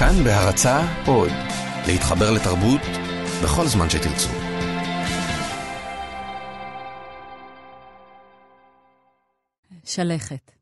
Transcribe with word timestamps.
כאן 0.00 0.24
בהרצה 0.24 1.04
עוד, 1.06 1.30
להתחבר 1.86 2.30
לתרבות 2.30 2.80
בכל 3.44 3.66
זמן 3.66 3.90
שתרצו. 3.90 4.28
שלכת. 9.84 10.52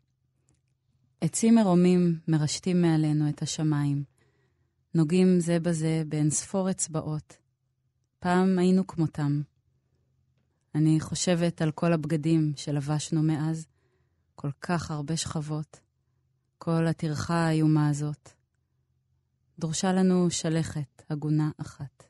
עצים 1.21 1.54
מרומים 1.54 2.19
מרשתים 2.29 2.82
מעלינו 2.82 3.29
את 3.29 3.43
השמיים. 3.43 4.04
נוגעים 4.95 5.41
זה 5.41 5.61
בזה 5.61 6.02
באין 6.09 6.30
ספור 6.30 6.70
אצבעות. 6.70 7.36
פעם 8.18 8.59
היינו 8.59 8.86
כמותם. 8.86 9.43
אני 10.75 11.00
חושבת 11.00 11.62
על 11.62 11.70
כל 11.70 11.93
הבגדים 11.93 12.52
שלבשנו 12.57 13.23
מאז, 13.23 13.66
כל 14.34 14.50
כך 14.61 14.91
הרבה 14.91 15.16
שכבות, 15.16 15.80
כל 16.59 16.86
הטרחה 16.86 17.34
האיומה 17.34 17.89
הזאת. 17.89 18.38
דרושה 19.59 19.93
לנו 19.93 20.30
שלכת 20.30 21.02
הגונה 21.10 21.51
אחת. 21.60 22.05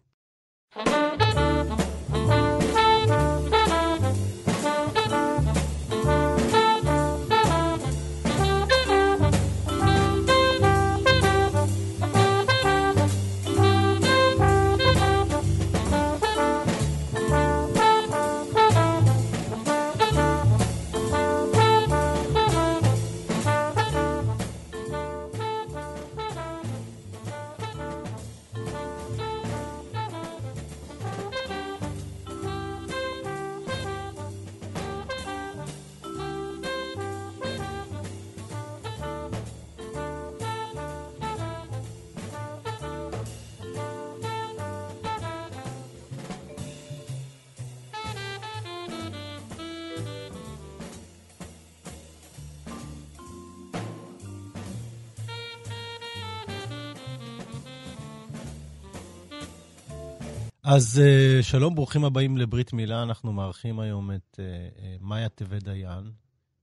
אז 60.70 61.00
uh, 61.04 61.42
שלום, 61.42 61.74
ברוכים 61.74 62.04
הבאים 62.04 62.36
לברית 62.36 62.72
מילה. 62.72 63.02
אנחנו 63.02 63.32
מארחים 63.32 63.80
היום 63.80 64.10
את 64.10 64.36
uh, 64.36 64.38
uh, 64.38 64.80
מאיה 65.00 65.28
טבת 65.28 65.62
דיין, 65.62 66.12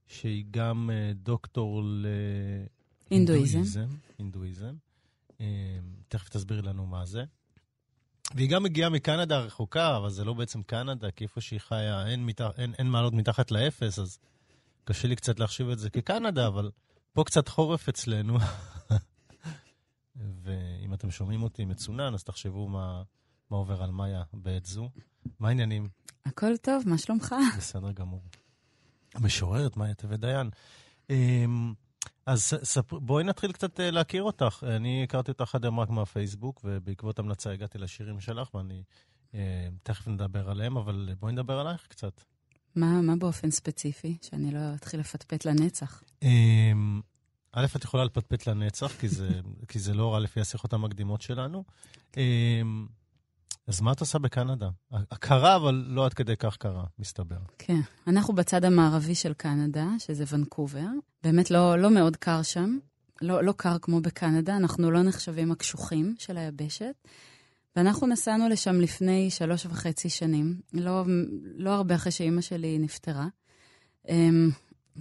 שהיא 0.06 0.44
גם 0.50 0.90
uh, 0.90 1.14
דוקטור 1.14 1.82
להינדואיזם. 3.10 3.86
הינדואיזם. 4.18 4.74
Uh, 5.30 5.42
תכף 6.08 6.28
תסבירי 6.28 6.62
לנו 6.62 6.86
מה 6.86 7.06
זה. 7.06 7.24
והיא 8.34 8.50
גם 8.50 8.62
מגיעה 8.62 8.90
מקנדה 8.90 9.36
הרחוקה, 9.36 9.96
אבל 9.96 10.10
זה 10.10 10.24
לא 10.24 10.32
בעצם 10.32 10.62
קנדה, 10.62 11.10
כי 11.10 11.24
איפה 11.24 11.40
שהיא 11.40 11.60
חיה 11.60 12.06
אין, 12.06 12.26
מת... 12.26 12.40
אין, 12.40 12.74
אין 12.78 12.86
מעלות 12.86 13.12
מתחת 13.12 13.50
לאפס, 13.50 13.98
אז 13.98 14.18
קשה 14.84 15.08
לי 15.08 15.16
קצת 15.16 15.40
להחשיב 15.40 15.68
את 15.68 15.78
זה 15.78 15.90
כקנדה, 15.90 16.46
אבל 16.46 16.70
פה 17.12 17.24
קצת 17.24 17.48
חורף 17.48 17.88
אצלנו. 17.88 18.38
ואם 20.42 20.94
אתם 20.94 21.10
שומעים 21.10 21.42
אותי 21.42 21.64
מצונן, 21.64 22.14
אז 22.14 22.24
תחשבו 22.24 22.68
מה... 22.68 23.02
מה 23.50 23.56
עובר 23.56 23.82
על 23.82 23.90
מאיה 23.90 24.22
בעת 24.32 24.66
זו. 24.66 24.90
מה 25.40 25.48
העניינים? 25.48 25.88
הכל 26.26 26.56
טוב, 26.56 26.82
מה 26.86 26.98
שלומך? 26.98 27.34
בסדר 27.58 27.92
גמור. 27.92 28.22
המשוררת, 29.14 29.76
מאיה 29.76 29.94
טבת 29.94 30.20
דיין. 30.20 30.50
אמ, 31.10 31.74
אז 32.26 32.40
ספר, 32.62 32.98
בואי 32.98 33.24
נתחיל 33.24 33.52
קצת 33.52 33.80
אה, 33.80 33.90
להכיר 33.90 34.22
אותך. 34.22 34.64
אני 34.76 35.02
הכרתי 35.02 35.30
אותך 35.30 35.54
עד 35.54 35.64
היום 35.64 35.80
רק 35.80 35.90
מהפייסבוק, 35.90 36.60
ובעקבות 36.64 37.18
המלצה 37.18 37.50
הגעתי 37.50 37.78
לשירים 37.78 38.20
שלך, 38.20 38.54
ואני 38.54 38.82
אה, 39.34 39.68
תכף 39.82 40.08
נדבר 40.08 40.50
עליהם, 40.50 40.76
אבל 40.76 41.10
בואי 41.20 41.32
נדבר 41.32 41.58
עלייך 41.58 41.86
קצת. 41.86 42.20
מה, 42.76 43.02
מה 43.02 43.16
באופן 43.16 43.50
ספציפי? 43.50 44.16
שאני 44.22 44.50
לא 44.50 44.60
אתחיל 44.74 45.00
לפטפט 45.00 45.44
לנצח. 45.44 46.02
אמ, 46.22 47.00
א', 47.52 47.66
את 47.76 47.84
יכולה 47.84 48.04
לפטפט 48.04 48.46
לנצח, 48.46 48.92
כי 49.00 49.08
זה, 49.08 49.28
כי 49.68 49.78
זה 49.78 49.94
לא 49.94 50.14
רע 50.14 50.20
לפי 50.20 50.40
השיחות 50.40 50.72
המקדימות 50.72 51.22
שלנו. 51.22 51.64
אמ, 53.68 53.72
אז 53.72 53.80
מה 53.80 53.92
את 53.92 54.00
עושה 54.00 54.18
בקנדה? 54.18 54.68
קרה, 55.20 55.56
אבל 55.56 55.84
לא 55.88 56.06
עד 56.06 56.14
כדי 56.14 56.36
כך 56.36 56.56
קרה, 56.56 56.84
מסתבר. 56.98 57.38
כן, 57.58 57.80
אנחנו 58.06 58.34
בצד 58.34 58.64
המערבי 58.64 59.14
של 59.14 59.32
קנדה, 59.32 59.86
שזה 59.98 60.24
ונקובר. 60.30 60.86
באמת 61.22 61.50
לא, 61.50 61.78
לא 61.78 61.90
מאוד 61.90 62.16
קר 62.16 62.42
שם, 62.42 62.78
לא, 63.22 63.44
לא 63.44 63.54
קר 63.56 63.78
כמו 63.78 64.00
בקנדה, 64.00 64.56
אנחנו 64.56 64.90
לא 64.90 65.02
נחשבים 65.02 65.52
הקשוחים 65.52 66.14
של 66.18 66.36
היבשת. 66.36 66.94
ואנחנו 67.76 68.06
נסענו 68.06 68.48
לשם 68.48 68.80
לפני 68.80 69.30
שלוש 69.30 69.66
וחצי 69.66 70.08
שנים, 70.08 70.60
לא, 70.72 71.04
לא 71.56 71.70
הרבה 71.70 71.94
אחרי 71.94 72.12
שאימא 72.12 72.40
שלי 72.40 72.78
נפטרה. 72.78 73.26
Um, 74.06 74.10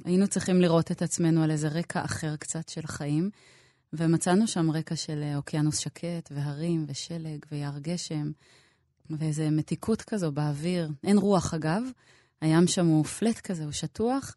היינו 0.06 0.28
צריכים 0.28 0.62
לראות 0.62 0.92
את 0.92 1.02
עצמנו 1.02 1.44
על 1.44 1.52
איזה 1.52 1.68
רקע 1.68 2.06
אחר 2.06 2.36
קצת 2.36 2.70
של 2.70 2.88
חיים, 2.88 3.30
ומצאנו 3.98 4.48
שם 4.48 4.72
רקע 4.72 4.96
של 4.96 5.24
אוקיינוס 5.36 5.78
שקט, 5.78 6.32
והרים, 6.32 6.86
ושלג, 6.88 7.46
ויער 7.52 7.80
גשם, 7.80 8.32
ואיזה 9.10 9.50
מתיקות 9.50 10.02
כזו 10.02 10.32
באוויר. 10.32 10.90
אין 11.04 11.18
רוח, 11.18 11.54
אגב. 11.54 11.84
הים 12.42 12.68
שם 12.68 12.86
הוא 12.86 13.06
פלט 13.06 13.40
כזה, 13.40 13.64
הוא 13.64 13.72
שטוח. 13.72 14.36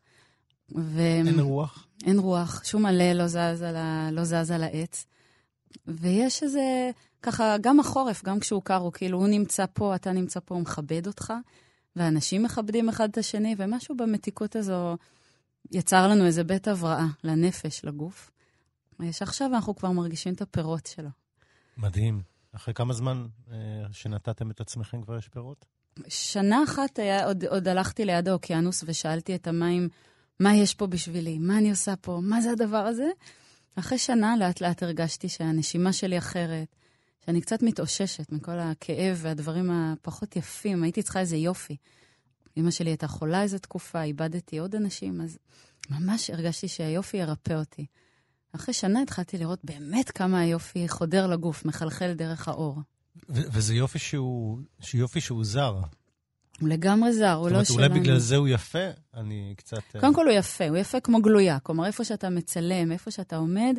ו... 0.76 1.00
אין 1.00 1.40
רוח? 1.40 1.86
אין 2.06 2.18
רוח, 2.18 2.64
שום 2.64 2.86
עלה 2.86 3.14
לא 3.14 3.26
זז 3.26 3.62
על, 3.62 3.76
ה... 3.76 4.10
לא 4.12 4.24
זז 4.24 4.50
על 4.50 4.62
העץ. 4.62 5.06
ויש 5.86 6.42
איזה, 6.42 6.90
ככה, 7.22 7.56
גם 7.60 7.80
החורף, 7.80 8.24
גם 8.24 8.40
כשהוא 8.40 8.62
קר, 8.62 8.76
הוא 8.76 8.92
כאילו, 8.92 9.18
הוא 9.18 9.28
נמצא 9.28 9.64
פה, 9.72 9.94
אתה 9.94 10.12
נמצא 10.12 10.40
פה, 10.44 10.54
הוא 10.54 10.62
מכבד 10.62 11.06
אותך, 11.06 11.32
ואנשים 11.96 12.42
מכבדים 12.42 12.88
אחד 12.88 13.08
את 13.08 13.18
השני, 13.18 13.54
ומשהו 13.58 13.96
במתיקות 13.96 14.56
הזו 14.56 14.96
יצר 15.70 16.08
לנו 16.08 16.26
איזה 16.26 16.44
בית 16.44 16.68
הבראה 16.68 17.06
לנפש, 17.24 17.84
לגוף. 17.84 18.30
שעכשיו 19.12 19.50
אנחנו 19.54 19.76
כבר 19.76 19.90
מרגישים 19.90 20.34
את 20.34 20.42
הפירות 20.42 20.86
שלו. 20.86 21.08
מדהים. 21.76 22.22
אחרי 22.52 22.74
כמה 22.74 22.94
זמן 22.94 23.26
אה, 23.50 23.56
שנתתם 23.92 24.50
את 24.50 24.60
עצמכם 24.60 25.02
כבר 25.02 25.18
יש 25.18 25.28
פירות? 25.28 25.64
שנה 26.08 26.64
אחת 26.64 26.98
היה, 26.98 27.24
עוד, 27.24 27.44
עוד 27.44 27.68
הלכתי 27.68 28.04
ליד 28.04 28.28
האוקיינוס 28.28 28.84
ושאלתי 28.86 29.34
את 29.34 29.46
המים, 29.46 29.88
מה 30.40 30.54
יש 30.54 30.74
פה 30.74 30.86
בשבילי? 30.86 31.38
מה 31.38 31.58
אני 31.58 31.70
עושה 31.70 31.96
פה? 31.96 32.20
מה 32.22 32.40
זה 32.40 32.50
הדבר 32.50 32.76
הזה? 32.76 33.08
אחרי 33.76 33.98
שנה 33.98 34.36
לאט 34.36 34.60
לאט 34.60 34.82
הרגשתי 34.82 35.28
שהנשימה 35.28 35.92
שלי 35.92 36.18
אחרת, 36.18 36.76
שאני 37.26 37.40
קצת 37.40 37.62
מתאוששת 37.62 38.32
מכל 38.32 38.58
הכאב 38.58 39.18
והדברים 39.22 39.70
הפחות 39.70 40.36
יפים. 40.36 40.82
הייתי 40.82 41.02
צריכה 41.02 41.20
איזה 41.20 41.36
יופי. 41.36 41.76
אמא 42.56 42.70
שלי 42.70 42.90
הייתה 42.90 43.08
חולה 43.08 43.42
איזה 43.42 43.58
תקופה, 43.58 44.02
איבדתי 44.02 44.58
עוד 44.58 44.74
אנשים, 44.74 45.20
אז 45.20 45.38
ממש 45.90 46.30
הרגשתי 46.30 46.68
שהיופי 46.68 47.16
ירפא 47.16 47.52
אותי. 47.52 47.86
אחרי 48.52 48.74
שנה 48.74 49.02
התחלתי 49.02 49.38
לראות 49.38 49.58
באמת 49.64 50.10
כמה 50.10 50.40
היופי 50.40 50.88
חודר 50.88 51.26
לגוף, 51.26 51.64
מחלחל 51.64 52.12
דרך 52.12 52.48
האור. 52.48 52.78
וזה 53.28 53.74
יופי 53.74 53.98
שהוא, 53.98 54.58
יופי 54.94 55.20
שהוא 55.20 55.44
זר. 55.44 55.80
הוא 56.60 56.68
לגמרי 56.68 57.12
זר, 57.12 57.32
הוא 57.32 57.48
לא 57.48 57.50
שלנו. 57.50 57.64
זאת 57.64 57.76
אומרת, 57.76 57.90
אולי 57.90 58.00
בגלל 58.00 58.18
זה 58.18 58.36
הוא 58.36 58.48
יפה? 58.48 58.88
אני 59.14 59.54
קצת... 59.56 59.82
אה, 59.94 60.00
קודם 60.00 60.14
כל 60.14 60.26
הוא 60.26 60.34
יפה, 60.34 60.68
הוא 60.68 60.76
יפה 60.76 61.00
כמו 61.00 61.22
גלויה. 61.22 61.58
כלומר, 61.58 61.86
איפה 61.86 62.04
שאתה 62.04 62.30
מצלם, 62.30 62.92
איפה 62.92 63.10
שאתה 63.10 63.36
עומד, 63.36 63.76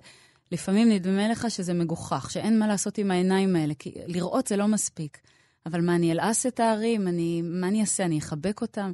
לפעמים 0.52 0.90
נדמה 0.90 1.28
לך 1.28 1.52
שזה 1.52 1.74
מגוחך, 1.74 2.32
שאין 2.32 2.60
מה 2.60 2.68
לעשות 2.68 2.98
עם 2.98 3.12
העיניים 3.12 3.56
האלה, 3.56 3.74
כי 3.74 3.94
לראות 4.08 4.48
זה 4.48 4.58
לא 4.58 4.68
מספיק. 4.68 5.18
אבל 5.66 5.82
מה, 5.82 5.96
אני 5.96 6.12
אלעס 6.12 6.46
את 6.46 6.60
הערים? 6.60 7.08
אני, 7.08 7.42
מה 7.42 7.68
אני 7.68 7.82
אעשה? 7.82 8.06
אני 8.06 8.20
אחבק 8.20 8.62
אותם? 8.62 8.92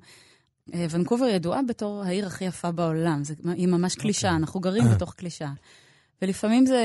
אה, 0.74 0.86
ונקובר 0.90 1.26
ידועה 1.26 1.62
בתור 1.68 2.04
העיר 2.04 2.28
הכי 2.28 2.46
יפה 2.46 2.72
בעולם. 2.72 3.24
זה, 3.24 3.34
היא 3.54 3.68
ממש 3.68 3.96
קלישה, 3.96 4.28
okay. 4.28 4.32
אוקיי. 4.32 4.40
אנחנו 4.40 4.60
גרים 4.60 4.84
בתוך 4.96 5.14
קלישה. 5.14 5.52
ולפעמים 6.22 6.66
זה, 6.66 6.84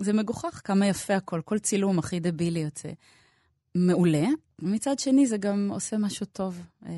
זה 0.00 0.12
מגוחך 0.12 0.60
כמה 0.64 0.86
יפה 0.86 1.16
הכל, 1.16 1.40
כל 1.44 1.58
צילום 1.58 1.98
הכי 1.98 2.20
דבילי 2.20 2.60
יוצא. 2.60 2.88
מעולה. 3.74 4.26
מצד 4.62 4.98
שני, 4.98 5.26
זה 5.26 5.36
גם 5.36 5.68
עושה 5.72 5.98
משהו 5.98 6.26
טוב 6.26 6.62
אה, 6.86 6.92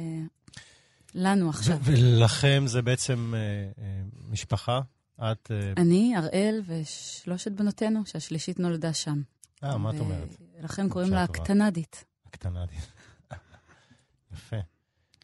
לנו 1.14 1.48
עכשיו. 1.50 1.78
ולכם 1.82 2.64
זה 2.66 2.82
בעצם 2.82 3.34
אה, 3.36 3.40
אה, 3.84 4.02
משפחה? 4.28 4.80
את... 5.18 5.50
אה... 5.50 5.72
אני, 5.76 6.14
אראל 6.16 6.62
ושלושת 6.66 7.52
בנותינו, 7.52 8.06
שהשלישית 8.06 8.58
נולדה 8.58 8.92
שם. 8.92 9.22
אה, 9.64 9.78
מה 9.78 9.90
את 9.90 10.00
אומרת? 10.00 10.36
לכן 10.60 10.88
קוראים 10.88 11.12
לה 11.12 11.22
הקטנדית. 11.22 12.04
הקטנדית. 12.26 12.92
יפה. 14.32 14.56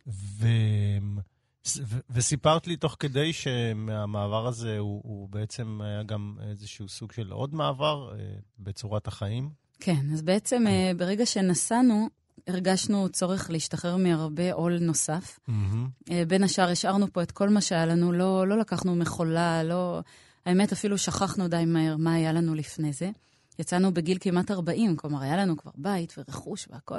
ו... 0.07 0.47
וסיפרת 2.11 2.67
לי 2.67 2.77
תוך 2.77 2.97
כדי 2.99 3.33
שמהמעבר 3.33 4.47
הזה 4.47 4.79
הוא, 4.79 5.01
הוא 5.05 5.29
בעצם 5.29 5.81
היה 5.85 6.03
גם 6.03 6.37
איזשהו 6.51 6.89
סוג 6.89 7.13
של 7.13 7.33
עוד 7.33 7.55
מעבר 7.55 8.13
אה, 8.13 8.19
בצורת 8.59 9.07
החיים. 9.07 9.51
כן, 9.81 10.13
אז 10.13 10.23
בעצם 10.23 10.67
אה, 10.67 10.93
ברגע 10.97 11.27
שנסענו, 11.27 12.09
הרגשנו 12.47 13.09
צורך 13.09 13.51
להשתחרר 13.51 13.97
מהרבה 13.97 14.53
עול 14.53 14.79
נוסף. 14.81 15.39
Mm-hmm. 15.49 16.11
בין 16.29 16.43
השאר, 16.43 16.69
השארנו 16.69 17.13
פה 17.13 17.23
את 17.23 17.31
כל 17.31 17.49
מה 17.49 17.61
שהיה 17.61 17.87
לנו, 17.87 18.13
לא, 18.13 18.49
לא 18.49 18.59
לקחנו 18.59 18.97
מכולה, 18.97 19.63
לא... 19.63 20.01
האמת, 20.47 20.73
אפילו 20.73 20.99
שכחנו 20.99 21.49
די 21.49 21.65
מהר 21.67 21.97
מה 21.97 22.15
היה 22.15 22.33
לנו 22.33 22.55
לפני 22.55 22.93
זה. 22.93 23.11
יצאנו 23.59 23.95
בגיל 23.95 24.19
כמעט 24.21 24.51
40, 24.51 24.97
כלומר, 24.97 25.23
היה 25.23 25.37
לנו 25.37 25.57
כבר 25.57 25.71
בית 25.75 26.15
ורכוש 26.19 26.69
והכול. 26.71 26.99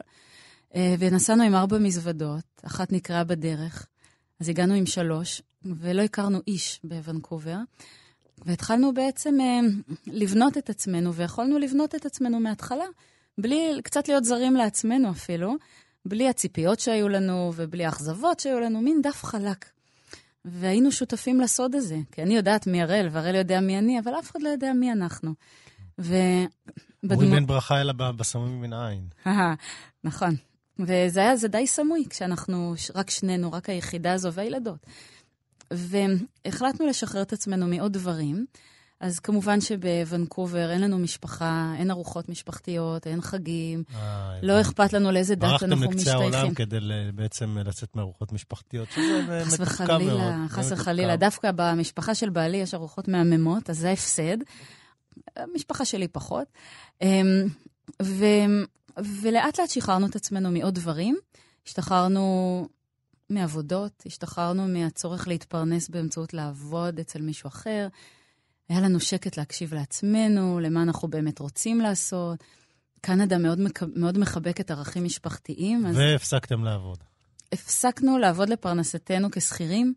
ונסענו 0.76 1.44
עם 1.44 1.56
ארבע 1.56 1.78
מזוודות, 1.78 2.62
אחת 2.66 2.92
נקראה 2.92 3.24
בדרך. 3.24 3.88
אז 4.40 4.50
הגענו 4.50 4.74
עם 4.74 4.86
שלוש, 4.86 5.42
ולא 5.66 6.02
הכרנו 6.02 6.40
איש 6.48 6.80
בוונקובר. 6.84 7.58
והתחלנו 8.46 8.94
בעצם 8.94 9.42
אה, 9.42 9.60
לבנות 10.08 10.58
את 10.58 10.70
עצמנו, 10.70 11.14
ויכולנו 11.14 11.60
לבנות 11.60 11.96
את 11.96 12.06
עצמנו 12.06 12.40
מההתחלה, 12.40 12.86
בלי, 13.38 13.80
קצת 13.84 14.08
להיות 14.08 14.24
זרים 14.24 14.56
לעצמנו 14.56 15.12
אפילו, 15.12 15.56
בלי 16.06 16.30
הציפיות 16.30 16.80
שהיו 16.80 17.10
לנו 17.10 17.52
ובלי 17.56 17.86
האכזבות 17.86 18.40
שהיו 18.40 18.60
לנו, 18.60 18.82
מין 18.82 19.02
דף 19.02 19.24
חלק. 19.24 19.66
והיינו 20.46 20.92
שותפים 20.92 21.42
לסוד 21.42 21.76
הזה, 21.76 21.98
כי 22.12 22.24
אני 22.24 22.36
יודעת 22.36 22.68
מי 22.68 22.82
הראל, 22.82 23.08
והראל 23.12 23.36
יודע 23.36 23.60
מי 23.60 23.78
אני, 23.78 24.00
אבל 24.00 24.20
אף 24.20 24.32
אחד 24.32 24.42
לא 24.42 24.50
יודע 24.50 24.74
מי 24.74 24.92
אנחנו. 24.92 25.34
ו... 26.00 26.16
אומרים 27.12 27.34
אין 27.34 27.48
ברכה 27.48 27.82
אלא 27.82 27.94
בסמוי 27.94 28.50
מן 28.50 28.74
העין. 28.74 29.08
נכון. 30.04 30.36
וזה 30.80 31.20
היה, 31.20 31.36
זה 31.36 31.48
די 31.48 31.68
סמוי, 31.68 32.06
כשאנחנו 32.10 32.74
רק 32.96 33.10
שנינו, 33.10 33.52
רק 33.52 33.70
היחידה 33.70 34.14
הזו 34.14 34.34
והילדות. 34.34 34.86
והחלטנו 35.72 36.88
לשחרר 36.88 37.22
את 37.22 37.34
עצמנו 37.34 37.68
מעוד 37.68 37.94
דברים. 37.94 38.46
אז 39.00 39.20
כמובן 39.20 39.62
שבוונקובר 39.62 40.72
אין 40.72 40.82
לנו 40.82 41.00
משפחה, 41.00 41.74
אין 41.78 41.92
ארוחות 41.92 42.30
משפחתיות, 42.30 43.08
אין 43.08 43.22
חגים, 43.22 43.84
אה, 43.96 44.40
לא 44.42 44.62
אכפת 44.62 44.94
לנו 44.94 45.12
לאיזה 45.12 45.36
דת 45.36 45.44
אנחנו 45.44 45.68
משתייכים. 45.68 45.94
ברחתם 45.94 46.00
לקצה 46.00 46.38
העולם 46.38 46.54
כדי 46.54 46.78
בעצם 47.16 47.58
לצאת 47.66 47.96
מארוחות 47.96 48.32
משפחתיות, 48.32 48.88
שזה 48.92 49.42
חס 49.46 49.58
וחלילה, 49.60 50.46
חס 50.50 50.72
וחלילה. 50.72 51.16
דווקא 51.16 51.52
במשפחה 51.56 52.16
של 52.16 52.30
בעלי 52.30 52.58
יש 52.58 52.74
ארוחות 52.74 53.08
מהממות, 53.08 53.70
אז 53.70 53.78
זה 53.78 53.92
הפסד. 53.92 54.38
המשפחה 55.36 55.86
שלי 55.86 56.08
פחות. 56.08 56.48
אמ, 57.02 57.48
ו... 58.02 58.26
ולאט 58.98 59.60
לאט 59.60 59.70
שחררנו 59.70 60.08
את 60.08 60.16
עצמנו 60.16 60.52
מעוד 60.52 60.76
דברים. 60.76 61.18
השתחררנו 61.68 62.68
מעבודות, 63.30 64.04
השתחררנו 64.06 64.68
מהצורך 64.68 65.28
להתפרנס 65.28 65.90
באמצעות 65.90 66.34
לעבוד 66.34 67.00
אצל 67.00 67.22
מישהו 67.22 67.48
אחר. 67.48 67.88
היה 68.70 68.82
לנו 68.82 69.00
שקט 69.00 69.38
להקשיב 69.38 69.74
לעצמנו, 69.74 70.60
למה 70.60 70.84
אנחנו 70.84 71.08
באמת 71.08 71.40
רוצים 71.40 71.82
לעשות. 71.82 72.44
קנדה 73.02 73.38
מאוד, 73.38 73.60
מאוד 73.96 74.18
מחבקת 74.18 74.72
ערכים 74.72 75.04
משפחתיים. 75.04 75.86
אז... 75.86 75.98
והפסקתם 75.98 76.64
לעבוד. 76.64 76.98
הפסקנו 77.52 78.18
לעבוד 78.18 78.50
לפרנסתנו 78.50 79.32
כשכירים. 79.32 79.94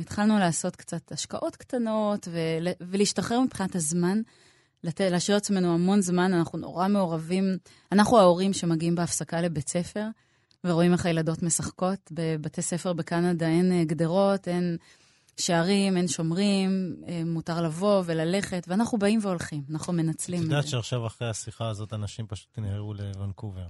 התחלנו 0.00 0.38
לעשות 0.38 0.76
קצת 0.76 1.12
השקעות 1.12 1.56
קטנות 1.56 2.28
ול... 2.30 2.68
ולהשתחרר 2.80 3.40
מבחינת 3.40 3.74
הזמן. 3.74 4.20
להשאיר 4.84 5.36
עצמנו 5.36 5.74
המון 5.74 6.00
זמן, 6.00 6.34
אנחנו 6.34 6.58
נורא 6.58 6.88
מעורבים. 6.88 7.56
אנחנו 7.92 8.18
ההורים 8.18 8.52
שמגיעים 8.52 8.94
בהפסקה 8.94 9.40
לבית 9.40 9.68
ספר, 9.68 10.06
ורואים 10.64 10.92
איך 10.92 11.06
הילדות 11.06 11.42
משחקות. 11.42 11.98
בבתי 12.10 12.62
ספר 12.62 12.92
בקנדה 12.92 13.46
אין 13.46 13.72
אה, 13.72 13.84
גדרות, 13.84 14.48
אין 14.48 14.76
שערים, 15.36 15.96
אין 15.96 16.08
שומרים, 16.08 16.96
אה, 17.08 17.22
מותר 17.26 17.62
לבוא 17.62 18.02
וללכת, 18.06 18.64
ואנחנו 18.68 18.98
באים 18.98 19.18
והולכים, 19.22 19.62
אנחנו 19.70 19.92
מנצלים. 19.92 20.40
את 20.40 20.44
יודעת 20.44 20.68
שעכשיו 20.68 21.06
אחרי 21.06 21.28
השיחה 21.30 21.68
הזאת 21.68 21.92
אנשים 21.92 22.26
פשוט 22.26 22.58
נהרו 22.58 22.94
לוונקובר. 22.94 23.66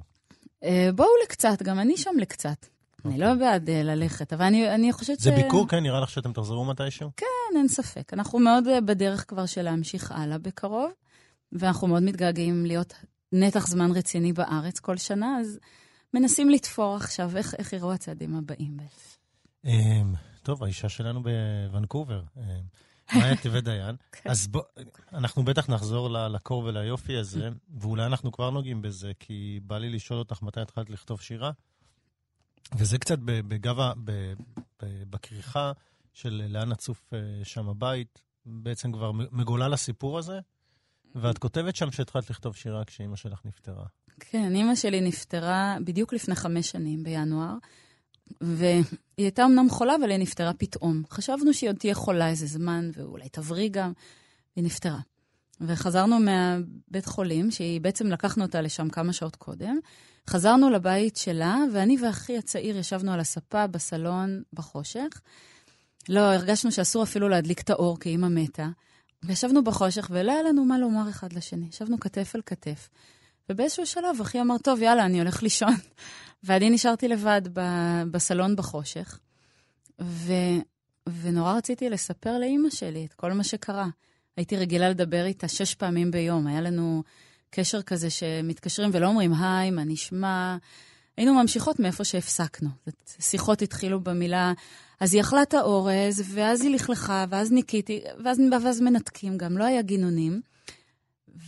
אה, 0.64 0.90
בואו 0.94 1.08
לקצת, 1.24 1.62
גם 1.62 1.78
אני 1.78 1.96
שם 1.96 2.14
לקצת. 2.18 2.66
אני 3.04 3.18
לא 3.18 3.34
בעד 3.34 3.70
ללכת, 3.70 4.32
אבל 4.32 4.44
אני, 4.44 4.74
אני 4.74 4.92
חושבת 4.92 5.20
ש... 5.20 5.22
זה 5.22 5.30
ביקור, 5.30 5.68
כן? 5.68 5.82
נראה 5.82 6.00
לך 6.00 6.10
שאתם 6.10 6.32
תחזרו 6.32 6.64
מתישהו? 6.64 7.10
כן, 7.16 7.26
אין 7.56 7.68
ספק. 7.68 8.12
אנחנו 8.12 8.38
מאוד 8.38 8.64
בדרך 8.86 9.24
כבר 9.28 9.46
של 9.46 9.62
להמשיך 9.62 10.12
הלאה 10.12 10.38
בקרוב. 10.38 10.90
ואנחנו 11.52 11.88
מאוד 11.88 12.02
מתגעגעים 12.02 12.66
להיות 12.66 12.94
נתח 13.32 13.66
זמן 13.66 13.90
רציני 13.90 14.32
בארץ 14.32 14.78
כל 14.78 14.96
שנה, 14.96 15.38
אז 15.40 15.58
מנסים 16.14 16.50
לתפור 16.50 16.96
עכשיו 16.96 17.36
איך, 17.36 17.54
איך 17.58 17.72
יראו 17.72 17.92
הצעדים 17.92 18.36
הבאים. 18.36 18.76
אמ, 19.64 20.14
טוב, 20.42 20.64
האישה 20.64 20.88
שלנו 20.88 21.22
בוונקובר, 21.22 22.22
אמ, 22.36 22.42
מאיה 23.14 23.36
טבת 23.42 23.64
דיין. 23.64 23.96
כן. 24.12 24.30
אז 24.30 24.46
בוא, 24.46 24.62
אנחנו 25.12 25.44
בטח 25.44 25.68
נחזור 25.68 26.10
לקור 26.10 26.64
וליופי 26.64 27.16
הזה, 27.16 27.48
ואולי 27.78 28.06
אנחנו 28.06 28.32
כבר 28.32 28.50
נוגעים 28.50 28.82
בזה, 28.82 29.12
כי 29.18 29.60
בא 29.62 29.78
לי 29.78 29.90
לשאול 29.90 30.18
אותך 30.18 30.42
מתי 30.42 30.60
התחלת 30.60 30.90
לכתוב 30.90 31.20
שירה. 31.20 31.50
וזה 32.76 32.98
קצת 32.98 33.18
בגב, 33.22 33.76
בכריכה 34.82 35.72
של 36.12 36.42
לאן 36.48 36.68
נצוף 36.68 37.14
אה, 37.14 37.18
שם 37.44 37.68
הבית, 37.68 38.22
בעצם 38.46 38.92
כבר 38.92 39.12
מגולל 39.12 39.72
הסיפור 39.72 40.18
הזה. 40.18 40.40
ואת 41.14 41.38
כותבת 41.38 41.76
שם 41.76 41.92
שהתחלת 41.92 42.30
לכתוב 42.30 42.56
שירה 42.56 42.84
כשאימא 42.84 43.16
שלך 43.16 43.40
נפטרה. 43.44 43.84
כן, 44.20 44.54
אימא 44.54 44.74
שלי 44.74 45.00
נפטרה 45.00 45.76
בדיוק 45.84 46.12
לפני 46.12 46.34
חמש 46.34 46.70
שנים, 46.70 47.02
בינואר, 47.02 47.54
והיא 48.40 48.84
הייתה 49.18 49.44
אמנם 49.44 49.70
חולה, 49.70 49.96
אבל 49.96 50.10
היא 50.10 50.18
נפטרה 50.18 50.52
פתאום. 50.52 51.02
חשבנו 51.10 51.54
שהיא 51.54 51.70
עוד 51.70 51.76
תהיה 51.76 51.94
חולה 51.94 52.28
איזה 52.28 52.46
זמן, 52.46 52.90
ואולי 52.94 53.28
תבריא 53.28 53.68
גם, 53.72 53.92
והיא 54.56 54.64
נפטרה. 54.64 55.00
וחזרנו 55.60 56.18
מהבית 56.18 57.06
חולים, 57.06 57.50
שהיא 57.50 57.80
בעצם 57.80 58.06
לקחנו 58.06 58.44
אותה 58.44 58.60
לשם 58.60 58.88
כמה 58.88 59.12
שעות 59.12 59.36
קודם. 59.36 59.78
חזרנו 60.30 60.70
לבית 60.70 61.16
שלה, 61.16 61.58
ואני 61.74 61.96
ואחי 62.02 62.38
הצעיר 62.38 62.78
ישבנו 62.78 63.12
על 63.12 63.20
הספה 63.20 63.66
בסלון 63.66 64.42
בחושך. 64.52 65.20
לא, 66.08 66.20
הרגשנו 66.20 66.72
שאסור 66.72 67.02
אפילו 67.02 67.28
להדליק 67.28 67.60
את 67.60 67.70
האור, 67.70 68.00
כי 68.00 68.08
אימא 68.08 68.28
מתה. 68.28 68.68
וישבנו 69.22 69.64
בחושך, 69.64 70.08
ולא 70.10 70.32
היה 70.32 70.42
לנו 70.42 70.64
מה 70.64 70.78
לומר 70.78 71.10
אחד 71.10 71.32
לשני. 71.32 71.66
ישבנו 71.66 72.00
כתף 72.00 72.32
אל 72.36 72.40
כתף. 72.46 72.88
ובאיזשהו 73.48 73.86
שלב 73.86 74.20
אחי 74.20 74.40
אמר, 74.40 74.58
טוב, 74.58 74.82
יאללה, 74.82 75.04
אני 75.04 75.18
הולך 75.18 75.42
לישון. 75.42 75.74
ואני 76.44 76.70
נשארתי 76.70 77.08
לבד 77.08 77.42
ב- 77.52 78.02
בסלון 78.10 78.56
בחושך, 78.56 79.18
ו... 80.00 80.32
ונורא 81.22 81.52
רציתי 81.52 81.90
לספר 81.90 82.38
לאימא 82.38 82.70
שלי 82.70 83.06
את 83.06 83.14
כל 83.14 83.32
מה 83.32 83.44
שקרה. 83.44 83.88
הייתי 84.36 84.56
רגילה 84.56 84.88
לדבר 84.88 85.24
איתה 85.24 85.48
שש 85.48 85.74
פעמים 85.74 86.10
ביום. 86.10 86.46
היה 86.46 86.60
לנו 86.60 87.02
קשר 87.50 87.82
כזה 87.82 88.10
שמתקשרים 88.10 88.90
ולא 88.92 89.06
אומרים, 89.06 89.34
היי, 89.34 89.70
מה 89.70 89.84
נשמע? 89.84 90.56
היינו 91.20 91.34
ממשיכות 91.34 91.80
מאיפה 91.80 92.04
שהפסקנו. 92.04 92.68
שיחות 93.18 93.62
התחילו 93.62 94.00
במילה, 94.00 94.52
אז 95.00 95.14
היא 95.14 95.20
אכלה 95.20 95.42
את 95.42 95.54
האורז, 95.54 96.22
ואז 96.34 96.60
היא 96.62 96.74
לכלכה, 96.74 97.24
ואז 97.30 97.52
ניקיתי, 97.52 98.00
ואז, 98.24 98.38
ואז 98.62 98.80
מנתקים 98.80 99.38
גם, 99.38 99.58
לא 99.58 99.64
היה 99.64 99.82
גינונים. 99.82 100.40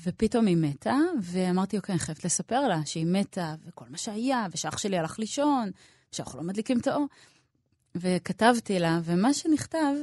ופתאום 0.05 0.47
היא 0.47 0.57
מתה, 0.57 0.97
ואמרתי, 1.23 1.77
אוקיי, 1.77 1.93
אני 1.93 1.99
חייבת 1.99 2.25
לספר 2.25 2.69
לה 2.69 2.81
שהיא 2.85 3.07
מתה, 3.07 3.55
וכל 3.67 3.85
מה 3.89 3.99
שהיה, 3.99 4.47
ושאח 4.53 4.79
שלי 4.79 4.99
הלך 4.99 5.19
לישון, 5.19 5.71
שאנחנו 6.13 6.39
לא 6.39 6.45
מדליקים 6.45 6.79
את 6.79 6.87
האור. 6.87 7.07
וכתבתי 7.95 8.79
לה, 8.79 9.01
ומה 9.05 9.35
שנכתב, 9.35 9.95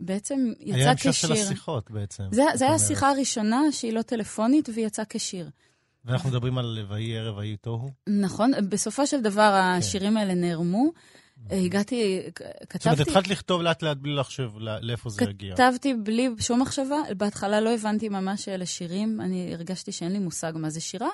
בעצם 0.00 0.52
יצא 0.60 0.64
כשיר. 0.64 0.74
היה 0.74 0.90
המשך 0.90 1.14
של 1.14 1.32
השיחות 1.32 1.90
בעצם. 1.90 2.22
זה, 2.30 2.42
זה 2.54 2.64
היה 2.64 2.74
השיחה 2.74 3.10
הראשונה 3.10 3.72
שהיא 3.72 3.92
לא 3.92 4.02
טלפונית, 4.02 4.68
והיא 4.68 4.86
יצאה 4.86 5.04
כשיר. 5.08 5.50
ואנחנו 6.04 6.30
מדברים 6.30 6.58
על 6.58 6.86
ויהי 6.88 7.18
ערב, 7.18 7.36
ויהי 7.36 7.56
תוהו? 7.56 7.90
נכון, 8.06 8.52
בסופו 8.68 9.06
של 9.06 9.20
דבר 9.20 9.50
כן. 9.50 9.78
השירים 9.78 10.16
האלה 10.16 10.34
נערמו. 10.34 10.90
הגעתי, 11.50 12.20
כתבתי... 12.34 12.78
זאת 12.78 12.86
אומרת, 12.86 13.00
התחלת 13.00 13.28
לכתוב 13.28 13.62
לאט 13.62 13.82
לאט 13.82 13.96
בלי 13.96 14.14
לחשוב 14.14 14.58
לאיפה 14.58 15.10
זה 15.10 15.24
יגיע. 15.24 15.54
כתבתי 15.54 15.94
בלי 15.94 16.28
שום 16.38 16.62
מחשבה. 16.62 16.96
בהתחלה 17.16 17.60
לא 17.60 17.74
הבנתי 17.74 18.08
ממש 18.08 18.44
שאלה 18.44 18.66
שירים, 18.66 19.20
אני 19.20 19.54
הרגשתי 19.54 19.92
שאין 19.92 20.12
לי 20.12 20.18
מושג 20.18 20.52
מה 20.56 20.70
זה 20.70 20.80
שירה. 20.80 21.08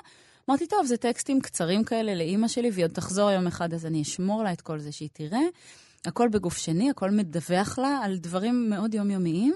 אמרתי, 0.49 0.67
טוב, 0.67 0.85
זה 0.85 0.97
טקסטים 0.97 1.41
קצרים 1.41 1.83
כאלה 1.83 2.15
לאימא 2.15 2.47
שלי, 2.47 2.71
והיא 2.71 2.85
עוד 2.85 2.91
תחזור 2.91 3.31
יום 3.31 3.47
אחד, 3.47 3.73
אז 3.73 3.85
אני 3.85 4.01
אשמור 4.01 4.43
לה 4.43 4.53
את 4.53 4.61
כל 4.61 4.79
זה 4.79 4.91
שהיא 4.91 5.09
תראה. 5.13 5.41
הכל 6.05 6.27
בגוף 6.27 6.57
שני, 6.57 6.89
הכל 6.89 7.11
מדווח 7.11 7.79
לה 7.79 7.99
על 8.03 8.17
דברים 8.17 8.69
מאוד 8.69 8.93
יומיומיים. 8.93 9.53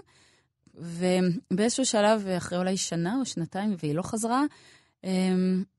ובאיזשהו 0.78 1.86
שלב, 1.86 2.28
אחרי 2.28 2.58
אולי 2.58 2.78
שנה 2.78 3.16
או 3.20 3.26
שנתיים, 3.26 3.76
והיא 3.84 3.96
לא 3.96 4.02
חזרה, 4.02 4.44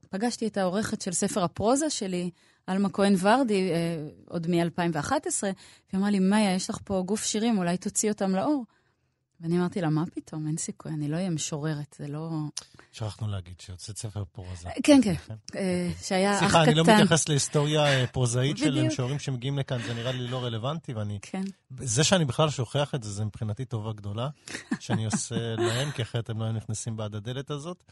פגשתי 0.09 0.47
את 0.47 0.57
העורכת 0.57 1.01
של 1.01 1.11
ספר 1.11 1.43
הפרוזה 1.43 1.89
שלי, 1.89 2.29
עלמה 2.67 2.89
כהן 2.89 3.15
ורדי, 3.19 3.71
אה, 3.71 4.07
עוד 4.29 4.47
מ-2011, 4.49 5.43
והיא 5.43 5.51
אמרה 5.95 6.09
לי, 6.09 6.19
מאיה, 6.19 6.55
יש 6.55 6.69
לך 6.69 6.77
פה 6.83 7.03
גוף 7.05 7.23
שירים, 7.23 7.57
אולי 7.57 7.77
תוציא 7.77 8.11
אותם 8.11 8.35
לאור. 8.35 8.63
ואני 9.41 9.59
אמרתי 9.59 9.81
לה, 9.81 9.89
מה 9.89 10.03
פתאום, 10.15 10.47
אין 10.47 10.57
סיכוי, 10.57 10.91
אני 10.91 11.07
לא 11.07 11.15
אהיה 11.15 11.29
משוררת, 11.29 11.95
זה 11.99 12.07
לא... 12.07 12.29
שכחנו 12.91 13.27
להגיד 13.27 13.53
שיוצאת 13.59 13.97
ספר 13.97 14.23
פרוזה. 14.31 14.69
כן, 14.83 14.99
כן, 15.03 15.13
אה, 15.55 15.89
שהיה 16.01 16.31
אח 16.31 16.37
קטן. 16.37 16.47
סליחה, 16.49 16.63
אני 16.63 16.73
לא 16.73 16.83
מתייחס 16.83 17.29
להיסטוריה 17.29 17.85
אה, 17.85 18.07
פרוזאית 18.07 18.57
של 18.57 18.87
משוררים 18.87 19.19
שמגיעים 19.19 19.59
לכאן, 19.59 19.81
זה 19.87 19.93
נראה 19.93 20.11
לי 20.11 20.27
לא 20.27 20.43
רלוונטי, 20.43 20.93
ואני... 20.93 21.19
כן. 21.21 21.43
זה 21.79 22.03
שאני 22.03 22.25
בכלל 22.25 22.49
שוכח 22.49 22.95
את 22.95 23.03
זה, 23.03 23.11
זה 23.11 23.25
מבחינתי 23.25 23.65
טובה 23.65 23.93
גדולה, 23.93 24.29
שאני 24.79 25.05
עושה 25.05 25.35
להם, 25.67 25.91
כי 25.91 26.01
אחרת 26.01 26.29
הם 26.29 26.39
לא 26.39 26.43
היו 26.43 26.53
נכנסים 26.53 26.97
בעד 26.97 27.15
הדלת 27.15 27.51
הזאת. 27.51 27.83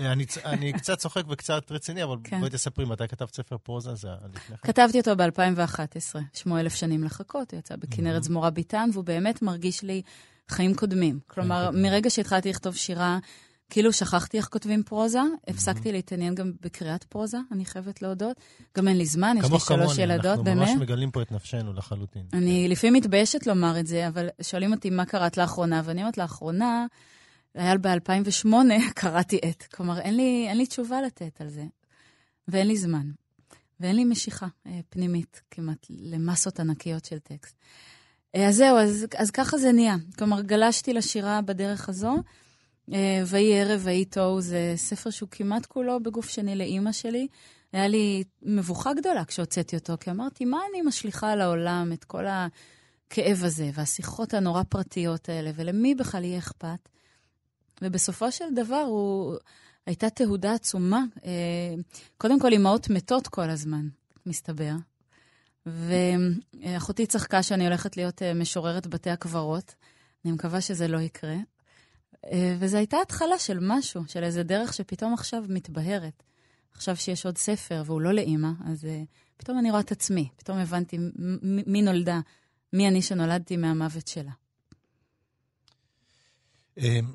אה, 0.00 0.12
אני, 0.12 0.26
אני 0.44 0.72
קצת 0.72 0.98
צוחק 0.98 1.22
וקצת 1.28 1.72
רציני, 1.72 2.04
אבל 2.04 2.16
כן. 2.24 2.38
בואי 2.38 2.50
תספרי, 2.50 2.84
מתי 2.84 3.08
כתבת 3.08 3.34
ספר 3.34 3.58
פרוזה? 3.58 3.94
זה 3.94 4.08
לפני 4.34 4.56
כן. 4.56 4.72
כתבתי 4.72 4.98
אותו 4.98 5.16
ב-2011, 5.16 6.18
שמו 6.34 6.58
אלף 6.58 6.74
שנים 6.74 7.04
לחכות, 7.04 7.52
הוא 7.52 7.58
יצא 7.58 7.76
בכנרת 7.76 8.24
זמורה 8.24 8.50
ביטן, 8.50 8.90
והוא 8.92 9.04
באמת 9.04 9.42
מרגיש 9.42 9.82
לי... 9.82 10.02
חיים 10.50 10.74
קודמים. 10.74 11.18
כלומר, 11.26 11.70
מרגע 11.72 12.10
שהתחלתי 12.10 12.50
לכתוב 12.50 12.74
שירה, 12.74 13.18
כאילו 13.70 13.92
שכחתי 13.92 14.36
איך 14.36 14.48
כותבים 14.48 14.82
פרוזה, 14.82 15.20
הפסקתי 15.48 15.92
להתעניין 15.92 16.34
גם 16.34 16.52
בקריאת 16.60 17.04
פרוזה, 17.04 17.38
אני 17.52 17.64
חייבת 17.64 18.02
להודות. 18.02 18.36
גם 18.76 18.88
אין 18.88 18.98
לי 18.98 19.06
זמן, 19.06 19.36
יש 19.38 19.50
לי 19.52 19.60
שלוש 19.60 19.98
ילדות, 19.98 20.44
באמת. 20.44 20.58
אנחנו 20.58 20.74
ממש 20.74 20.82
מגלים 20.82 21.10
פה 21.10 21.22
את 21.22 21.32
נפשנו 21.32 21.72
לחלוטין. 21.72 22.22
אני 22.32 22.68
לפעמים 22.68 22.94
מתביישת 22.94 23.46
לומר 23.46 23.80
את 23.80 23.86
זה, 23.86 24.08
אבל 24.08 24.28
שואלים 24.42 24.72
אותי 24.72 24.90
מה 24.90 25.04
קראת 25.04 25.36
לאחרונה, 25.36 25.82
ואני 25.84 26.00
אומרת 26.00 26.18
לאחרונה, 26.18 26.86
היה 27.54 27.78
ב-2008, 27.78 28.48
קראתי 28.94 29.38
את. 29.50 29.62
כלומר, 29.62 30.00
אין 30.00 30.16
לי, 30.16 30.46
אין 30.48 30.58
לי 30.58 30.66
תשובה 30.66 31.02
לתת 31.02 31.40
על 31.40 31.48
זה, 31.48 31.64
ואין 32.48 32.66
לי 32.66 32.76
זמן. 32.76 33.10
ואין 33.80 33.96
לי 33.96 34.04
משיכה 34.04 34.46
אה, 34.66 34.80
פנימית 34.88 35.40
כמעט 35.50 35.86
למסות 35.90 36.60
ענקיות 36.60 37.04
של 37.04 37.18
טקסט. 37.18 37.56
אה, 38.34 38.48
אז 38.48 38.56
זהו, 38.56 38.76
אז, 38.78 39.06
אז 39.16 39.30
ככה 39.30 39.58
זה 39.58 39.72
נהיה. 39.72 39.96
כלומר, 40.18 40.40
גלשתי 40.40 40.92
לשירה 40.92 41.40
בדרך 41.40 41.88
הזו. 41.88 42.16
אה, 42.92 43.22
ויהי 43.26 43.60
ערב 43.60 43.80
ויהי 43.84 44.04
תוהו 44.04 44.40
זה 44.40 44.72
ספר 44.76 45.10
שהוא 45.10 45.28
כמעט 45.32 45.66
כולו 45.66 46.02
בגוף 46.02 46.28
שני 46.28 46.56
לאימא 46.56 46.92
שלי. 46.92 47.26
היה 47.72 47.88
לי 47.88 48.24
מבוכה 48.42 48.94
גדולה 48.94 49.24
כשהוצאתי 49.24 49.76
אותו, 49.76 49.94
כי 50.00 50.10
אמרתי, 50.10 50.44
מה 50.44 50.60
אני 50.70 50.82
משליכה 50.82 51.32
על 51.32 51.40
העולם 51.40 51.90
את 51.92 52.04
כל 52.04 52.24
הכאב 52.26 53.44
הזה, 53.44 53.70
והשיחות 53.74 54.34
הנורא 54.34 54.62
פרטיות 54.68 55.28
האלה, 55.28 55.50
ולמי 55.54 55.94
בכלל 55.94 56.24
יהיה 56.24 56.38
אכפת? 56.38 56.88
ובסופו 57.82 58.32
של 58.32 58.54
דבר 58.54 58.84
הוא... 58.88 59.36
הייתה 59.86 60.10
תהודה 60.10 60.54
עצומה. 60.54 61.04
אה, 61.24 61.74
קודם 62.18 62.40
כל, 62.40 62.52
אמהות 62.52 62.90
מתות 62.90 63.28
כל 63.28 63.50
הזמן, 63.50 63.88
מסתבר. 64.26 64.72
ואחותי 65.66 67.06
צחקה 67.06 67.42
שאני 67.42 67.66
הולכת 67.66 67.96
להיות 67.96 68.22
אה, 68.22 68.34
משוררת 68.34 68.86
בתי 68.86 69.10
הקברות. 69.10 69.74
אני 70.24 70.32
מקווה 70.32 70.60
שזה 70.60 70.88
לא 70.88 70.98
יקרה. 70.98 71.36
אה, 72.24 72.56
וזו 72.58 72.76
הייתה 72.76 72.96
התחלה 73.02 73.38
של 73.38 73.58
משהו, 73.62 74.02
של 74.06 74.24
איזה 74.24 74.42
דרך 74.42 74.74
שפתאום 74.74 75.14
עכשיו 75.14 75.44
מתבהרת. 75.48 76.22
עכשיו 76.72 76.96
שיש 76.96 77.26
עוד 77.26 77.38
ספר 77.38 77.82
והוא 77.86 78.00
לא 78.00 78.12
לאימא, 78.12 78.50
אז 78.66 78.84
uh, 78.84 78.88
פתאום 79.36 79.58
אני 79.58 79.70
רואה 79.70 79.80
את 79.80 79.92
עצמי, 79.92 80.28
פתאום 80.36 80.58
הבנתי 80.58 80.98
מי 81.66 81.82
נולדה, 81.82 82.20
מי 82.72 82.88
אני 82.88 83.02
שנולדתי 83.02 83.56
מהמוות 83.56 84.08
שלה. 84.08 84.30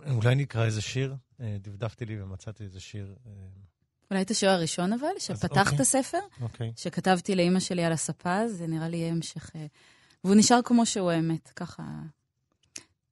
אולי 0.09 0.35
נקרא 0.35 0.65
איזה 0.65 0.81
שיר? 0.81 1.15
דפדפתי 1.39 2.05
לי 2.05 2.21
ומצאתי 2.21 2.63
איזה 2.63 2.79
שיר. 2.79 3.15
אולי 4.11 4.21
את 4.21 4.31
השיר 4.31 4.49
הראשון 4.49 4.93
אבל, 4.93 5.07
שפתח 5.19 5.59
אוקיי. 5.59 5.75
את 5.75 5.79
הספר, 5.79 6.19
אוקיי. 6.41 6.71
שכתבתי 6.75 7.35
לאימא 7.35 7.59
שלי 7.59 7.83
על 7.83 7.91
הספה, 7.91 8.47
זה 8.47 8.67
נראה 8.67 8.89
לי 8.89 9.05
המשך... 9.05 9.51
אה, 9.55 9.65
והוא 10.23 10.35
נשאר 10.35 10.59
כמו 10.63 10.85
שהוא 10.85 11.11
האמת, 11.11 11.51
ככה... 11.55 11.83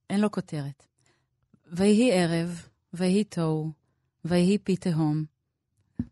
אין 0.10 0.22
לו 0.22 0.32
כותרת. 0.32 0.86
ויהי 1.72 2.12
ערב, 2.12 2.68
ויהי 2.94 3.24
תוהו, 3.24 3.72
ויהי 4.26 4.58
פי 4.58 4.78
תהום, 4.78 5.26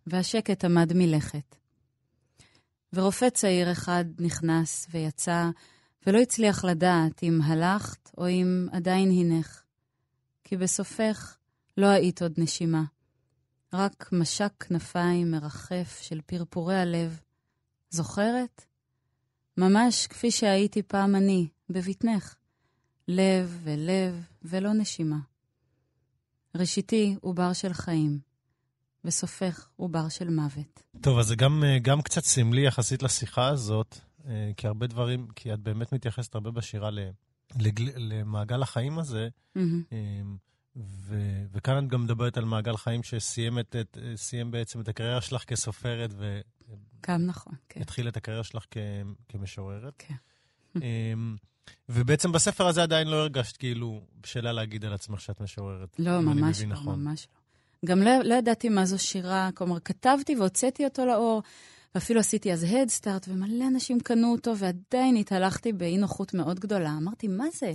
והשקט 0.08 0.66
עמד 0.66 0.94
מלכת. 0.94 1.56
ורופא 2.94 3.30
צעיר 3.30 3.72
אחד 3.72 4.06
נכנס 4.20 4.88
ויצא, 4.92 5.50
ולא 6.08 6.20
הצליח 6.20 6.66
לדעת 6.66 7.24
אם 7.24 7.40
הלכת 7.44 8.10
או 8.18 8.28
אם 8.28 8.68
עדיין 8.72 9.12
הנך. 9.12 9.64
כי 10.44 10.58
בסופך 10.58 11.38
לא 11.78 11.86
היית 11.86 12.22
עוד 12.22 12.34
נשימה. 12.38 12.84
רק 13.74 14.10
משק 14.12 14.64
כנפיים 14.64 15.32
מרחף 15.32 16.00
של 16.02 16.22
פרפורי 16.22 16.76
הלב. 16.76 17.20
זוכרת? 17.90 18.66
ממש 19.58 20.08
כפי 20.08 20.32
שהייתי 20.32 20.84
פעם 20.84 21.16
אני, 21.16 21.48
בבטנך. 21.70 22.36
לב 23.08 23.60
ולב 23.64 24.26
ולא 24.44 24.74
נשימה. 24.74 25.18
ראשיתי 26.56 27.16
עובר 27.22 27.54
של 27.54 27.74
חיים, 27.74 28.20
וסופך 29.06 29.70
עובר 29.76 30.10
של 30.10 30.30
מוות. 30.30 30.84
טוב, 31.02 31.20
אז 31.20 31.28
זה 31.28 31.36
גם, 31.36 31.64
אה, 31.64 31.80
גם 31.80 32.02
קצת 32.02 32.24
סמלי 32.24 32.68
יחסית 32.68 33.04
לשיחה 33.04 33.48
הזאת, 33.48 33.98
אה, 34.26 34.52
כי 34.58 34.68
הרבה 34.68 34.88
דברים, 34.88 35.28
כי 35.36 35.54
את 35.54 35.60
באמת 35.60 35.94
מתייחסת 35.94 36.36
הרבה 36.36 36.52
בשירה 36.52 36.90
למעגל 37.96 38.62
החיים 38.62 39.00
הזה. 39.00 39.30
Mm-hmm. 39.58 39.94
ו- 40.76 41.44
וכאן 41.52 41.86
את 41.86 41.90
גם 41.90 42.04
מדברת 42.04 42.38
על 42.38 42.46
מעגל 42.46 42.78
חיים 42.78 43.04
שסיים 43.04 43.60
את, 43.60 43.76
את, 43.80 43.98
סיים 44.16 44.52
בעצם 44.52 44.82
את 44.82 44.88
הקריירה 44.88 45.22
שלך 45.22 45.44
כסופרת, 45.44 46.10
ו... 46.18 46.40
גם 47.08 47.26
נכון, 47.26 47.54
כן. 47.70 47.82
התחיל 47.82 48.08
את 48.08 48.18
הקריירה 48.18 48.44
שלך 48.44 48.66
כ- 48.72 48.78
כמשוררת. 49.30 49.94
כן. 49.98 50.16
אמ, 50.82 51.36
ובעצם 51.90 52.32
בספר 52.32 52.68
הזה 52.68 52.84
עדיין 52.84 53.08
לא 53.08 53.16
הרגשת 53.16 53.58
כאילו 53.58 54.02
בשלה 54.22 54.52
להגיד 54.52 54.86
על 54.86 54.94
עצמך 54.94 55.22
שאת 55.22 55.42
משוררת. 55.42 55.96
לא, 56.00 56.22
ממש 56.22 56.62
לא, 56.62 56.68
נכון. 56.68 57.04
ממש 57.04 57.28
לא. 57.34 57.42
גם 57.86 58.00
לא, 58.00 58.12
לא 58.24 58.36
ידעתי 58.36 58.70
מה 58.70 58.86
זו 58.86 59.00
שירה, 59.00 59.50
כלומר, 59.54 59.80
כתבתי 59.80 60.36
והוצאתי 60.36 60.86
אותו 60.86 61.06
לאור, 61.06 61.44
ואפילו 61.96 62.20
עשיתי 62.20 62.54
אז 62.54 62.64
הדסטארט, 62.64 63.28
ומלא 63.28 63.68
אנשים 63.68 64.00
קנו 64.00 64.32
אותו, 64.32 64.58
ועדיין 64.58 65.16
התהלכתי 65.16 65.74
באי 65.74 65.98
נוחות 65.98 66.34
מאוד 66.34 66.60
גדולה. 66.60 66.98
אמרתי, 66.98 67.28
מה 67.28 67.46
זה? 67.54 67.74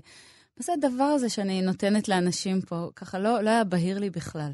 מה 0.57 0.63
זה 0.63 0.73
הדבר 0.73 1.05
הזה 1.05 1.29
שאני 1.29 1.63
נותנת 1.63 2.09
לאנשים 2.09 2.63
פה? 2.63 2.91
ככה 2.97 3.19
לא, 3.19 3.43
לא 3.43 3.51
היה 3.51 3.65
בהיר 3.65 3.99
לי 3.99 4.11
בכלל. 4.11 4.53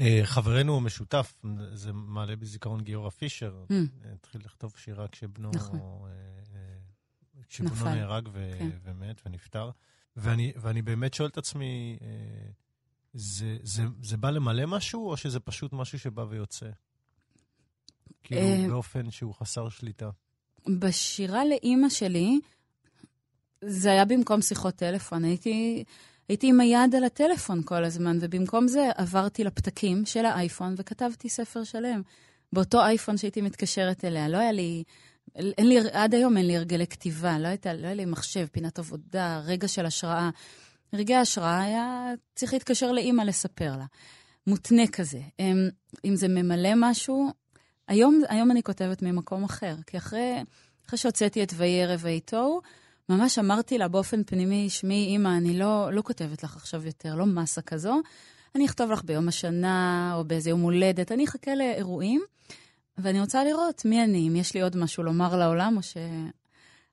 אה, 0.00 0.20
חברנו 0.24 0.76
המשותף, 0.76 1.34
זה 1.72 1.92
מעלה 1.92 2.36
בזיכרון 2.36 2.80
גיורא 2.80 3.10
פישר, 3.10 3.64
mm. 3.68 3.74
התחיל 4.14 4.40
לכתוב 4.44 4.74
שירה 4.76 5.08
כשבנו, 5.08 5.50
נכון. 5.54 5.80
אה, 5.80 6.60
כשבנו 7.48 7.84
נהרג 7.84 8.28
כן. 8.58 8.70
ומת 8.84 9.20
ונפטר. 9.26 9.70
ואני, 10.16 10.52
ואני 10.56 10.82
באמת 10.82 11.14
שואל 11.14 11.28
את 11.28 11.38
עצמי, 11.38 11.98
זה, 13.14 13.56
זה, 13.62 13.82
זה 14.02 14.16
בא 14.16 14.30
למלא 14.30 14.66
משהו, 14.66 15.10
או 15.10 15.16
שזה 15.16 15.40
פשוט 15.40 15.72
משהו 15.72 15.98
שבא 15.98 16.24
ויוצא? 16.28 16.70
כאילו, 18.24 18.68
באופן 18.68 19.10
שהוא 19.10 19.34
חסר 19.34 19.68
שליטה. 19.68 20.10
בשירה 20.78 21.44
לאימא 21.44 21.88
שלי, 21.88 22.40
זה 23.66 23.90
היה 23.90 24.04
במקום 24.04 24.42
שיחות 24.42 24.74
טלפון. 24.74 25.24
הייתי, 25.24 25.84
הייתי 26.28 26.46
עם 26.46 26.60
היד 26.60 26.94
על 26.94 27.04
הטלפון 27.04 27.62
כל 27.64 27.84
הזמן, 27.84 28.18
ובמקום 28.20 28.68
זה 28.68 28.90
עברתי 28.96 29.44
לפתקים 29.44 30.06
של 30.06 30.24
האייפון 30.24 30.74
וכתבתי 30.78 31.28
ספר 31.28 31.64
שלם. 31.64 32.02
באותו 32.52 32.80
אייפון 32.80 33.16
שהייתי 33.16 33.40
מתקשרת 33.40 34.04
אליה. 34.04 34.28
לא 34.28 34.36
היה 34.36 34.52
לי... 34.52 34.84
אין 35.36 35.68
לי, 35.68 35.78
עד 35.92 36.14
היום 36.14 36.36
אין 36.36 36.46
לי 36.46 36.56
הרגלי 36.56 36.86
כתיבה, 36.86 37.38
לא, 37.38 37.48
הייתה, 37.48 37.72
לא 37.72 37.86
היה 37.86 37.94
לי 37.94 38.04
מחשב, 38.04 38.46
פינת 38.52 38.78
עבודה, 38.78 39.40
רגע 39.44 39.68
של 39.68 39.86
השראה. 39.86 40.30
רגעי 40.92 41.16
השראה 41.16 41.62
היה 41.62 42.12
צריך 42.34 42.52
להתקשר 42.52 42.92
לאימא 42.92 43.22
לספר 43.22 43.76
לה. 43.76 43.84
מותנה 44.46 44.86
כזה. 44.86 45.20
אם, 45.40 45.68
אם 46.04 46.16
זה 46.16 46.28
ממלא 46.28 46.70
משהו, 46.76 47.30
היום, 47.88 48.22
היום 48.28 48.50
אני 48.50 48.62
כותבת 48.62 49.02
ממקום 49.02 49.44
אחר, 49.44 49.76
כי 49.86 49.96
אחרי, 49.96 50.44
אחרי 50.86 50.98
שהוצאתי 50.98 51.42
את 51.42 51.52
ויהי 51.56 51.82
ערב 51.82 52.00
ויהי 52.02 52.20
תוהו, 52.20 52.60
ממש 53.08 53.38
אמרתי 53.38 53.78
לה 53.78 53.88
באופן 53.88 54.24
פנימי, 54.24 54.70
שמי, 54.70 55.06
אימא, 55.06 55.36
אני 55.36 55.58
לא, 55.58 55.92
לא 55.92 56.02
כותבת 56.02 56.42
לך 56.42 56.56
עכשיו 56.56 56.86
יותר, 56.86 57.14
לא 57.14 57.26
מסה 57.26 57.62
כזו. 57.62 58.00
אני 58.54 58.66
אכתוב 58.66 58.90
לך 58.90 59.04
ביום 59.04 59.28
השנה 59.28 60.12
או 60.16 60.24
באיזה 60.24 60.50
יום 60.50 60.60
הולדת, 60.60 61.12
אני 61.12 61.24
אחכה 61.24 61.54
לאירועים, 61.54 62.22
ואני 62.98 63.20
רוצה 63.20 63.44
לראות 63.44 63.84
מי 63.84 64.04
אני, 64.04 64.28
אם 64.28 64.36
יש 64.36 64.54
לי 64.54 64.62
עוד 64.62 64.76
משהו 64.76 65.02
לומר 65.02 65.36
לעולם, 65.36 65.76
או 65.76 65.82
ש... 65.82 65.96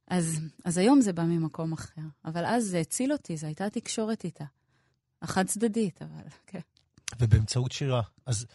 אז, 0.08 0.40
אז 0.66 0.78
היום 0.78 1.02
זה 1.02 1.14
בא 1.14 1.24
ממקום 1.24 1.74
אחר. 1.74 2.02
אבל 2.26 2.46
אז 2.46 2.66
זה 2.66 2.80
הציל 2.80 3.12
אותי, 3.12 3.38
זו 3.38 3.48
הייתה 3.48 3.70
תקשורת 3.70 4.24
איתה. 4.24 4.46
החד 5.22 5.46
צדדית, 5.46 6.02
אבל 6.02 6.24
כן. 6.48 6.60
ובאמצעות 7.20 7.72
שירה. 7.72 8.02
אז 8.26 8.46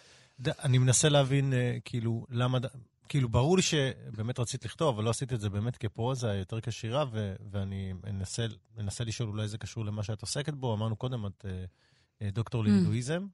ד, 0.40 0.48
אני 0.48 0.78
מנסה 0.78 1.08
להבין, 1.08 1.52
uh, 1.52 1.56
כאילו, 1.84 2.26
למה... 2.30 2.58
כאילו, 3.08 3.28
ברור 3.28 3.56
לי 3.56 3.62
שבאמת 3.62 4.38
רצית 4.38 4.64
לכתוב, 4.64 4.94
אבל 4.94 5.04
לא 5.04 5.10
עשית 5.10 5.32
את 5.32 5.40
זה 5.40 5.50
באמת 5.50 5.76
כפרוזה, 5.76 6.28
יותר 6.28 6.60
כשירה, 6.60 7.04
ו- 7.12 7.34
ואני 7.50 7.92
אנסה, 8.06 8.46
אנסה 8.78 9.04
לשאול, 9.04 9.28
אולי 9.28 9.48
זה 9.48 9.58
קשור 9.58 9.84
למה 9.84 10.02
שאת 10.02 10.20
עוסקת 10.20 10.54
בו. 10.54 10.74
אמרנו 10.74 10.96
קודם, 10.96 11.26
את 11.26 11.44
uh, 11.44 12.24
דוקטור 12.32 12.62
mm. 12.62 12.66
להינדואיזם, 12.66 13.26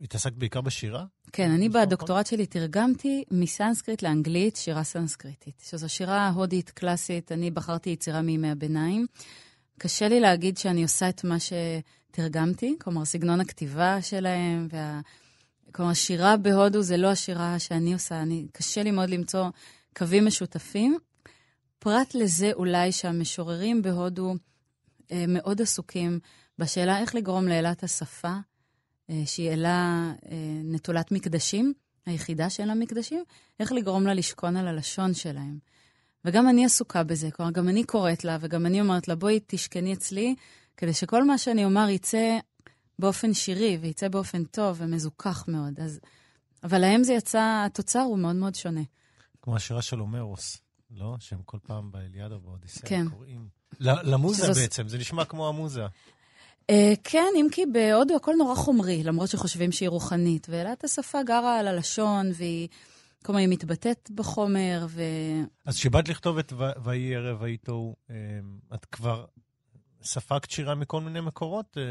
והתעסקת 0.00 0.36
בעיקר 0.36 0.60
בשירה? 0.60 1.04
כן, 1.32 1.50
אני 1.50 1.68
בדוקטורט 1.68 2.26
שלי 2.26 2.46
תרגמתי 2.46 3.24
מסנסקריט 3.30 4.02
לאנגלית 4.02 4.56
שירה 4.56 4.84
סנסקריטית, 4.84 5.62
שזו 5.68 5.88
שירה 5.88 6.28
הודית 6.28 6.70
קלאסית, 6.70 7.32
אני 7.32 7.50
בחרתי 7.50 7.90
יצירה 7.90 8.22
מימי 8.22 8.50
הביניים. 8.50 9.06
קשה 9.78 10.08
לי 10.08 10.20
להגיד 10.20 10.58
שאני 10.58 10.82
עושה 10.82 11.08
את 11.08 11.24
מה 11.24 11.36
שתרגמתי, 11.40 12.76
כלומר, 12.80 13.04
סגנון 13.04 13.40
הכתיבה 13.40 14.02
שלהם, 14.02 14.68
וה... 14.70 15.00
כלומר, 15.72 15.94
שירה 15.94 16.36
בהודו 16.36 16.82
זה 16.82 16.96
לא 16.96 17.08
השירה 17.08 17.58
שאני 17.58 17.92
עושה, 17.92 18.22
אני, 18.22 18.46
קשה 18.52 18.82
לי 18.82 18.90
מאוד 18.90 19.10
למצוא 19.10 19.46
קווים 19.96 20.26
משותפים. 20.26 20.98
פרט 21.78 22.14
לזה 22.14 22.50
אולי 22.52 22.92
שהמשוררים 22.92 23.82
בהודו 23.82 24.34
אה, 25.12 25.24
מאוד 25.28 25.62
עסוקים 25.62 26.20
בשאלה 26.58 26.98
איך 26.98 27.14
לגרום 27.14 27.48
לאלת 27.48 27.82
השפה, 27.82 28.34
אה, 29.10 29.22
שהיא 29.26 29.50
אלה 29.50 30.12
אה, 30.30 30.36
נטולת 30.64 31.12
מקדשים, 31.12 31.72
היחידה 32.06 32.50
שאין 32.50 32.68
לה 32.68 32.74
מקדשים, 32.74 33.24
איך 33.60 33.72
לגרום 33.72 34.06
לה 34.06 34.14
לשכון 34.14 34.56
על 34.56 34.68
הלשון 34.68 35.14
שלהם. 35.14 35.58
וגם 36.24 36.48
אני 36.48 36.64
עסוקה 36.64 37.02
בזה, 37.02 37.30
כלומר, 37.30 37.52
גם 37.52 37.68
אני 37.68 37.84
קוראת 37.84 38.24
לה, 38.24 38.38
וגם 38.40 38.66
אני 38.66 38.80
אומרת 38.80 39.08
לה, 39.08 39.14
בואי 39.14 39.40
תשכני 39.46 39.92
אצלי, 39.92 40.34
כדי 40.76 40.92
שכל 40.92 41.24
מה 41.24 41.38
שאני 41.38 41.64
אומר 41.64 41.88
יצא 41.88 42.38
באופן 42.98 43.34
שירי, 43.34 43.78
ויצא 43.80 44.08
באופן 44.08 44.44
טוב 44.44 44.76
ומזוכח 44.80 45.44
מאוד. 45.48 45.80
אז... 45.80 46.00
אבל 46.64 46.78
להם 46.78 47.04
זה 47.04 47.12
יצא, 47.12 47.64
התוצר 47.66 48.00
הוא 48.00 48.18
מאוד 48.18 48.36
מאוד 48.36 48.54
שונה. 48.54 48.80
כמו 49.42 49.56
השירה 49.56 49.82
של 49.82 49.98
הומרוס, 49.98 50.58
לא? 50.90 51.16
שהם 51.20 51.38
כל 51.44 51.58
פעם 51.62 51.92
באליאדה 51.92 52.36
ובאודיסאה 52.36 52.88
כן. 52.88 53.08
קוראים. 53.08 53.48
למוזה 53.80 54.46
שזו- 54.46 54.60
בעצם, 54.60 54.88
זה 54.88 54.98
נשמע 54.98 55.24
כמו 55.24 55.48
המוזה. 55.48 55.86
אה, 56.70 56.92
כן, 57.04 57.32
אם 57.36 57.46
כי 57.52 57.66
בהודו 57.66 58.16
הכל 58.16 58.34
נורא 58.38 58.54
חומרי, 58.54 59.02
למרות 59.02 59.28
שחושבים 59.28 59.72
שהיא 59.72 59.88
רוחנית. 59.88 60.46
ואלת 60.50 60.84
השפה 60.84 61.22
גרה 61.22 61.58
על 61.58 61.66
הלשון, 61.66 62.30
והיא, 62.34 62.68
כלומר, 63.24 63.40
היא 63.40 63.48
מתבטאת 63.48 64.10
בחומר, 64.14 64.86
ו... 64.88 65.02
אז 65.66 65.76
כשבאת 65.76 66.08
לכתוב 66.08 66.38
את 66.38 66.52
ויהי 66.84 67.14
ערב 67.16 67.42
ויהי 67.42 67.56
תוהו, 67.56 67.96
אה, 68.10 68.14
את 68.74 68.84
כבר 68.84 69.24
ספגת 70.02 70.50
שירה 70.50 70.74
מכל 70.74 71.00
מיני 71.00 71.20
מקורות? 71.20 71.76
אה, 71.76 71.82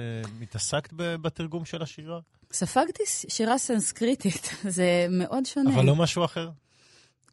התעסקת 0.42 0.90
בתרגום 0.96 1.66
של 1.66 1.82
השירה? 1.82 2.20
ספגתי 2.52 3.04
שירה 3.06 3.58
סנסקריטית, 3.58 4.50
זה 4.78 5.08
מאוד 5.10 5.46
שונה. 5.46 5.76
אבל 5.76 5.86
לא 5.86 5.96
משהו 5.96 6.26
אחר? 6.26 6.50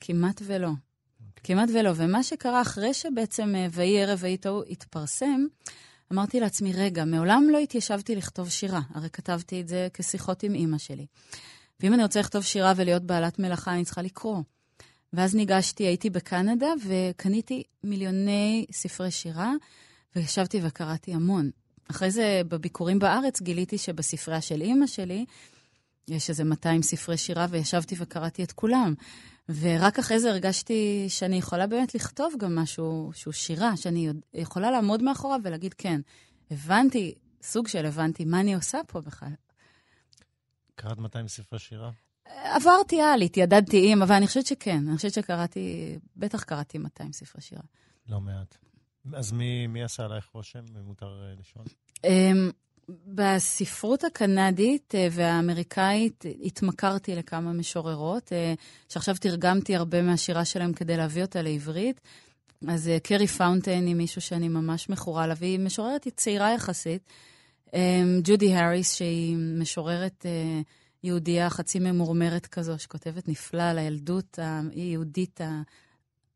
כמעט 0.01 0.43
ולא. 0.45 0.71
כמעט 1.45 1.69
ולא. 1.75 1.91
ומה 1.97 2.23
שקרה 2.23 2.63
אחרי 2.63 2.95
שבעצם 2.95 3.55
אה, 3.55 3.67
ויהי 3.71 4.03
ערב 4.03 4.19
ויהי 4.23 4.37
תוהו 4.37 4.63
התפרסם, 4.71 5.47
אמרתי 6.13 6.41
לעצמי, 6.41 6.73
רגע, 6.73 7.05
מעולם 7.05 7.45
לא 7.53 7.59
התיישבתי 7.59 8.17
לכתוב 8.17 8.49
שירה. 8.49 8.81
הרי 8.95 9.11
כתבתי 9.11 9.61
את 9.61 9.69
זה 9.69 9.89
כשיחות 9.95 10.43
עם 10.43 10.55
אימא 10.55 10.79
שלי. 10.79 11.07
ואם 11.81 11.95
אני 11.95 12.03
רוצה 12.03 12.21
לכתוב 12.21 12.43
שירה 12.43 12.73
ולהיות 12.77 13.03
בעלת 13.03 13.39
מלאכה, 13.39 13.75
אני 13.75 13.85
צריכה 13.85 14.03
לקרוא. 14.03 14.43
ואז 15.13 15.35
ניגשתי, 15.35 15.85
הייתי 15.85 16.11
בקנדה, 16.11 16.73
וקניתי 16.87 17.63
מיליוני 17.85 18.67
ספרי 18.73 19.11
שירה, 19.11 19.53
וישבתי 20.17 20.61
וקראתי 20.63 21.15
המון. 21.15 21.51
אחרי 21.91 22.11
זה, 22.11 22.43
בביקורים 22.49 22.99
בארץ, 22.99 23.41
גיליתי 23.41 23.79
שבספרייה 23.79 24.41
של 24.41 24.61
אימא 24.61 24.87
שלי, 24.87 25.25
יש 26.09 26.31
איזה 26.31 26.45
200 26.45 26.83
ספרי 26.83 27.17
שירה, 27.17 27.47
וישבתי 27.51 27.95
וקראתי 27.99 28.45
את 28.45 28.53
כולם. 28.53 28.95
ורק 29.49 29.99
אחרי 29.99 30.21
זה 30.21 30.31
הרגשתי 30.31 31.07
שאני 31.09 31.37
יכולה 31.37 31.67
באמת 31.67 31.95
לכתוב 31.95 32.35
גם 32.39 32.55
משהו 32.55 33.11
שהוא 33.15 33.33
שירה, 33.33 33.77
שאני 33.77 34.09
יכולה 34.35 34.71
לעמוד 34.71 35.03
מאחוריו 35.03 35.41
ולהגיד, 35.45 35.75
כן, 35.75 36.01
הבנתי, 36.51 37.15
סוג 37.43 37.69
של 37.69 37.87
הבנתי 37.87 38.25
מה 38.25 38.41
אני 38.41 38.55
עושה 38.55 38.79
פה 38.87 39.01
בכלל. 39.01 39.33
קראת 40.75 40.99
200 40.99 41.29
ספרי 41.29 41.59
שירה? 41.59 41.91
עברתי 42.45 43.01
על, 43.01 43.23
התיידדתי 43.23 43.93
עם, 43.93 44.03
אבל 44.03 44.15
אני 44.15 44.27
חושבת 44.27 44.47
שכן, 44.47 44.89
אני 44.89 44.97
חושבת 44.97 45.13
שקראתי, 45.13 45.99
בטח 46.17 46.43
קראתי 46.43 46.79
200 46.79 47.13
ספרי 47.13 47.43
שירה. 47.43 47.63
לא 48.09 48.21
מעט. 48.21 48.57
אז 49.13 49.33
מי, 49.33 49.67
מי 49.67 49.83
עשה 49.83 50.05
עלייך 50.05 50.29
רושם, 50.33 50.65
אם 50.79 50.85
מותר 50.85 51.07
אה, 51.07 51.35
לשאול? 51.41 51.65
אמ, 52.05 52.51
בספרות 53.07 54.05
הקנדית 54.05 54.95
אה, 54.95 55.09
והאמריקאית 55.11 56.25
התמכרתי 56.43 57.15
לכמה 57.15 57.53
משוררות, 57.53 58.33
אה, 58.33 58.55
שעכשיו 58.89 59.15
תרגמתי 59.21 59.77
הרבה 59.77 60.03
מהשירה 60.03 60.45
שלהם 60.45 60.73
כדי 60.73 60.97
להביא 60.97 61.23
אותה 61.23 61.43
לעברית. 61.43 62.01
אז 62.69 62.91
קרי 63.03 63.27
פאונטיין 63.27 63.87
היא 63.87 63.95
מישהו 63.95 64.21
שאני 64.21 64.49
ממש 64.49 64.89
מכורה 64.89 65.27
לה, 65.27 65.35
והיא 65.39 65.59
משוררת 65.59 66.09
צעירה 66.17 66.55
יחסית. 66.55 67.13
אמ, 67.75 68.21
ג'ודי 68.25 68.55
האריס, 68.55 68.95
שהיא 68.95 69.37
משוררת 69.37 70.27
יהודייה 71.03 71.51
חצי 71.51 71.79
ממורמרת 71.79 72.47
כזו, 72.47 72.79
שכותבת 72.79 73.29
נפלא 73.29 73.63
על 73.63 73.79
הילדות 73.79 74.39
היהודית 74.75 75.41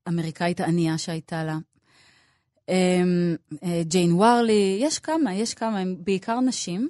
האמריקאית 0.07 0.61
הענייה 0.61 0.99
שהייתה 0.99 1.45
לה. 1.45 1.59
אמ, 2.69 3.37
אה, 3.63 3.83
ג'יין 3.83 4.13
וורלי, 4.13 4.79
יש 4.81 4.99
כמה, 4.99 5.35
יש 5.35 5.55
כמה, 5.55 5.79
הם 5.79 5.97
בעיקר 6.05 6.41
נשים. 6.41 6.89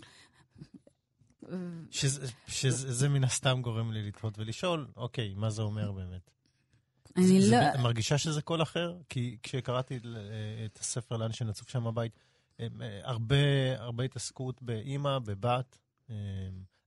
שזה, 1.90 2.26
שזה 2.46 2.92
זה 2.92 3.08
מן 3.08 3.24
הסתם 3.24 3.62
גורם 3.62 3.92
לי 3.92 4.08
לתהות 4.08 4.38
ולשאול, 4.38 4.86
אוקיי, 4.96 5.34
מה 5.36 5.50
זה 5.50 5.62
אומר 5.62 5.92
באמת? 5.92 6.30
אני 7.16 7.42
זה, 7.42 7.56
לא... 7.56 7.72
זה, 7.72 7.82
מרגישה 7.82 8.18
שזה 8.18 8.42
קול 8.42 8.62
אחר? 8.62 8.96
כי 9.08 9.36
כשקראתי 9.42 9.94
אה, 9.94 10.00
את 10.64 10.78
הספר 10.78 11.16
לאן 11.16 11.32
שנצוף 11.32 11.68
שם 11.68 11.86
הבית, 11.86 12.12
אה, 12.60 12.66
הרבה, 13.02 13.36
הרבה 13.78 14.04
התעסקות 14.04 14.62
באימא, 14.62 15.18
בבת. 15.18 15.78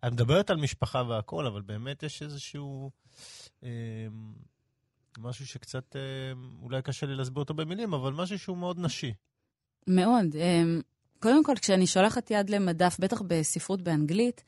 את 0.07 0.11
מדברת 0.11 0.49
על 0.49 0.57
משפחה 0.57 1.03
והכול, 1.07 1.47
אבל 1.47 1.61
באמת 1.61 2.03
יש 2.03 2.21
איזשהו... 2.21 2.91
אה, 5.17 5.23
משהו 5.23 5.47
שקצת, 5.47 5.95
אה, 5.95 6.01
אולי 6.61 6.81
קשה 6.81 7.05
לי 7.05 7.15
להסביר 7.15 7.39
אותו 7.39 7.53
במילים, 7.53 7.93
אבל 7.93 8.13
משהו 8.13 8.39
שהוא 8.39 8.57
מאוד 8.57 8.79
נשי. 8.79 9.13
מאוד. 9.87 10.35
אמ, 10.35 10.81
קודם 11.19 11.43
כל, 11.43 11.53
כשאני 11.61 11.87
שולחת 11.87 12.31
יד 12.31 12.49
למדף, 12.49 12.97
בטח 12.99 13.21
בספרות 13.21 13.81
באנגלית, 13.81 14.43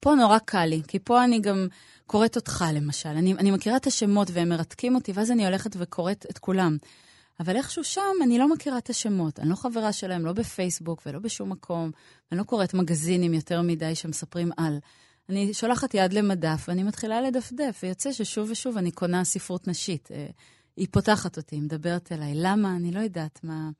פה 0.00 0.14
נורא 0.14 0.38
קל 0.38 0.64
לי, 0.64 0.82
כי 0.88 0.98
פה 0.98 1.24
אני 1.24 1.40
גם 1.40 1.66
קוראת 2.06 2.36
אותך, 2.36 2.64
למשל. 2.74 3.08
אני, 3.08 3.34
אני 3.34 3.50
מכירה 3.50 3.76
את 3.76 3.86
השמות 3.86 4.28
והם 4.32 4.48
מרתקים 4.48 4.94
אותי, 4.94 5.12
ואז 5.14 5.30
אני 5.30 5.46
הולכת 5.46 5.70
וקוראת 5.78 6.26
את 6.30 6.38
כולם. 6.38 6.76
אבל 7.40 7.56
איכשהו 7.56 7.84
שם 7.84 8.00
אני 8.22 8.38
לא 8.38 8.48
מכירה 8.48 8.78
את 8.78 8.90
השמות. 8.90 9.40
אני 9.40 9.48
לא 9.48 9.54
חברה 9.54 9.92
שלהם, 9.92 10.24
לא 10.24 10.32
בפייסבוק 10.32 11.02
ולא 11.06 11.18
בשום 11.18 11.50
מקום. 11.50 11.90
אני 12.32 12.38
לא 12.38 12.44
קוראת 12.44 12.74
מגזינים 12.74 13.34
יותר 13.34 13.62
מדי 13.62 13.94
שמספרים 13.94 14.50
על. 14.56 14.78
אני 15.28 15.54
שולחת 15.54 15.94
יד 15.94 16.12
למדף 16.12 16.64
ואני 16.68 16.82
מתחילה 16.82 17.20
לדפדף, 17.20 17.80
ויוצא 17.82 18.12
ששוב 18.12 18.50
ושוב 18.50 18.76
אני 18.76 18.90
קונה 18.90 19.24
ספרות 19.24 19.68
נשית. 19.68 20.08
אה, 20.12 20.26
היא 20.76 20.86
פותחת 20.90 21.36
אותי, 21.36 21.56
היא 21.56 21.62
מדברת 21.62 22.12
אליי. 22.12 22.32
למה? 22.34 22.76
אני 22.76 22.90
לא 22.90 23.00
יודעת 23.00 23.40
מה... 23.42 23.70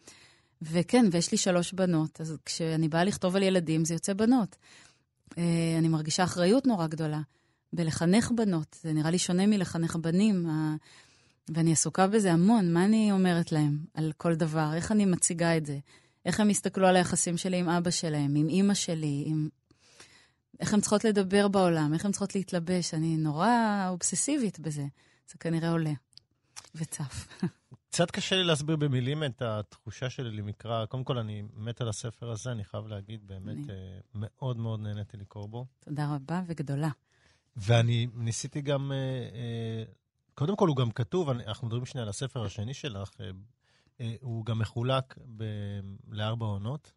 וכן, 0.63 1.07
ויש 1.13 1.33
לי 1.33 1.39
שלוש 1.39 1.73
בנות, 1.73 2.21
אז 2.21 2.37
כשאני 2.45 2.89
באה 2.89 3.05
לכתוב 3.05 3.37
על 3.37 3.43
ילדים, 3.43 3.85
זה 3.85 3.95
יוצא 3.95 4.13
בנות. 4.13 4.57
אה, 5.39 5.75
אני 5.79 5.89
מרגישה 5.89 6.25
אחריות 6.25 6.67
נורא 6.67 6.87
גדולה 6.87 7.21
בלחנך 7.73 8.31
בנות. 8.37 8.77
זה 8.83 8.93
נראה 8.93 9.11
לי 9.11 9.19
שונה 9.19 9.47
מלחנך 9.47 9.97
בנים, 9.97 10.47
ואני 11.55 11.73
עסוקה 11.73 12.07
בזה 12.07 12.33
המון. 12.33 12.73
מה 12.73 12.85
אני 12.85 13.13
אומרת 13.13 13.53
להם 13.53 13.79
על 13.95 14.13
כל 14.17 14.35
דבר? 14.35 14.71
איך 14.75 14.93
אני 14.93 15.05
מציגה 15.05 15.57
את 15.57 15.67
זה? 15.67 15.79
איך 16.27 16.41
הם 16.41 16.51
יסתכלו 16.51 16.87
על 16.87 16.97
היחסים 16.97 17.37
שלי 17.37 17.57
עם 17.57 17.69
אבא 17.69 17.91
שלהם, 17.91 18.35
עם 18.37 18.49
אימא 18.49 18.75
שלי, 18.75 19.25
עם... 19.27 19.49
איך 20.61 20.75
הן 20.75 20.81
צריכות 20.81 21.05
לדבר 21.05 21.49
בעולם, 21.49 21.94
איך 21.94 22.05
הן 22.05 22.11
צריכות 22.11 22.35
להתלבש. 22.35 22.94
אני 22.94 23.16
נורא 23.16 23.49
אובססיבית 23.88 24.59
בזה. 24.61 24.87
זה 25.31 25.38
כנראה 25.40 25.71
עולה 25.71 25.92
וצף. 26.75 27.29
קצת 27.90 28.11
קשה 28.11 28.37
לי 28.37 28.44
להסביר 28.44 28.77
במילים 28.77 29.25
את 29.25 29.42
התחושה 29.42 30.11
שלי 30.11 30.31
למקרא. 30.31 30.87
קודם 30.87 31.05
כל, 31.05 31.18
אני 31.18 31.42
מת 31.57 31.81
על 31.81 31.88
הספר 31.88 32.31
הזה, 32.31 32.53
אני 32.53 32.64
חייב 32.64 32.87
להגיד, 32.87 33.27
באמת 33.27 33.57
אני- 33.57 33.71
אה, 33.71 33.99
מאוד 34.14 34.57
מאוד 34.57 34.81
נהניתי 34.81 35.16
לקרוא 35.16 35.47
בו. 35.49 35.66
תודה 35.81 36.14
רבה 36.14 36.42
וגדולה. 36.47 36.88
ואני 37.57 38.07
ניסיתי 38.14 38.61
גם, 38.61 38.92
אה, 38.92 38.97
אה, 38.99 39.85
קודם 40.35 40.57
כל 40.57 40.68
הוא 40.68 40.77
גם 40.77 40.90
כתוב, 40.90 41.29
אנחנו 41.31 41.66
מדברים 41.66 41.87
שנייה 41.87 42.03
על 42.03 42.09
הספר 42.09 42.44
השני 42.44 42.75
שלך, 42.75 43.11
הוא 44.21 44.44
גם 44.44 44.59
מחולק 44.59 45.18
ב, 45.37 45.44
לארבע 46.11 46.47
עונות, 46.47 46.92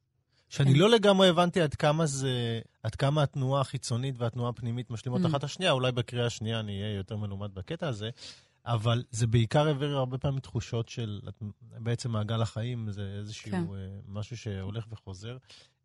שאני. 0.52 0.74
לא 0.74 0.90
לגמרי 0.90 1.30
הבנתי 1.30 1.62
עד 1.62 1.76
כמה 1.76 2.06
זה, 2.06 2.62
עד 2.84 2.96
כמה 2.96 3.24
התנועה 3.24 3.62
החיצונית 3.62 4.16
והתנועה 4.18 4.50
הפנימית 4.50 4.90
משלימות 4.90 5.22
Mm. 5.22 5.28
אחת 5.28 5.44
השנייה, 5.44 5.72
אולי 5.72 5.92
בקריאה 5.92 6.26
השנייה 6.26 6.60
אני 6.60 6.82
אהיה 6.82 6.96
יותר 6.96 7.18
מלומד 7.18 7.54
בקטע 7.54 7.88
הזה, 7.88 8.10
אבל 8.66 9.04
זה 9.12 9.28
בעיקר 9.28 9.68
העביר 9.68 9.98
הרבה 9.98 10.18
פעמים 10.18 10.40
תחושות 10.40 10.90
של 10.90 11.22
בעצם 11.62 12.12
מעגל 12.12 12.42
החיים, 12.42 12.92
זה 12.92 13.16
איזשהו 13.20 13.52
כן. 13.52 13.64
אה, 13.74 14.00
משהו 14.08 14.38
שהולך 14.38 14.86
וחוזר. 14.90 15.38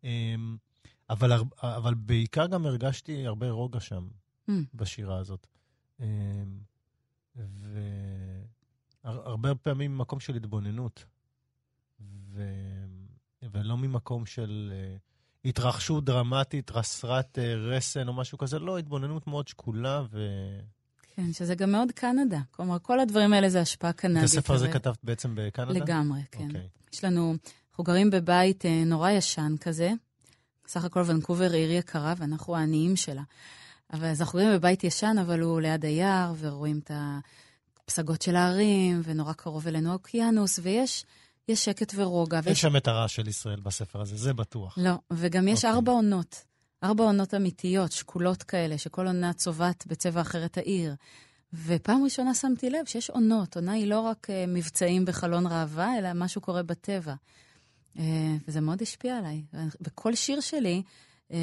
אה, 0.03 0.35
אבל, 1.09 1.31
אבל 1.63 1.93
בעיקר 1.93 2.47
גם 2.47 2.65
הרגשתי 2.65 3.27
הרבה 3.27 3.49
רוגע 3.49 3.79
שם. 3.79 4.07
Mm. 4.49 4.53
בשירה 4.73 5.17
הזאת. 5.17 5.47
והרבה 9.03 9.55
פעמים 9.55 9.97
ממקום 9.97 10.19
של 10.19 10.35
התבוננות, 10.35 11.05
ו... 12.01 12.43
ולא 13.53 13.77
ממקום 13.77 14.25
של 14.25 14.73
אה, 14.75 14.95
התרחשות 15.45 16.05
דרמטית, 16.05 16.71
רסרת 16.71 17.39
אה, 17.39 17.55
רסן 17.55 18.07
או 18.07 18.13
משהו 18.13 18.37
כזה, 18.37 18.59
לא, 18.59 18.77
התבוננות 18.77 19.27
מאוד 19.27 19.47
שקולה, 19.47 20.03
ו... 20.11 20.19
כן, 21.15 21.33
שזה 21.33 21.55
גם 21.55 21.71
מאוד 21.71 21.91
קנדה. 21.91 22.39
כלומר, 22.51 22.79
כל 22.79 22.99
הדברים 22.99 23.33
האלה 23.33 23.49
זה 23.49 23.61
השפעה 23.61 23.89
את 23.89 23.99
קנדית. 23.99 24.23
הספר 24.23 24.53
הזה 24.53 24.65
אבל- 24.65 24.73
כתבת 24.73 24.97
בעצם 25.03 25.35
בקנדה? 25.35 25.71
לגמרי, 25.71 26.21
כן. 26.31 26.45
אוקיי. 26.47 26.67
יש 26.93 27.03
לנו 27.03 27.35
אנחנו 27.69 27.83
גרים 27.83 28.09
בבית 28.09 28.65
אה, 28.65 28.83
נורא 28.85 29.11
ישן 29.11 29.55
כזה. 29.61 29.91
סך 30.67 30.83
הכל 30.85 31.03
ונקובר 31.07 31.51
עיר 31.51 31.71
יקרה, 31.71 32.13
ואנחנו 32.17 32.55
העניים 32.55 32.95
שלה. 32.95 33.23
אבל 33.93 34.05
אז 34.05 34.21
אנחנו 34.21 34.39
גרים 34.39 34.53
בבית 34.53 34.83
ישן, 34.83 35.15
אבל 35.21 35.39
הוא 35.41 35.61
ליד 35.61 35.85
היער, 35.85 36.33
ורואים 36.39 36.79
את 36.83 36.91
הפסגות 37.83 38.21
של 38.21 38.35
ההרים, 38.35 39.01
ונורא 39.03 39.33
קרוב 39.33 39.67
אלינו 39.67 39.89
האוקיינוס, 39.89 40.59
ויש 40.63 41.05
יש 41.49 41.65
שקט 41.65 41.93
ורוגע. 41.95 42.37
אין 42.37 42.47
ויש... 42.47 42.61
שם 42.61 42.75
את 42.75 42.87
הרעש 42.87 43.15
של 43.15 43.27
ישראל 43.27 43.59
בספר 43.59 44.01
הזה, 44.01 44.17
זה 44.17 44.33
בטוח. 44.33 44.77
לא, 44.77 44.93
וגם 45.11 45.47
יש 45.47 45.65
אוקיי. 45.65 45.69
ארבע 45.69 45.91
עונות. 45.91 46.43
ארבע 46.83 47.03
עונות 47.03 47.33
אמיתיות, 47.33 47.91
שקולות 47.91 48.43
כאלה, 48.43 48.77
שכל 48.77 49.07
עונה 49.07 49.33
צובעת 49.33 49.87
בצבע 49.87 50.21
אחר 50.21 50.45
את 50.45 50.57
העיר. 50.57 50.95
ופעם 51.53 52.03
ראשונה 52.03 52.33
שמתי 52.33 52.69
לב 52.69 52.85
שיש 52.85 53.09
עונות. 53.09 53.55
עונה 53.55 53.71
היא 53.71 53.87
לא 53.87 53.99
רק 53.99 54.27
uh, 54.29 54.33
מבצעים 54.47 55.05
בחלון 55.05 55.47
ראווה, 55.47 55.97
אלא 55.97 56.09
משהו 56.15 56.41
קורה 56.41 56.63
בטבע. 56.63 57.13
Uh, 57.95 57.99
וזה 58.47 58.61
מאוד 58.61 58.81
השפיע 58.81 59.17
עליי. 59.17 59.43
בכל 59.81 60.15
שיר 60.15 60.39
שלי, 60.39 60.83
um, 61.29 61.33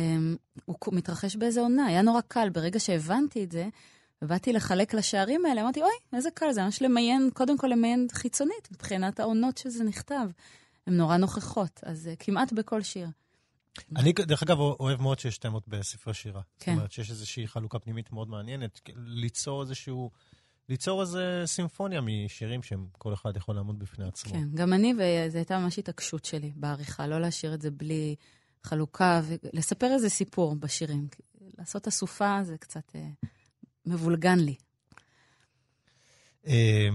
הוא 0.64 0.76
מתרחש 0.92 1.36
באיזה 1.36 1.60
עונה. 1.60 1.86
היה 1.86 2.02
נורא 2.02 2.20
קל. 2.28 2.48
ברגע 2.48 2.80
שהבנתי 2.80 3.44
את 3.44 3.52
זה, 3.52 3.68
ובאתי 4.24 4.52
לחלק 4.52 4.94
לשערים 4.94 5.46
האלה, 5.46 5.62
אמרתי, 5.62 5.80
אוי, 5.82 5.90
איזה 6.12 6.28
קל 6.34 6.52
זה, 6.52 6.62
ממש 6.62 6.82
למיין, 6.82 7.30
קודם 7.34 7.58
כל 7.58 7.66
למיין 7.66 8.06
חיצונית, 8.12 8.68
מבחינת 8.72 9.20
העונות 9.20 9.58
שזה 9.58 9.84
נכתב. 9.84 10.26
הן 10.86 10.96
נורא 10.96 11.16
נוכחות, 11.16 11.80
אז 11.82 12.10
uh, 12.12 12.24
כמעט 12.24 12.52
בכל 12.52 12.82
שיר. 12.82 13.08
אני, 13.96 14.12
דרך 14.12 14.42
אגב, 14.42 14.58
אוהב 14.58 15.02
מאוד 15.02 15.18
שיש 15.18 15.38
תמות 15.38 15.68
בספרי 15.68 16.14
שירה. 16.14 16.40
כן. 16.58 16.72
זאת 16.72 16.78
אומרת, 16.78 16.92
שיש 16.92 17.10
איזושהי 17.10 17.46
חלוקה 17.46 17.78
פנימית 17.78 18.12
מאוד 18.12 18.28
מעניינת, 18.28 18.80
ליצור 18.96 19.62
איזשהו... 19.62 20.10
ליצור 20.68 21.00
איזה 21.00 21.42
סימפוניה 21.46 22.00
משירים 22.00 22.62
שהם 22.62 22.86
כל 22.98 23.14
אחד 23.14 23.36
יכול 23.36 23.54
לעמוד 23.54 23.78
בפני 23.78 24.04
עצמו. 24.04 24.32
כן, 24.32 24.48
גם 24.54 24.72
אני, 24.72 24.94
וזו 24.94 25.38
הייתה 25.38 25.58
ממש 25.58 25.78
התעקשות 25.78 26.24
שלי 26.24 26.52
בעריכה, 26.56 27.06
לא 27.06 27.20
להשאיר 27.20 27.54
את 27.54 27.62
זה 27.62 27.70
בלי 27.70 28.16
חלוקה, 28.62 29.20
ולספר 29.24 29.86
איזה 29.86 30.08
סיפור 30.08 30.54
בשירים. 30.54 31.08
לעשות 31.58 31.88
אסופה 31.88 32.38
זה 32.42 32.58
קצת 32.58 32.92
אה, 32.94 33.08
מבולגן 33.86 34.38
לי. 34.38 34.54
אה, 36.46 36.88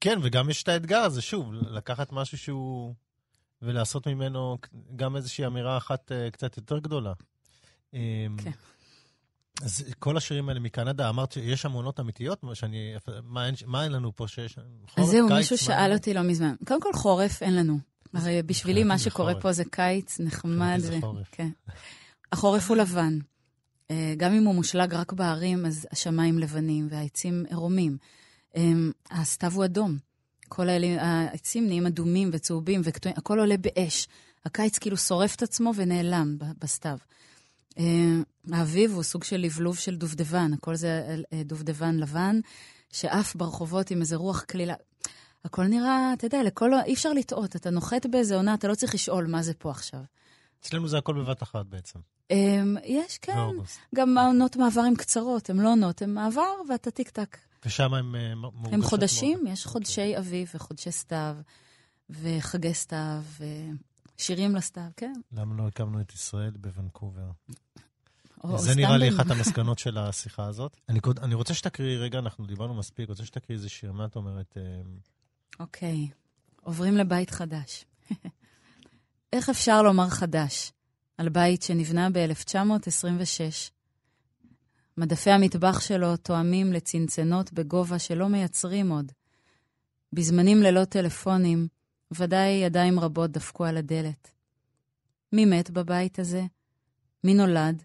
כן, 0.00 0.18
וגם 0.22 0.50
יש 0.50 0.62
את 0.62 0.68
האתגר 0.68 0.98
הזה, 0.98 1.22
שוב, 1.22 1.52
לקחת 1.52 2.12
משהו 2.12 2.38
שהוא... 2.38 2.94
ולעשות 3.62 4.08
ממנו 4.08 4.58
גם 4.96 5.16
איזושהי 5.16 5.46
אמירה 5.46 5.76
אחת 5.76 6.12
uh, 6.12 6.30
קצת 6.30 6.56
יותר 6.56 6.78
גדולה. 6.78 7.12
כן. 7.92 8.50
אז 9.62 9.84
כל 9.98 10.16
השירים 10.16 10.48
האלה 10.48 10.60
מקנדה, 10.60 11.08
אמרת 11.08 11.32
שיש 11.32 11.62
שם 11.62 11.72
עונות 11.72 12.00
אמיתיות? 12.00 12.44
שאני, 12.54 12.94
מה, 13.22 13.46
אין, 13.46 13.54
מה 13.66 13.84
אין 13.84 13.92
לנו 13.92 14.16
פה 14.16 14.28
שיש? 14.28 14.58
חורף, 14.88 15.10
זהו, 15.10 15.28
קיץ, 15.28 15.36
מישהו 15.36 15.58
שאל 15.58 15.92
אותי 15.92 16.14
לא 16.14 16.22
מזמן. 16.22 16.54
קודם 16.66 16.80
כל, 16.80 16.92
חורף 16.94 17.42
אין 17.42 17.56
לנו. 17.56 17.78
הרי 18.14 18.42
בשבילי 18.42 18.84
מה 18.84 18.98
שקורה 18.98 19.32
חורף. 19.32 19.42
פה 19.42 19.52
זה 19.52 19.64
קיץ 19.70 20.20
נחמד. 20.20 20.78
זה 20.78 20.98
חורף. 21.00 21.28
כן. 21.32 21.48
החורף 22.32 22.68
הוא 22.68 22.76
לבן. 22.76 23.18
גם 24.16 24.32
אם 24.32 24.44
הוא 24.44 24.54
מושלג 24.54 24.94
רק 24.94 25.12
בערים, 25.12 25.66
אז 25.66 25.86
השמיים 25.92 26.38
לבנים 26.38 26.86
והעצים 26.90 27.44
עירומים. 27.48 27.96
הסתיו 29.10 29.52
הוא 29.52 29.64
אדום. 29.64 29.98
כל 30.48 30.68
העצים 30.98 31.66
נהיים 31.66 31.86
אדומים 31.86 32.30
וצהובים 32.32 32.80
וקטועים, 32.84 33.16
הכל 33.18 33.38
עולה 33.38 33.56
באש. 33.56 34.08
הקיץ 34.44 34.78
כאילו 34.78 34.96
שורף 34.96 35.34
את 35.34 35.42
עצמו 35.42 35.72
ונעלם 35.76 36.36
בסתיו. 36.58 36.98
האביב 38.52 38.92
הוא 38.92 39.02
סוג 39.02 39.24
של 39.24 39.36
לבלוב 39.36 39.76
של 39.78 39.96
דובדבן, 39.96 40.52
הכל 40.52 40.74
זה 40.74 41.16
דובדבן 41.44 41.96
לבן, 41.96 42.40
שעף 42.92 43.36
ברחובות 43.36 43.90
עם 43.90 44.00
איזה 44.00 44.16
רוח 44.16 44.44
כלילה. 44.44 44.74
הכל 45.44 45.64
נראה, 45.64 46.12
אתה 46.12 46.26
יודע, 46.26 46.42
לכל, 46.42 46.70
אי 46.86 46.94
אפשר 46.94 47.12
לטעות, 47.12 47.56
אתה 47.56 47.70
נוחת 47.70 48.06
באיזה 48.06 48.36
עונה, 48.36 48.54
אתה 48.54 48.68
לא 48.68 48.74
צריך 48.74 48.94
לשאול 48.94 49.26
מה 49.26 49.42
זה 49.42 49.54
פה 49.54 49.70
עכשיו. 49.70 50.00
אצלנו 50.60 50.88
זה 50.88 50.98
הכל 50.98 51.14
בבת 51.14 51.42
אחת 51.42 51.66
בעצם. 51.66 51.98
יש, 52.84 53.18
כן. 53.22 53.32
גם 53.94 54.18
העונות 54.18 54.56
מעבר 54.56 54.80
הן 54.80 54.94
קצרות, 54.94 55.50
הן 55.50 55.56
לא 55.56 55.72
עונות, 55.72 56.02
הן 56.02 56.10
מעבר 56.10 56.52
ואתה 56.68 56.90
טיק 56.90 57.10
טק. 57.10 57.38
ושם 57.64 57.94
הם 57.94 58.14
מורגשות 58.38 58.72
הם 58.72 58.82
חודשים, 58.82 59.38
מאוד. 59.38 59.52
יש 59.52 59.66
חודשי 59.66 60.16
okay. 60.16 60.18
אביב 60.18 60.50
וחודשי 60.54 60.92
סתיו, 60.92 61.36
וחגי 62.10 62.74
סתיו, 62.74 63.22
ושירים 64.16 64.56
לסתיו, 64.56 64.88
כן. 64.96 65.12
למה 65.32 65.54
לא 65.54 65.66
הקמנו 65.66 66.00
את 66.00 66.12
ישראל 66.12 66.50
בוונקובר? 66.50 67.30
זה 68.56 68.74
נראה 68.74 68.96
לי 68.96 69.08
אחת 69.08 69.30
המסקנות 69.36 69.78
של 69.78 69.98
השיחה 69.98 70.46
הזאת. 70.46 70.76
אני, 70.88 71.00
אני 71.22 71.34
רוצה 71.34 71.54
שתקריא, 71.54 71.98
רגע, 71.98 72.18
אנחנו 72.18 72.46
דיברנו 72.46 72.74
מספיק, 72.74 73.08
רוצה 73.08 73.24
שתקריא 73.24 73.56
איזה 73.58 73.68
שיר, 73.68 73.92
מה 73.92 74.04
את 74.04 74.16
אומרת? 74.16 74.56
אוקיי, 75.60 76.08
okay. 76.10 76.14
עוברים 76.62 76.96
לבית 76.96 77.30
חדש. 77.30 77.84
איך 79.32 79.48
אפשר 79.48 79.82
לומר 79.82 80.08
חדש 80.08 80.72
על 81.18 81.28
בית 81.28 81.62
שנבנה 81.62 82.08
ב-1926? 82.10 83.70
מדפי 84.96 85.30
המטבח 85.30 85.80
שלו 85.80 86.16
תואמים 86.16 86.72
לצנצנות 86.72 87.52
בגובה 87.52 87.98
שלא 87.98 88.28
מייצרים 88.28 88.90
עוד. 88.90 89.12
בזמנים 90.12 90.62
ללא 90.62 90.84
טלפונים, 90.84 91.68
ודאי 92.12 92.50
ידיים 92.50 93.00
רבות 93.00 93.30
דפקו 93.30 93.64
על 93.64 93.76
הדלת. 93.76 94.30
מי 95.32 95.44
מת 95.44 95.70
בבית 95.70 96.18
הזה? 96.18 96.44
מי 97.24 97.34
נולד? 97.34 97.82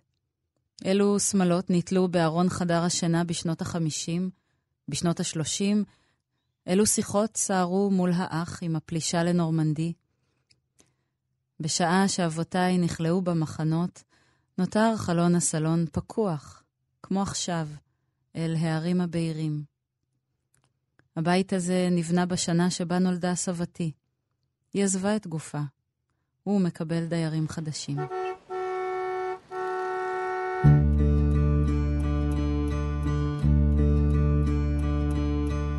אילו 0.86 1.20
שמלות 1.20 1.66
נתלו 1.70 2.08
בארון 2.08 2.50
חדר 2.50 2.84
השינה 2.84 3.24
בשנות 3.24 3.62
ה-50, 3.62 4.22
בשנות 4.88 5.20
ה-30? 5.20 5.64
אילו 6.68 6.86
שיחות 6.86 7.38
סערו 7.38 7.92
מול 7.92 8.12
האח 8.16 8.60
עם 8.62 8.76
הפלישה 8.76 9.24
לנורמנדי? 9.24 9.94
בשעה 11.60 12.08
שאבותיי 12.08 12.78
נכלאו 12.78 13.22
במחנות, 13.22 14.04
נותר 14.58 14.98
חלון 14.98 15.36
הסלון 15.36 15.86
פקוח, 15.92 16.64
כמו 17.04 17.22
עכשיו, 17.22 17.68
אל 18.36 18.56
הערים 18.60 19.02
הבהירים. 19.02 19.64
הבית 21.16 21.54
הזה 21.54 21.88
נבנה 21.92 22.26
בשנה 22.26 22.70
שבה 22.70 23.00
נולדה 23.00 23.36
סבתי. 23.36 23.92
היא 24.74 24.84
עזבה 24.84 25.16
את 25.16 25.28
גופה. 25.28 25.62
הוא 26.44 26.62
מקבל 26.62 27.06
דיירים 27.06 27.48
חדשים. 27.48 27.98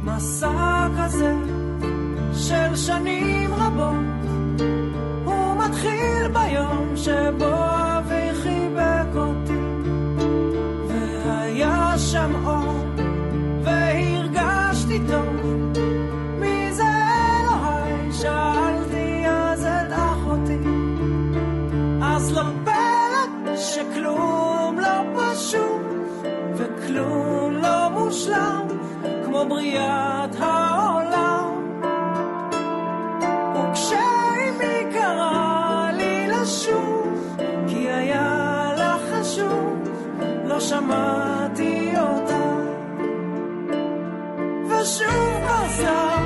מסע 0.04 0.88
כזה 0.98 1.34
של 2.34 2.76
שנים 2.76 3.39
הוא 5.82 5.90
מתחיל 5.90 6.28
ביום 6.28 6.96
שבו 6.96 7.54
אבי 7.98 8.34
חיבק 8.34 9.16
אותי, 9.16 9.60
והיה 10.88 11.94
שם 11.98 12.46
אור, 12.46 12.84
והרגשתי 13.64 15.00
טוב. 15.08 15.60
מי 16.40 16.70
לא 18.32 18.42
לא 26.88 27.50
לא 27.62 27.88
מושלם, 27.90 28.66
כמו 29.24 29.46
בריאת 29.48 30.34
העולם. 30.40 30.69
שמעתי 40.90 41.92
אותה. 42.00 42.44
ושוב 44.68 45.44
חזר, 45.46 46.19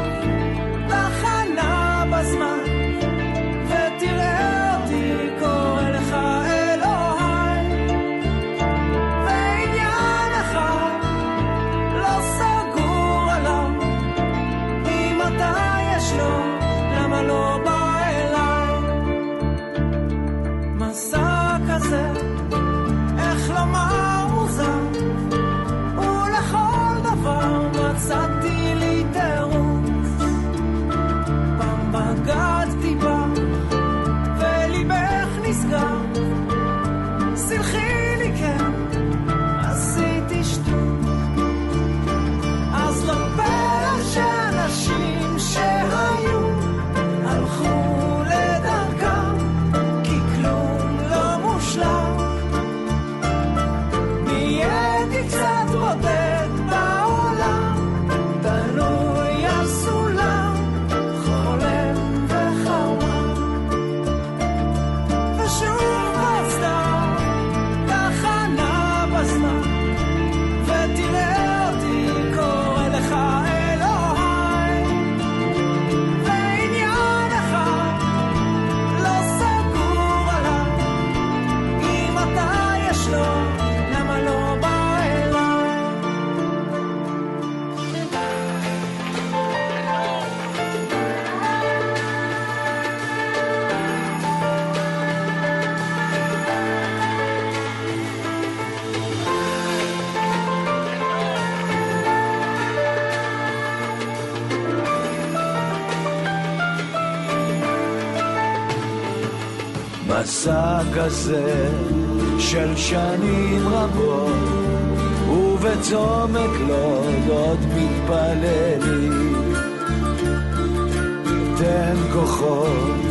תן 121.94 122.12
כוחות 122.12 123.06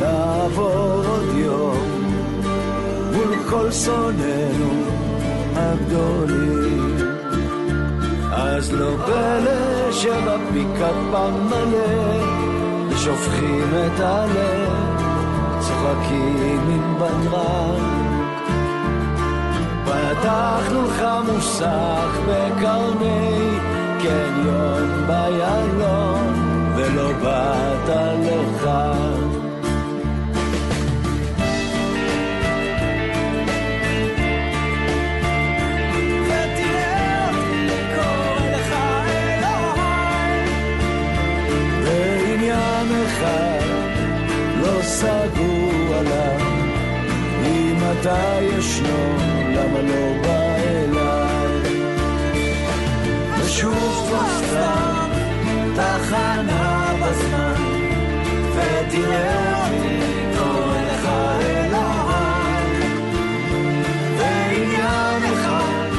לעבור 0.00 1.04
עוד 1.06 1.36
יום 1.36 2.12
מול 3.12 3.36
כל 3.50 3.72
שונאינו 3.72 4.82
הגדולים. 5.56 6.96
אז 8.32 8.72
לא 8.72 8.90
פלא 9.06 9.92
שבפיקאפ 9.92 10.94
מלא 11.50 12.22
שופכים 12.96 13.68
את 13.86 14.00
הלב 14.00 14.72
צוחקים 15.60 16.60
עם 16.70 16.94
בדרן. 16.98 18.04
פתחנו 19.84 20.82
לך 20.82 21.04
מוסך 21.26 22.18
בקרני 22.28 23.58
קניון 24.02 25.06
ביילון, 25.06 26.33
ולא 26.76 27.12
באת 27.12 27.88
לך. 28.26 28.68
לא 44.60 44.82
סגור 44.82 45.94
עליו, 45.98 46.40
אם 47.46 47.76
אתה 47.92 48.38
ישנו, 48.42 49.16
למה 49.48 49.80
לא 49.82 50.22
בא 50.22 50.54
אליי? 50.54 51.82
ושוב 53.40 54.06
כבר 54.08 54.26
סתם 54.38 55.03
תחנה 55.74 56.92
בזמן, 57.02 57.54
ותראה 58.54 59.66
אותי 59.66 59.98
קורא 60.38 60.80
לך 60.82 61.04
אלוהי. 61.40 62.88
ועניין 64.18 65.22
אחד 65.34 65.90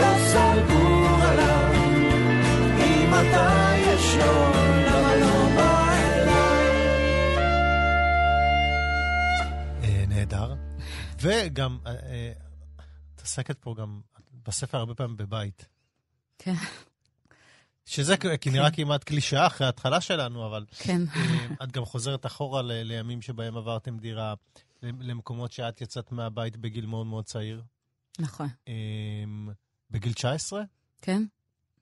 לא 0.00 0.12
סגור 0.28 1.22
עליו, 1.22 1.72
אם 2.78 3.10
אתה 3.14 3.72
ישנו, 3.76 4.52
למה 4.86 5.16
לא 5.16 5.48
בא 5.56 5.92
אליי? 5.92 6.66
אה, 9.84 10.04
נהדר. 10.08 10.54
וגם, 11.20 11.78
אה, 11.86 11.90
אה, 11.92 12.32
את 13.14 13.20
עוסקת 13.20 13.58
פה 13.58 13.74
גם 13.78 14.00
בספר 14.46 14.78
הרבה 14.78 14.94
פעמים 14.94 15.16
בבית. 15.16 15.66
כן, 16.38 16.54
שזה 17.86 18.16
כ- 18.16 18.26
כי 18.40 18.50
נראה 18.50 18.70
כמעט 18.70 19.04
קלישאה 19.04 19.46
אחרי 19.46 19.66
ההתחלה 19.66 20.00
שלנו, 20.00 20.46
אבל 20.46 20.64
כן. 20.78 21.00
אה, 21.16 21.46
את 21.64 21.72
גם 21.72 21.84
חוזרת 21.84 22.26
אחורה 22.26 22.62
ל- 22.62 22.72
לימים 22.72 23.22
שבהם 23.22 23.56
עברתם 23.56 23.98
דירה, 23.98 24.34
למקומות 24.82 25.52
שאת 25.52 25.80
יצאת 25.80 26.12
מהבית 26.12 26.56
בגיל 26.56 26.86
מאוד 26.86 27.06
מאוד 27.06 27.24
צעיר. 27.24 27.62
נכון. 28.18 28.48
אה, 28.68 28.72
בגיל 29.90 30.12
19? 30.12 30.62
כן? 31.02 31.22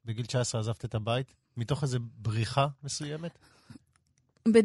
בגיל 0.05 0.27
19 0.27 0.61
עזבת 0.61 0.85
את 0.85 0.95
הבית? 0.95 1.35
מתוך 1.57 1.83
איזו 1.83 1.99
בריחה 2.19 2.67
מסוימת? 2.83 3.39
בד... 4.49 4.63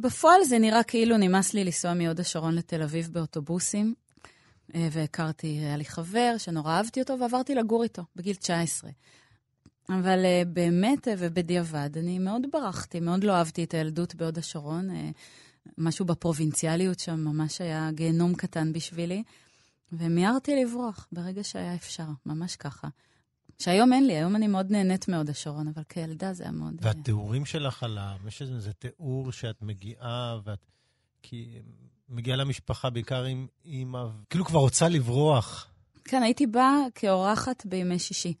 בפועל 0.00 0.44
זה 0.44 0.58
נראה 0.58 0.82
כאילו 0.82 1.16
נמאס 1.16 1.54
לי 1.54 1.64
לנסוע 1.64 1.94
מהוד 1.94 2.20
השרון 2.20 2.54
לתל 2.54 2.82
אביב 2.82 3.08
באוטובוסים, 3.12 3.94
אה, 4.74 4.88
והכרתי, 4.92 5.46
היה 5.46 5.76
לי 5.76 5.84
חבר 5.84 6.34
שנורא 6.38 6.72
אהבתי 6.72 7.00
אותו 7.00 7.14
ועברתי 7.20 7.54
לגור 7.54 7.82
איתו 7.82 8.02
בגיל 8.16 8.34
19. 8.36 8.90
אבל 9.88 10.24
אה, 10.24 10.42
באמת, 10.46 11.08
אה, 11.08 11.14
ובדיעבד, 11.18 11.90
אני 11.98 12.18
מאוד 12.18 12.42
ברחתי, 12.52 13.00
מאוד 13.00 13.24
לא 13.24 13.32
אהבתי 13.32 13.64
את 13.64 13.74
הילדות 13.74 14.14
בהוד 14.14 14.38
השרון. 14.38 14.90
אה, 14.90 15.10
משהו 15.78 16.04
בפרובינציאליות 16.04 16.98
שם 17.00 17.20
ממש 17.20 17.60
היה 17.60 17.90
גיהנום 17.92 18.34
קטן 18.34 18.72
בשבילי, 18.72 19.22
ומיהרתי 19.92 20.64
לברוח 20.64 21.08
ברגע 21.12 21.44
שהיה 21.44 21.74
אפשר, 21.74 22.06
ממש 22.26 22.56
ככה. 22.56 22.88
שהיום 23.58 23.92
אין 23.92 24.06
לי, 24.06 24.16
היום 24.16 24.36
אני 24.36 24.46
מאוד 24.46 24.70
נהנית 24.70 25.08
מהוד 25.08 25.30
השרון, 25.30 25.68
אבל 25.68 25.82
כילדה 25.88 26.32
זה 26.32 26.42
היה 26.42 26.52
מאוד... 26.52 26.74
והתיאורים 26.80 27.44
שלך 27.44 27.82
עליו, 27.82 28.16
יש 28.28 28.42
איזה 28.42 28.72
תיאור 28.72 29.32
שאת 29.32 29.62
מגיעה, 29.62 30.38
ואת 30.44 30.66
כי, 31.22 31.58
מגיעה 32.08 32.36
למשפחה 32.36 32.90
בעיקר 32.90 33.24
עם 33.24 33.46
אימא, 33.64 34.04
כאילו 34.30 34.44
כבר 34.44 34.60
רוצה 34.60 34.88
לברוח. 34.88 35.68
כן, 36.04 36.22
הייתי 36.22 36.46
באה 36.46 36.76
כאורחת 36.94 37.66
בימי 37.66 37.98
שישי. 37.98 38.34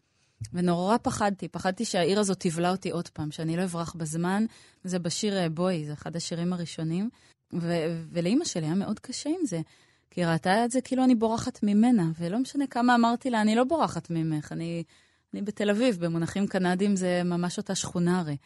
ונורא 0.52 0.96
פחדתי, 1.02 1.48
פחדתי 1.48 1.84
שהעיר 1.84 2.20
הזאת 2.20 2.40
תבלע 2.40 2.70
אותי 2.70 2.90
עוד 2.90 3.08
פעם, 3.08 3.30
שאני 3.30 3.56
לא 3.56 3.64
אברח 3.64 3.94
בזמן. 3.94 4.44
זה 4.84 4.98
בשיר 4.98 5.38
אה, 5.38 5.48
בואי, 5.48 5.86
זה 5.86 5.92
אחד 5.92 6.16
השירים 6.16 6.52
הראשונים. 6.52 7.10
ו- 7.52 8.04
ולאימא 8.10 8.44
שלי 8.44 8.66
היה 8.66 8.74
מאוד 8.74 8.98
קשה 8.98 9.30
עם 9.30 9.46
זה, 9.46 9.60
כי 10.10 10.20
היא 10.20 10.26
ראתה 10.26 10.64
את 10.64 10.70
זה 10.70 10.80
כאילו 10.80 11.04
אני 11.04 11.14
בורחת 11.14 11.62
ממנה, 11.62 12.10
ולא 12.18 12.38
משנה 12.38 12.66
כמה 12.66 12.94
אמרתי 12.94 13.30
לה, 13.30 13.40
אני 13.40 13.54
לא 13.54 13.64
בורחת 13.64 14.10
ממך, 14.10 14.52
אני, 14.52 14.84
אני 15.34 15.42
בתל 15.42 15.70
אביב, 15.70 16.04
במונחים 16.04 16.46
קנדיים 16.46 16.96
זה 16.96 17.22
ממש 17.24 17.58
אותה 17.58 17.74
שכונה 17.74 18.20
הרי. 18.20 18.36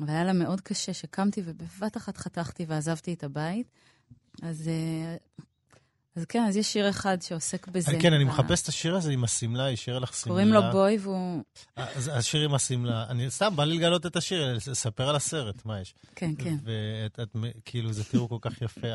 והיה 0.00 0.24
לה 0.24 0.32
מאוד 0.32 0.60
קשה 0.60 0.92
שקמתי 0.92 1.42
ובבת 1.44 1.96
אחת 1.96 2.16
חתכתי 2.16 2.64
ועזבתי 2.68 3.12
את 3.12 3.24
הבית. 3.24 3.70
אז, 4.42 4.68
אה, 4.68 5.16
אז 6.18 6.24
כן, 6.24 6.44
אז 6.48 6.56
יש 6.56 6.72
שיר 6.72 6.90
אחד 6.90 7.22
שעוסק 7.22 7.68
בזה. 7.68 7.98
כן, 8.00 8.12
אני 8.12 8.24
מחפש 8.24 8.62
את 8.62 8.68
השיר 8.68 8.96
הזה 8.96 9.12
עם 9.12 9.24
השמלה, 9.24 9.64
היא 9.64 9.72
השאירה 9.72 10.00
לך 10.00 10.14
שמלה. 10.14 10.32
קוראים 10.32 10.48
לו 10.48 10.60
בוי 10.72 10.98
והוא... 10.98 11.42
אז 11.76 12.10
השיר 12.14 12.44
עם 12.44 12.54
השמלה, 12.54 13.06
אני 13.08 13.30
סתם, 13.30 13.56
בא 13.56 13.64
לי 13.64 13.78
לגלות 13.78 14.06
את 14.06 14.16
השיר, 14.16 14.54
לספר 14.54 15.08
על 15.08 15.16
הסרט, 15.16 15.64
מה 15.64 15.80
יש. 15.80 15.94
כן, 16.14 16.30
כן. 16.38 16.56
ואת, 16.62 17.20
את, 17.20 17.36
כאילו, 17.64 17.92
זה 17.92 18.04
תיאור 18.04 18.28
כל 18.28 18.38
כך 18.40 18.62
יפה, 18.62 18.88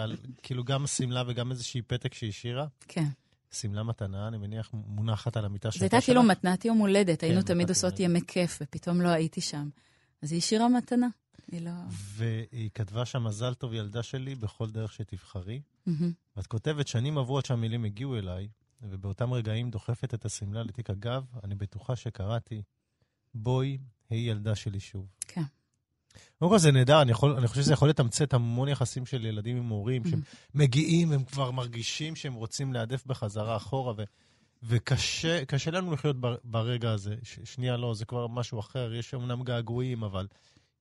כאילו 0.44 0.64
גם 0.64 0.84
השמלה 0.84 1.24
וגם 1.28 1.52
איזושהי 1.52 1.82
פתק 1.82 2.14
שהיא 2.14 2.30
השאירה. 2.30 2.66
כן. 2.88 3.08
שמלה 3.52 3.84
מתנה, 3.84 4.28
אני 4.28 4.38
מניח, 4.38 4.70
מונחת 4.74 5.38
על 5.38 5.46
המיטה 5.46 5.70
זו 5.70 5.74
שלך. 5.74 5.82
הייתה 5.82 6.02
כאילו 6.02 6.24
מתנת 6.24 6.66
יום 6.66 6.78
הולדת, 6.78 7.22
כן, 7.22 7.28
היינו 7.28 7.42
תמיד 7.42 7.58
מתנת 7.58 7.70
עושות 7.70 8.00
ימי 8.00 8.22
כיף, 8.28 8.60
ופתאום 8.62 9.02
לא 9.02 9.08
הייתי 9.08 9.42
שם. 9.42 9.70
אז 10.22 10.32
היא 10.32 10.38
השאירה 10.38 10.68
מתנה. 10.68 11.08
היא 11.52 11.62
לא... 11.62 11.72
והיא 11.90 12.70
כתבה 12.74 13.06
שם, 13.06 13.24
מזל 13.24 13.54
טוב 13.54 13.74
ילדה 13.74 14.04
שלי, 14.04 14.36
בכל 14.36 14.70
דרך 14.70 14.94
שתבחרי. 14.94 15.62
מהמם. 15.86 16.12
ואת 16.38 16.48
כותבת, 16.48 16.88
שנים 16.88 17.18
עברו 17.18 17.38
עד 17.38 17.46
שהמילים 17.46 17.86
הגיעו 17.86 18.18
אליי, 18.18 18.48
ובאותם 18.82 19.34
רגעים 19.34 19.70
דוחפת 19.70 20.14
את 20.14 20.26
השמלה 20.26 20.64
לתיק 20.64 20.90
הגב, 20.90 21.26
אני 21.44 21.56
בטוחה 21.56 21.96
שקראתי, 21.96 22.62
בואי, 23.34 23.78
היא 24.10 24.32
ילדה 24.32 24.56
שלי 24.56 24.80
שוב. 24.80 25.08
כן. 25.28 25.44
קודם 26.40 26.52
כל 26.52 26.58
זה 26.58 26.72
נהדר, 26.72 27.02
אני, 27.02 27.12
יכול, 27.12 27.36
אני 27.38 27.48
חושב 27.48 27.62
שזה 27.62 27.74
יכול 27.74 27.90
לתמצת 27.90 28.34
המון 28.34 28.68
יחסים 28.68 29.06
של 29.06 29.26
ילדים 29.26 29.58
עם 29.58 29.70
הורים, 29.70 30.06
שהם 30.06 30.22
מגיעים, 30.56 31.12
הם 31.12 31.24
כבר 31.24 31.52
מרגישים 31.52 32.16
שהם 32.16 32.34
רוצים 32.34 32.74
להעדף 32.74 33.06
בחזרה 33.06 33.58
אחורה, 33.58 33.94
ו, 33.98 34.04
וקשה 34.64 35.46
קשה 35.46 35.72
לנו 35.72 35.94
לחיות 35.94 36.20
בר, 36.20 36.36
ברגע 36.44 36.92
הזה. 36.92 37.16
ש, 37.24 37.40
שנייה, 37.44 37.78
לא, 37.78 37.94
זה 37.94 38.06
כבר 38.06 38.28
משהו 38.28 38.60
אחר, 38.60 38.94
יש 38.94 39.14
אמנם 39.14 39.44
געגועים, 39.44 40.04
אבל 40.04 40.28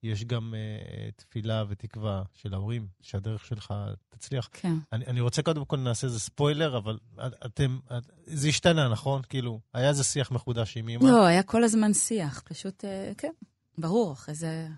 יש 0.03 0.25
גם 0.25 0.55
uh, 0.55 1.13
תפילה 1.17 1.65
ותקווה 1.69 2.23
של 2.35 2.55
ההורים, 2.55 2.87
שהדרך 3.01 3.45
שלך 3.45 3.75
תצליח. 4.09 4.49
כן. 4.53 4.75
אני, 4.93 5.07
אני 5.07 5.21
רוצה 5.21 5.43
קודם 5.43 5.65
כל 5.65 5.77
נעשה 5.77 6.07
איזה 6.07 6.21
ספוילר, 6.21 6.77
אבל 6.77 6.99
אתם, 7.47 7.79
את, 7.99 8.11
זה 8.27 8.49
השתנה, 8.49 8.89
נכון? 8.89 9.23
כאילו, 9.29 9.61
היה 9.75 9.89
איזה 9.89 10.05
שיח 10.05 10.31
מחודש 10.31 10.77
עם 10.77 10.89
אמא? 10.89 11.09
לא, 11.09 11.27
היה 11.27 11.43
כל 11.43 11.65
הזמן 11.65 11.95
שיח, 11.95 12.43
פשוט, 12.45 12.85
uh, 12.85 13.15
כן, 13.19 13.33
ברור, 13.79 14.13
אחרי 14.13 14.35
זה, 14.35 14.69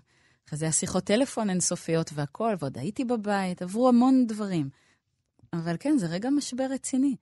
אחרי 0.47 0.59
זה 0.59 0.65
היה 0.65 0.71
שיחות 0.71 1.03
טלפון 1.03 1.49
אינסופיות 1.49 2.11
והכול, 2.13 2.55
ועוד 2.59 2.77
הייתי 2.77 3.05
בבית, 3.05 3.61
עברו 3.61 3.89
המון 3.89 4.27
דברים. 4.27 4.69
אבל 5.53 5.75
כן, 5.79 5.97
זה 5.97 6.07
רגע 6.07 6.29
משבר 6.29 6.65
רציני. 6.71 7.15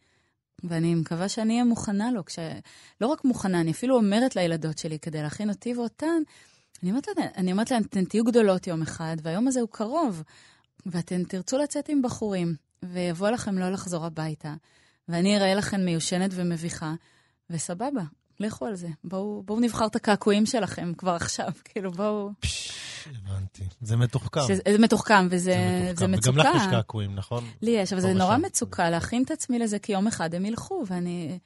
ואני 0.63 0.95
מקווה 0.95 1.29
שאני 1.29 1.53
אהיה 1.53 1.63
מוכנה 1.63 2.11
לו. 2.11 2.25
כש... 2.25 2.39
לא 3.01 3.07
רק 3.07 3.25
מוכנה, 3.25 3.61
אני 3.61 3.71
אפילו 3.71 3.95
אומרת 3.95 4.35
לילדות 4.35 4.77
שלי, 4.77 4.99
כדי 4.99 5.21
להכין 5.21 5.49
אותי 5.49 5.73
ואותן, 5.73 6.21
אני 6.83 6.91
אומרת 6.91 7.07
להן, 7.17 7.27
אני 7.37 7.51
אומרת 7.51 7.71
להן, 7.71 7.83
אתן 7.83 8.05
תהיו 8.05 8.23
גדולות 8.23 8.67
יום 8.67 8.81
אחד, 8.81 9.17
והיום 9.21 9.47
הזה 9.47 9.59
הוא 9.59 9.69
קרוב, 9.71 10.23
ואתן 10.85 11.23
תרצו 11.23 11.57
לצאת 11.57 11.89
עם 11.89 12.01
בחורים, 12.01 12.55
ויבוא 12.83 13.29
לכם 13.29 13.57
לא 13.57 13.69
לחזור 13.69 14.05
הביתה, 14.05 14.53
ואני 15.09 15.37
אראה 15.37 15.55
לכם 15.55 15.81
מיושנת 15.81 16.31
ומביכה, 16.33 16.93
וסבבה, 17.49 18.03
לכו 18.39 18.65
על 18.65 18.75
זה. 18.75 18.87
בואו, 19.03 19.43
בואו 19.45 19.59
נבחר 19.59 19.85
את 19.85 19.95
הקעקועים 19.95 20.45
שלכם 20.45 20.93
כבר 20.97 21.11
עכשיו, 21.11 21.51
כאילו 21.65 21.91
בואו... 21.91 22.29
הבנתי. 23.05 23.63
זה 23.81 23.97
מתוחכם. 23.97 24.41
זה 24.53 24.77
מתוחכם, 24.79 25.27
וזה 25.29 25.55
זה 25.95 26.07
מצוקה. 26.07 26.39
וגם 26.41 26.55
לך 26.55 26.61
יש 26.61 26.67
קעקועים, 26.71 27.15
נכון? 27.15 27.43
לי 27.61 27.71
יש, 27.71 27.93
אבל 27.93 28.01
זה 28.01 28.13
נורא 28.13 28.37
מצוקה 28.37 28.89
להכין 28.89 29.23
את 29.23 29.31
עצמי 29.31 29.59
לזה, 29.59 29.79
כי 29.79 29.91
יום 29.91 30.07
אחד 30.07 30.35
הם 30.35 30.45
ילכו, 30.45 30.83
ואני 30.87 31.39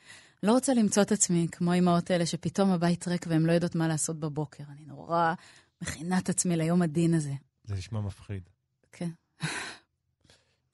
לא 0.43 0.52
רוצה 0.52 0.73
למצוא 0.73 1.04
את 1.04 1.12
עצמי 1.12 1.47
כמו 1.52 1.71
האימהות 1.71 2.12
האלה, 2.12 2.26
שפתאום 2.26 2.71
הבית 2.71 3.08
ריק 3.08 3.26
והן 3.30 3.41
לא 3.41 3.52
יודעות 3.52 3.76
מה 3.76 3.88
לעשות 3.88 4.19
בבוקר. 4.19 4.63
אני 4.71 4.86
נורא 4.86 5.34
מכינה 5.82 6.17
את 6.17 6.30
עצמי 6.30 6.58
ליום 6.58 6.82
הדין 6.82 7.13
הזה. 7.13 7.34
זה 7.63 7.76
נשמע 7.76 8.02
מפחיד. 8.02 8.43
כן. 8.91 9.10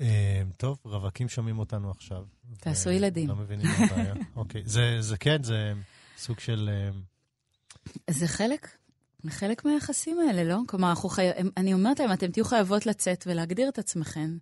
אה, 0.01 0.41
טוב, 0.57 0.77
רווקים 0.85 1.29
שומעים 1.29 1.59
אותנו 1.59 1.91
עכשיו. 1.91 2.25
תעשו 2.57 2.89
ילדים. 2.89 3.29
לא 3.29 3.35
מבינים 3.35 3.67
מה 3.67 3.85
הבעיה. 3.85 4.13
אוקיי, 4.35 4.63
זה 4.99 5.17
כן, 5.19 5.43
זה 5.43 5.73
סוג 6.17 6.39
של... 6.39 6.69
אה, 6.73 6.91
זה 8.09 8.27
חלק 8.27 8.77
חלק 9.29 9.65
מהיחסים 9.65 10.19
האלה, 10.19 10.43
לא? 10.43 10.57
כלומר, 10.67 10.89
אנחנו 10.89 11.09
חי... 11.09 11.29
אני 11.57 11.73
אומרת 11.73 11.99
להם, 11.99 12.13
אתם 12.13 12.31
תהיו 12.31 12.45
חייבות 12.45 12.85
לצאת 12.85 13.23
ולהגדיר 13.27 13.69
את 13.69 13.79
עצמכם, 13.79 14.37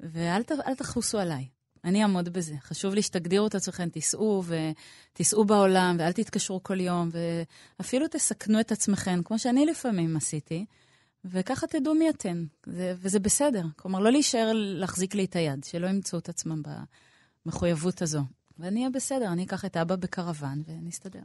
ואל 0.00 0.42
ת... 0.42 0.52
תחוסו 0.78 1.18
עליי. 1.18 1.48
אני 1.84 2.02
אעמוד 2.02 2.28
בזה. 2.28 2.54
חשוב 2.60 2.94
לי 2.94 3.02
שתגדירו 3.02 3.46
את 3.46 3.54
עצמכם, 3.54 3.88
תיסעו 3.88 4.42
ותיסעו 5.12 5.44
בעולם, 5.44 5.96
ואל 5.98 6.12
תתקשרו 6.12 6.62
כל 6.62 6.80
יום, 6.80 7.10
ואפילו 7.78 8.06
תסכנו 8.10 8.60
את 8.60 8.72
עצמכם, 8.72 9.20
כמו 9.24 9.38
שאני 9.38 9.66
לפעמים 9.66 10.16
עשיתי, 10.16 10.66
וככה 11.24 11.66
תדעו 11.66 11.94
מי 11.94 12.10
אתן, 12.10 12.44
זה... 12.66 12.94
וזה 12.96 13.18
בסדר. 13.18 13.62
כלומר, 13.76 14.00
לא 14.00 14.12
להישאר 14.12 14.50
להחזיק 14.54 15.14
לי 15.14 15.24
את 15.24 15.36
היד, 15.36 15.64
שלא 15.64 15.86
ימצאו 15.86 16.18
את 16.18 16.28
עצמם 16.28 16.62
במחויבות 17.46 18.02
הזו. 18.02 18.20
ואני 18.58 18.80
אהיה 18.80 18.90
בסדר, 18.90 19.32
אני 19.32 19.44
אקח 19.44 19.64
את 19.64 19.76
אבא 19.76 19.96
בקרוון 19.96 20.62
ונסתדר. 20.66 21.22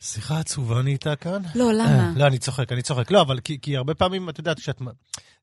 שיחה 0.00 0.40
עצובה 0.40 0.82
נהייתה 0.82 1.16
כאן? 1.16 1.42
לא, 1.54 1.72
למה? 1.72 2.12
לא, 2.16 2.26
אני 2.26 2.38
צוחק, 2.38 2.72
אני 2.72 2.82
צוחק. 2.82 3.10
לא, 3.10 3.20
אבל 3.20 3.40
כי, 3.40 3.60
כי 3.60 3.76
הרבה 3.76 3.94
פעמים, 3.94 4.28
את 4.28 4.38
יודעת, 4.38 4.58
שאת... 4.58 4.82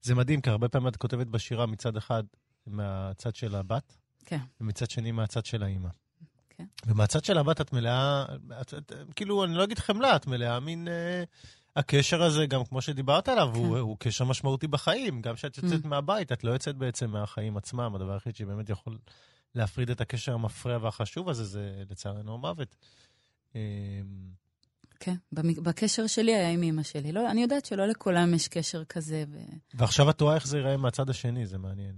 זה 0.02 0.16
מדהים, 0.16 0.42
כי 0.42 0.50
הרבה 0.50 0.70
פעמים 0.70 0.88
את 0.88 0.98
כותבת 0.98 1.28
בשירה 1.28 1.66
מצד 1.66 1.98
אחד 1.98 2.24
מהצד 2.68 3.36
של 3.36 3.56
הבת, 3.56 3.98
כן. 4.26 4.40
ומצד 4.62 4.90
שני 4.90 5.12
מהצד 5.12 5.46
של 5.46 5.64
האימא. 5.64 5.90
כן. 6.50 6.66
ומהצד 6.86 7.24
של 7.24 7.38
הבת 7.38 7.62
את 7.62 7.74
מלאה, 7.74 8.26
את, 8.62 8.74
את, 8.74 8.92
כאילו, 9.16 9.44
אני 9.44 9.54
לא 9.56 9.64
אגיד 9.64 9.80
חמלה, 9.80 10.16
את 10.16 10.28
מלאה 10.28 10.60
מין... 10.60 10.88
אה, 10.88 11.24
הקשר 11.76 12.24
הזה, 12.24 12.46
גם 12.46 12.66
כמו 12.66 12.82
שדיברת 12.82 13.30
עליו, 13.30 13.52
כן. 13.54 13.60
הוא, 13.60 13.78
הוא 13.78 13.98
קשר 14.00 14.26
משמעותי 14.26 14.68
בחיים. 14.68 15.22
גם 15.22 15.36
כשאת 15.36 15.58
יוצאת 15.58 15.86
mm. 15.86 15.88
מהבית, 15.88 16.32
את 16.32 16.44
לא 16.44 16.52
יוצאת 16.52 16.76
בעצם 16.76 17.10
מהחיים 17.10 17.58
עצמם. 17.58 17.96
הדבר 17.96 18.14
היחיד 18.14 18.36
שבאמת 18.36 18.70
יכול 18.70 18.98
להפריד 19.56 19.90
את 19.90 20.02
הקשר 20.02 20.34
המפריע 20.34 20.78
והחשוב 20.82 21.30
הזה, 21.30 21.44
זה 21.44 21.84
לצערנו 21.90 22.34
המוות. 22.34 22.76
אמ, 23.56 23.62
כן, 25.00 25.16
בקשר 25.34 26.08
שלי 26.08 26.36
היה 26.36 26.50
עם 26.50 26.64
אמא 26.64 26.84
שלי. 26.84 27.12
לא, 27.12 27.32
אני 27.32 27.42
יודעת 27.42 27.66
שלא 27.66 27.86
לכולם 27.86 28.34
יש 28.34 28.48
קשר 28.48 28.84
כזה. 28.84 29.24
ו... 29.32 29.38
ועכשיו 29.74 30.10
את 30.10 30.22
רואה 30.22 30.36
איך 30.36 30.48
זה 30.48 30.58
ייראה 30.58 30.78
מהצד 30.78 31.10
השני, 31.10 31.46
זה 31.46 31.58
מעניין. 31.58 31.96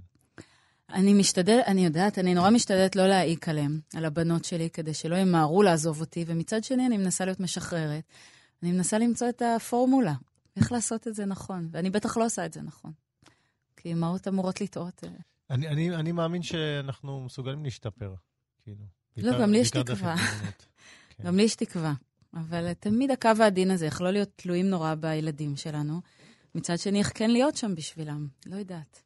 אני 0.90 1.14
משתדל, 1.14 1.60
אני 1.68 1.86
יודעת, 1.86 2.20
אני 2.20 2.34
נורא 2.34 2.50
משתדלת 2.50 2.96
לא 2.96 3.08
להעיק 3.08 3.50
עליהם, 3.50 3.80
על 3.96 4.06
הבנות 4.06 4.46
שלי, 4.46 4.70
כדי 4.70 4.94
שלא 4.94 5.16
ימהרו 5.16 5.64
לעזוב 5.64 6.02
אותי, 6.02 6.26
ומצד 6.28 6.64
שני 6.64 6.86
אני 6.86 6.98
מנסה 6.98 7.26
להיות 7.26 7.40
משחררת. 7.40 8.04
אני 8.64 8.72
מנסה 8.72 8.98
למצוא 8.98 9.30
את 9.30 9.42
הפורמולה, 9.56 10.14
איך 10.56 10.72
לעשות 10.72 11.08
את 11.08 11.16
זה 11.16 11.26
נכון, 11.26 11.68
ואני 11.72 11.90
בטח 11.90 12.18
לא 12.18 12.26
עושה 12.26 12.46
את 12.46 12.54
זה 12.54 12.62
נכון. 12.62 12.92
כי 13.78 13.94
אמהות 13.94 14.28
אמורות 14.28 14.62
לטעות. 14.62 15.04
אה. 15.04 15.10
אני, 15.50 15.68
אני, 15.68 15.96
אני 15.96 16.12
מאמין 16.12 16.44
שאנחנו 16.44 17.22
מסוגלים 17.26 17.64
להשתפר, 17.64 18.14
כאילו. 18.64 18.86
לא, 19.18 19.42
גם 19.42 19.52
לי 19.52 19.58
יש 19.58 19.70
תקווה. 19.70 20.16
כן. 21.18 21.24
גם 21.24 21.38
לי 21.38 21.44
יש 21.44 21.56
תקווה. 21.56 21.94
אבל 22.34 22.74
תמיד 22.74 23.12
הקו 23.12 23.30
העדין 23.40 23.72
הזה 23.72 23.86
יכול 23.86 24.12
להיות 24.12 24.30
תלויים 24.36 24.70
נורא 24.70 24.96
בילדים 24.96 25.56
שלנו. 25.56 26.02
מצד 26.56 26.80
שני, 26.80 27.00
איך 27.00 27.12
כן 27.16 27.32
להיות 27.32 27.56
שם 27.56 27.76
בשבילם? 27.76 28.28
לא 28.46 28.56
יודעת. 28.56 29.05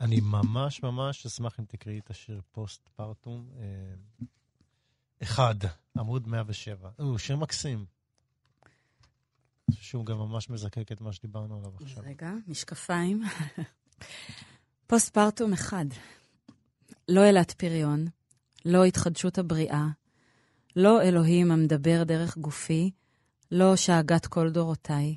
אני 0.00 0.20
ממש 0.20 0.82
ממש 0.82 1.26
אשמח 1.26 1.60
אם 1.60 1.64
תקראי 1.64 1.98
את 1.98 2.10
השיר 2.10 2.40
פוסט 2.52 2.88
פרטום. 2.88 3.48
אה, 3.58 3.64
אחד, 5.22 5.54
עמוד 5.98 6.28
107. 6.28 6.90
הוא 6.96 7.18
שיר 7.18 7.36
מקסים. 7.36 7.84
שהוא 9.70 10.06
גם 10.06 10.18
ממש 10.18 10.50
מזקק 10.50 10.92
את 10.92 11.00
מה 11.00 11.12
שדיברנו 11.12 11.58
עליו 11.58 11.72
עכשיו. 11.82 12.02
רגע, 12.06 12.32
משקפיים. 12.46 13.22
פוסט 14.86 15.14
פרטום 15.14 15.52
אחד. 15.52 15.84
לא 17.08 17.28
אלת 17.28 17.52
פריון, 17.52 18.06
לא 18.64 18.84
התחדשות 18.84 19.38
הבריאה, 19.38 19.86
לא 20.76 21.02
אלוהים 21.02 21.50
המדבר 21.50 22.02
דרך 22.04 22.38
גופי, 22.38 22.90
לא 23.50 23.76
שאגת 23.76 24.26
כל 24.26 24.50
דורותיי. 24.50 25.16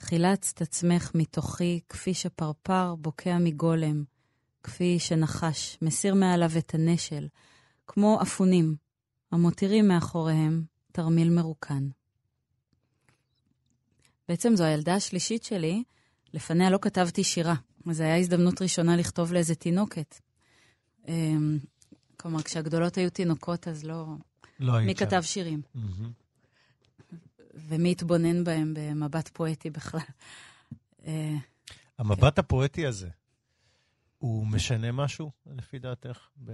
חילצת 0.00 0.62
עצמך 0.62 1.10
מתוכי 1.14 1.80
כפי 1.88 2.14
שפרפר 2.14 2.94
בוקע 2.94 3.38
מגולם, 3.38 4.04
כפי 4.62 4.98
שנחש 4.98 5.78
מסיר 5.82 6.14
מעליו 6.14 6.50
את 6.58 6.74
הנשל, 6.74 7.28
כמו 7.86 8.18
אפונים, 8.22 8.76
המותירים 9.32 9.88
מאחוריהם 9.88 10.64
תרמיל 10.92 11.30
מרוקן. 11.30 11.88
בעצם 14.28 14.56
זו 14.56 14.64
הילדה 14.64 14.94
השלישית 14.94 15.44
שלי, 15.44 15.82
לפניה 16.34 16.70
לא 16.70 16.78
כתבתי 16.82 17.24
שירה, 17.24 17.54
וזו 17.86 18.02
הייתה 18.02 18.16
הזדמנות 18.16 18.62
ראשונה 18.62 18.96
לכתוב 18.96 19.32
לאיזה 19.32 19.54
תינוקת. 19.54 20.20
אמ, 21.08 21.58
כלומר, 22.16 22.42
כשהגדולות 22.42 22.98
היו 22.98 23.10
תינוקות, 23.10 23.68
אז 23.68 23.84
לא... 23.84 24.06
לא 24.60 24.72
היית 24.72 24.86
מי 24.86 24.94
שם. 24.94 25.06
כתב 25.06 25.22
שירים. 25.22 25.62
Mm-hmm. 25.76 26.25
ומי 27.56 27.92
התבונן 27.92 28.44
בהם 28.44 28.74
במבט 28.76 29.28
פואטי 29.28 29.70
בכלל. 29.70 30.00
אה, 31.06 31.34
המבט. 31.98 32.38
הפואטי 32.38 32.86
הזה, 32.86 33.08
הוא 34.18 34.46
משנה 34.46 34.92
משהו, 34.92 35.30
לפי 35.46 35.78
דעתך? 35.78 36.28
ב... 36.44 36.52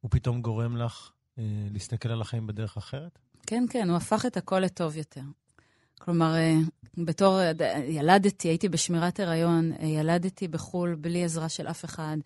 הוא 0.00 0.10
פתאום 0.10 0.42
גורם 0.42 0.76
לך 0.76 1.10
אה, 1.38 1.44
להסתכל 1.70 2.08
על 2.08 2.20
החיים 2.20 2.46
בדרך 2.46 2.76
אחרת? 2.76 3.18
כן, 3.46 3.64
כן, 3.70 3.88
הוא 3.88 3.96
הפך 3.96 4.26
את 4.26 4.36
הכל 4.36 4.58
לטוב 4.60 4.96
יותר. 4.96 5.22
כלומר, 5.98 6.34
אה, 6.34 6.54
בתור 6.96 7.40
ילדתי, 7.86 8.48
הייתי 8.48 8.68
בשמירת 8.68 9.20
הריון, 9.20 9.72
אה, 9.72 9.86
ילדתי 9.86 10.48
בחו"ל 10.48 10.94
בלי 10.94 11.24
עזרה 11.24 11.48
של 11.48 11.66
אף 11.66 11.84
אחד. 11.84 12.16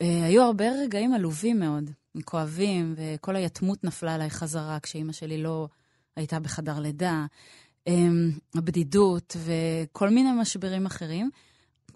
אה, 0.00 0.24
היו 0.24 0.42
הרבה 0.42 0.64
רגעים 0.84 1.14
עלובים 1.14 1.60
מאוד, 1.60 1.90
כואבים, 2.24 2.94
וכל 2.96 3.36
היתמות 3.36 3.84
נפלה 3.84 4.14
עליי 4.14 4.30
חזרה 4.30 4.80
כשאימא 4.80 5.12
שלי 5.12 5.42
לא 5.42 5.68
הייתה 6.16 6.40
בחדר 6.40 6.80
לידה. 6.80 7.26
אמ, 7.86 8.30
הבדידות 8.54 9.36
וכל 9.36 10.10
מיני 10.10 10.28
משברים 10.40 10.86
אחרים, 10.86 11.30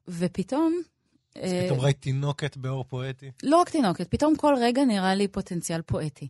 ופתאום... 0.09 0.83
אז 1.37 1.53
אה, 1.53 1.63
פתאום 1.67 1.81
ראית 1.81 1.97
תינוקת 2.01 2.57
באור 2.57 2.85
פואטי? 2.85 3.31
לא 3.43 3.57
רק 3.57 3.71
תינוקת, 3.71 4.09
פתאום 4.11 4.37
כל 4.37 4.55
רגע 4.61 4.85
נראה 4.85 5.15
לי 5.15 5.29
פוטנציאל 5.29 5.83
פואטי. 5.83 6.29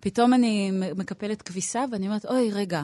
פתאום 0.00 0.34
אני 0.34 0.70
מקפלת 0.96 1.42
כביסה 1.42 1.84
ואני 1.92 2.06
אומרת, 2.06 2.26
אוי, 2.26 2.50
רגע. 2.52 2.82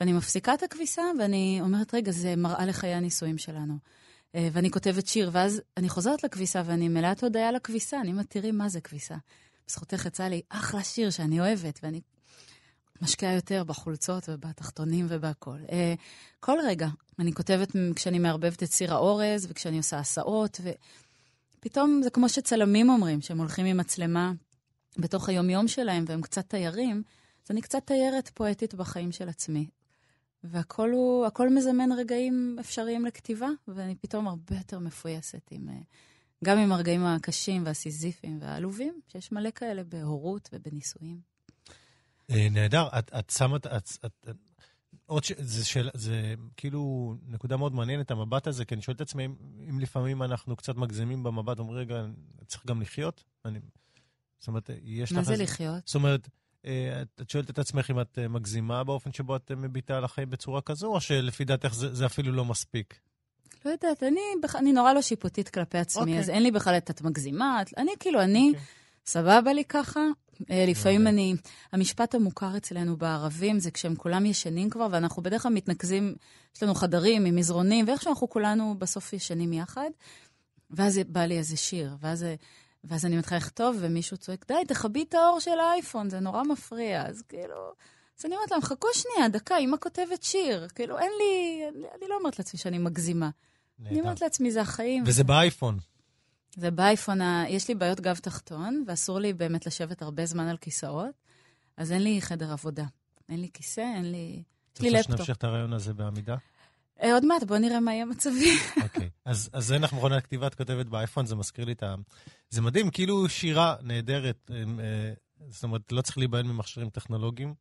ואני 0.00 0.12
מפסיקה 0.12 0.54
את 0.54 0.62
הכביסה 0.62 1.02
ואני 1.18 1.58
אומרת, 1.60 1.94
רגע, 1.94 2.12
זה 2.12 2.36
מראה 2.36 2.66
לחיי 2.66 2.94
הנישואים 2.94 3.38
שלנו. 3.38 3.74
אה, 4.34 4.48
ואני 4.52 4.70
כותבת 4.70 5.06
שיר, 5.06 5.30
ואז 5.32 5.62
אני 5.76 5.88
חוזרת 5.88 6.24
לכביסה 6.24 6.62
ואני 6.64 6.88
מלאת 6.88 7.22
הודיה 7.22 7.52
לכביסה. 7.52 8.00
אני 8.00 8.10
אומרת, 8.10 8.26
תראי 8.28 8.50
מה 8.50 8.68
זה 8.68 8.80
כביסה. 8.80 9.16
בזכותך 9.68 10.06
יצא 10.06 10.24
לי 10.24 10.42
אחלה 10.48 10.82
שיר 10.82 11.10
שאני 11.10 11.40
אוהבת, 11.40 11.80
ואני 11.82 12.00
משקיעה 13.02 13.34
יותר 13.34 13.64
בחולצות 13.64 14.28
ובתחתונים 14.28 15.06
ובהכול. 15.08 15.60
אה, 15.72 15.94
כל 16.40 16.58
רגע 16.64 16.88
אני 17.18 17.32
כותבת 17.32 17.76
כשאני 17.94 18.18
מערבבת 18.18 18.62
את 18.62 18.70
סיר 18.70 18.94
האורז 18.94 19.46
וכשאני 19.50 19.76
עושה 19.76 19.98
הסעות, 19.98 20.60
ופתאום 21.58 22.00
זה 22.04 22.10
כמו 22.10 22.28
שצלמים 22.28 22.90
אומרים, 22.90 23.20
שהם 23.20 23.38
הולכים 23.38 23.66
עם 23.66 23.76
מצלמה 23.76 24.32
בתוך 24.98 25.28
היומיום 25.28 25.68
שלהם 25.68 26.04
והם 26.08 26.20
קצת 26.20 26.48
תיירים, 26.48 27.02
אז 27.44 27.50
אני 27.50 27.60
קצת 27.62 27.86
תיירת 27.86 28.28
פואטית 28.28 28.74
בחיים 28.74 29.12
של 29.12 29.28
עצמי. 29.28 29.66
והכל 30.44 30.90
הוא, 30.90 31.26
הכל 31.26 31.48
מזמן 31.48 31.92
רגעים 31.92 32.56
אפשריים 32.60 33.04
לכתיבה, 33.06 33.48
ואני 33.68 33.94
פתאום 33.94 34.28
הרבה 34.28 34.56
יותר 34.56 34.78
מפויסת 34.78 35.48
עם... 35.50 35.68
אה, 35.68 35.74
גם 36.44 36.58
עם 36.58 36.72
הרגעים 36.72 37.04
הקשים 37.04 37.62
והסיזיפיים 37.66 38.38
והעלובים, 38.40 39.00
שיש 39.08 39.32
מלא 39.32 39.50
כאלה 39.50 39.84
בהורות 39.84 40.48
ובנישואים. 40.52 41.29
אה, 42.30 42.48
נהדר. 42.50 42.88
את, 42.98 43.10
את 43.18 43.30
שמה, 43.30 43.56
את, 43.56 43.90
את, 44.06 44.28
עוד 45.06 45.24
ש... 45.24 45.32
זה, 45.38 45.64
של... 45.64 45.88
זה 45.94 46.34
כאילו 46.56 47.14
נקודה 47.26 47.56
מאוד 47.56 47.74
מעניינת, 47.74 48.10
המבט 48.10 48.46
הזה, 48.46 48.64
כי 48.64 48.74
אני 48.74 48.82
שואל 48.82 48.96
את 48.96 49.00
עצמי 49.00 49.24
אם, 49.24 49.34
אם 49.70 49.80
לפעמים 49.80 50.22
אנחנו 50.22 50.56
קצת 50.56 50.76
מגזימים 50.76 51.22
במבט, 51.22 51.58
אומרים, 51.58 51.78
רגע, 51.78 52.04
צריך 52.46 52.66
גם 52.66 52.82
לחיות? 52.82 53.24
אני... 53.44 53.58
זאת 54.38 54.48
אומרת, 54.48 54.70
יש 54.82 55.12
לך... 55.12 55.18
מה 55.18 55.24
זה 55.24 55.36
זה... 55.36 55.42
לחיות? 55.42 55.86
זאת 55.86 55.94
אומרת, 55.94 56.28
אה, 56.66 57.02
את 57.20 57.30
שואלת 57.30 57.50
את 57.50 57.58
עצמך 57.58 57.90
אם 57.90 58.00
את 58.00 58.18
אה, 58.18 58.28
מגזימה 58.28 58.84
באופן 58.84 59.12
שבו 59.12 59.36
את 59.36 59.50
מביטה 59.50 59.96
על 59.96 60.04
החיים 60.04 60.30
בצורה 60.30 60.60
כזו, 60.60 60.86
או 60.86 61.00
שלפי 61.00 61.44
דעתך 61.44 61.74
זה, 61.74 61.94
זה 61.94 62.06
אפילו 62.06 62.32
לא 62.32 62.44
מספיק? 62.44 62.98
לא 63.64 63.70
יודעת, 63.70 64.02
אני, 64.02 64.20
אני 64.54 64.72
נורא 64.72 64.92
לא 64.92 65.02
שיפוטית 65.02 65.48
כלפי 65.48 65.78
עצמי, 65.78 66.02
okay. 66.02 66.06
אוקיי. 66.06 66.18
אז 66.18 66.30
אין 66.30 66.42
לי 66.42 66.50
בכלל 66.50 66.76
את 66.76 66.90
את 66.90 67.02
מגזימה. 67.02 67.62
אני 67.76 67.90
כאילו, 68.00 68.22
אני, 68.22 68.52
okay. 68.52 68.56
אוקיי. 68.56 68.66
סבבה 69.06 69.52
לי 69.52 69.64
ככה. 69.64 70.00
אה, 70.50 70.64
לפעמים. 70.68 71.06
אני, 71.06 71.34
המשפט 71.72 72.14
המוכר 72.14 72.56
אצלנו 72.56 72.96
בערבים 72.96 73.60
זה 73.60 73.70
כשהם 73.70 73.94
כולם 73.94 74.26
ישנים 74.26 74.70
כבר, 74.70 74.88
ואנחנו 74.90 75.22
בדרך 75.22 75.42
כלל 75.42 75.52
מתנקזים, 75.52 76.14
יש 76.56 76.62
לנו 76.62 76.74
חדרים 76.74 77.24
עם 77.24 77.36
מזרונים, 77.36 77.88
ואיכשהו 77.88 78.10
אנחנו 78.10 78.28
כולנו 78.28 78.74
בסוף 78.78 79.12
ישנים 79.12 79.52
יחד. 79.52 79.90
ואז 80.70 81.00
בא 81.08 81.20
לי 81.20 81.38
איזה 81.38 81.56
שיר, 81.56 81.96
ואז, 82.00 82.26
ואז 82.84 83.04
אני 83.04 83.16
מתחילה 83.16 83.38
לכתוב, 83.38 83.76
ומישהו 83.80 84.16
צועק, 84.16 84.44
די, 84.48 84.54
תכבי 84.68 85.02
את 85.02 85.14
האור 85.14 85.40
של 85.40 85.60
האייפון, 85.60 86.10
זה 86.10 86.20
נורא 86.20 86.42
מפריע. 86.42 87.06
אז 87.06 87.22
כאילו... 87.22 87.72
אז 88.18 88.26
אני 88.26 88.34
אומרת 88.34 88.50
להם, 88.50 88.62
חכו 88.62 88.88
שנייה, 88.92 89.28
דקה, 89.28 89.58
אמא 89.58 89.76
כותבת 89.76 90.22
שיר. 90.22 90.68
כאילו, 90.74 90.98
אין 90.98 91.10
לי, 91.18 91.62
אני 91.68 92.08
לא 92.08 92.16
אומרת 92.16 92.38
לעצמי 92.38 92.60
שאני 92.60 92.78
מגזימה. 92.78 93.30
נהדר. 93.78 93.90
אני 93.90 94.00
אומרת 94.00 94.20
לעצמי, 94.20 94.50
זה 94.50 94.60
החיים. 94.60 95.04
וזה 95.06 95.24
באייפון. 95.24 95.78
זה 96.56 96.70
באייפון. 96.70 97.18
יש 97.48 97.68
לי 97.68 97.74
בעיות 97.74 98.00
גב 98.00 98.16
תחתון, 98.16 98.84
ואסור 98.86 99.18
לי 99.18 99.32
באמת 99.32 99.66
לשבת 99.66 100.02
הרבה 100.02 100.26
זמן 100.26 100.46
על 100.46 100.56
כיסאות, 100.56 101.14
אז 101.76 101.92
אין 101.92 102.02
לי 102.02 102.22
חדר 102.22 102.52
עבודה. 102.52 102.84
אין 103.28 103.40
לי 103.40 103.48
כיסא, 103.54 103.80
אין 103.80 104.12
לי... 104.12 104.42
יש 104.76 104.80
לי 104.80 104.90
לפטופ. 104.90 105.10
רוצה 105.10 105.16
שנמשיך 105.16 105.36
את 105.36 105.44
הרעיון 105.44 105.72
הזה 105.72 105.94
בעמידה? 105.94 106.36
אה, 107.02 107.14
עוד 107.14 107.24
מעט, 107.24 107.42
בוא 107.42 107.58
נראה 107.58 107.80
מה 107.80 107.94
יהיה 107.94 108.04
מצבי. 108.04 108.50
אוקיי, 108.82 109.10
אז, 109.24 109.72
אין 109.72 109.82
לך 109.82 109.92
מכונת 109.92 110.24
כתיבה, 110.24 110.46
את 110.46 110.54
כותבת 110.54 110.86
באייפון, 110.86 111.26
זה 111.26 111.36
מזכיר 111.36 111.64
לי 111.64 111.72
את 111.72 111.82
ה... 111.82 111.94
זה 112.50 112.62
מדהים, 112.62 112.90
כאילו 112.90 113.28
שירה 113.28 113.76
נהדרת. 113.82 114.50
אה, 114.50 115.12
זאת 115.48 115.62
אומרת, 115.62 115.92
לא 115.92 116.02
צריך 116.02 116.18
להיבהל 116.18 116.42
ממכשירים 116.42 116.90
טכנולוגיים. 116.90 117.54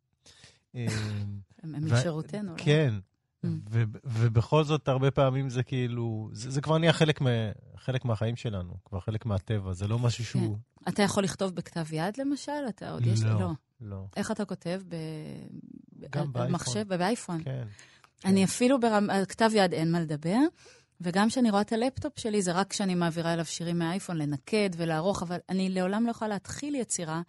הם 0.74 1.88
לשירותנו, 1.88 2.52
לא? 2.52 2.64
כן, 2.64 2.94
Mm. 3.46 3.48
ובכל 4.06 4.64
זאת, 4.64 4.88
הרבה 4.88 5.12
פעמים 5.12 5.50
זה 5.50 5.64
כאילו, 5.64 6.30
זה, 6.34 6.52
זה 6.52 6.62
כבר 6.62 6.78
נהיה 6.78 6.94
חלק, 6.94 7.22
מה, 7.22 7.30
חלק 7.78 8.06
מהחיים 8.06 8.36
שלנו, 8.36 8.74
כבר 8.86 9.00
חלק 9.00 9.26
מהטבע, 9.26 9.74
זה 9.74 9.88
לא 9.88 10.00
משהו 10.00 10.26
שהוא... 10.26 10.58
כן. 10.86 10.92
אתה 10.92 11.04
יכול 11.04 11.24
לכתוב 11.24 11.56
בכתב 11.56 11.94
יד, 11.94 12.18
למשל? 12.18 12.52
אתה 12.70 12.92
עוד 12.92 13.06
לא, 13.06 13.12
יש... 13.12 13.24
לא, 13.24 13.52
לא. 13.82 14.06
איך 14.18 14.32
אתה 14.32 14.46
כותב? 14.46 14.82
ב... 14.90 14.96
גם 16.10 16.34
באייפון. 16.34 16.52
במחשב, 16.52 16.88
באייפון. 16.88 17.44
כן. 17.44 17.64
אני 18.26 18.40
כן. 18.40 18.44
אפילו 18.44 18.80
ברמ... 18.80 19.10
על 19.10 19.26
כתב 19.26 19.50
יד 19.54 19.74
אין 19.74 19.92
מה 19.92 20.00
לדבר, 20.00 20.40
וגם 21.02 21.30
כשאני 21.30 21.52
רואה 21.52 21.62
את 21.62 21.74
הלפטופ 21.74 22.20
שלי, 22.20 22.42
זה 22.42 22.52
רק 22.52 22.70
כשאני 22.70 22.96
מעבירה 22.96 23.34
אליו 23.34 23.46
שירים 23.46 23.80
מהאייפון, 23.80 24.18
לנקד 24.18 24.70
ולערוך, 24.78 25.24
אבל 25.24 25.38
אני 25.50 25.70
לעולם 25.70 26.06
לא 26.06 26.12
יכולה 26.12 26.30
להתחיל 26.30 26.76
יצירה 26.76 27.22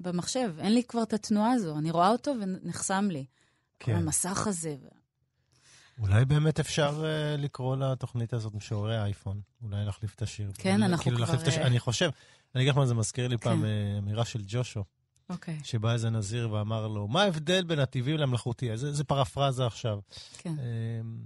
במחשב. 0.00 0.54
אין 0.58 0.74
לי 0.74 0.82
כבר 0.84 1.02
את 1.02 1.12
התנועה 1.12 1.52
הזו. 1.52 1.78
אני 1.78 1.90
רואה 1.90 2.08
אותו 2.08 2.32
ונחסם 2.40 3.08
לי. 3.10 3.24
כן. 3.80 3.94
המסך 3.96 4.46
הזה. 4.46 4.76
אולי 5.98 6.24
באמת 6.24 6.60
אפשר 6.60 7.02
uh, 7.02 7.40
לקרוא 7.40 7.76
לתוכנית 7.76 8.32
הזאת 8.32 8.54
משוררי 8.54 9.02
אייפון. 9.02 9.40
אולי 9.62 9.84
להחליף 9.84 10.14
את 10.14 10.22
השיר. 10.22 10.50
כן, 10.54 10.82
אנחנו 10.82 11.02
כאילו 11.02 11.26
כבר... 11.26 11.48
השיר. 11.48 11.66
אני 11.66 11.78
חושב, 11.78 12.10
אני 12.54 12.62
אגיד 12.62 12.72
לך 12.72 12.78
מה 12.78 12.86
זה 12.86 12.94
מזכיר 12.94 13.28
לי 13.28 13.38
כן. 13.38 13.44
פעם 13.44 13.64
אה, 13.64 13.98
אמירה 13.98 14.24
של 14.24 14.42
ג'ושו. 14.46 14.84
אוקיי. 15.30 15.60
שבא 15.64 15.92
איזה 15.92 16.10
נזיר 16.10 16.52
ואמר 16.52 16.88
לו, 16.88 17.08
מה 17.08 17.22
ההבדל 17.22 17.64
בין 17.64 17.78
הטבעי 17.78 18.16
למלאכותי? 18.16 18.76
זה, 18.76 18.92
זה 18.92 19.04
פרפרזה 19.04 19.66
עכשיו. 19.66 19.98
כן. 20.38 20.54
אמ, 20.58 21.18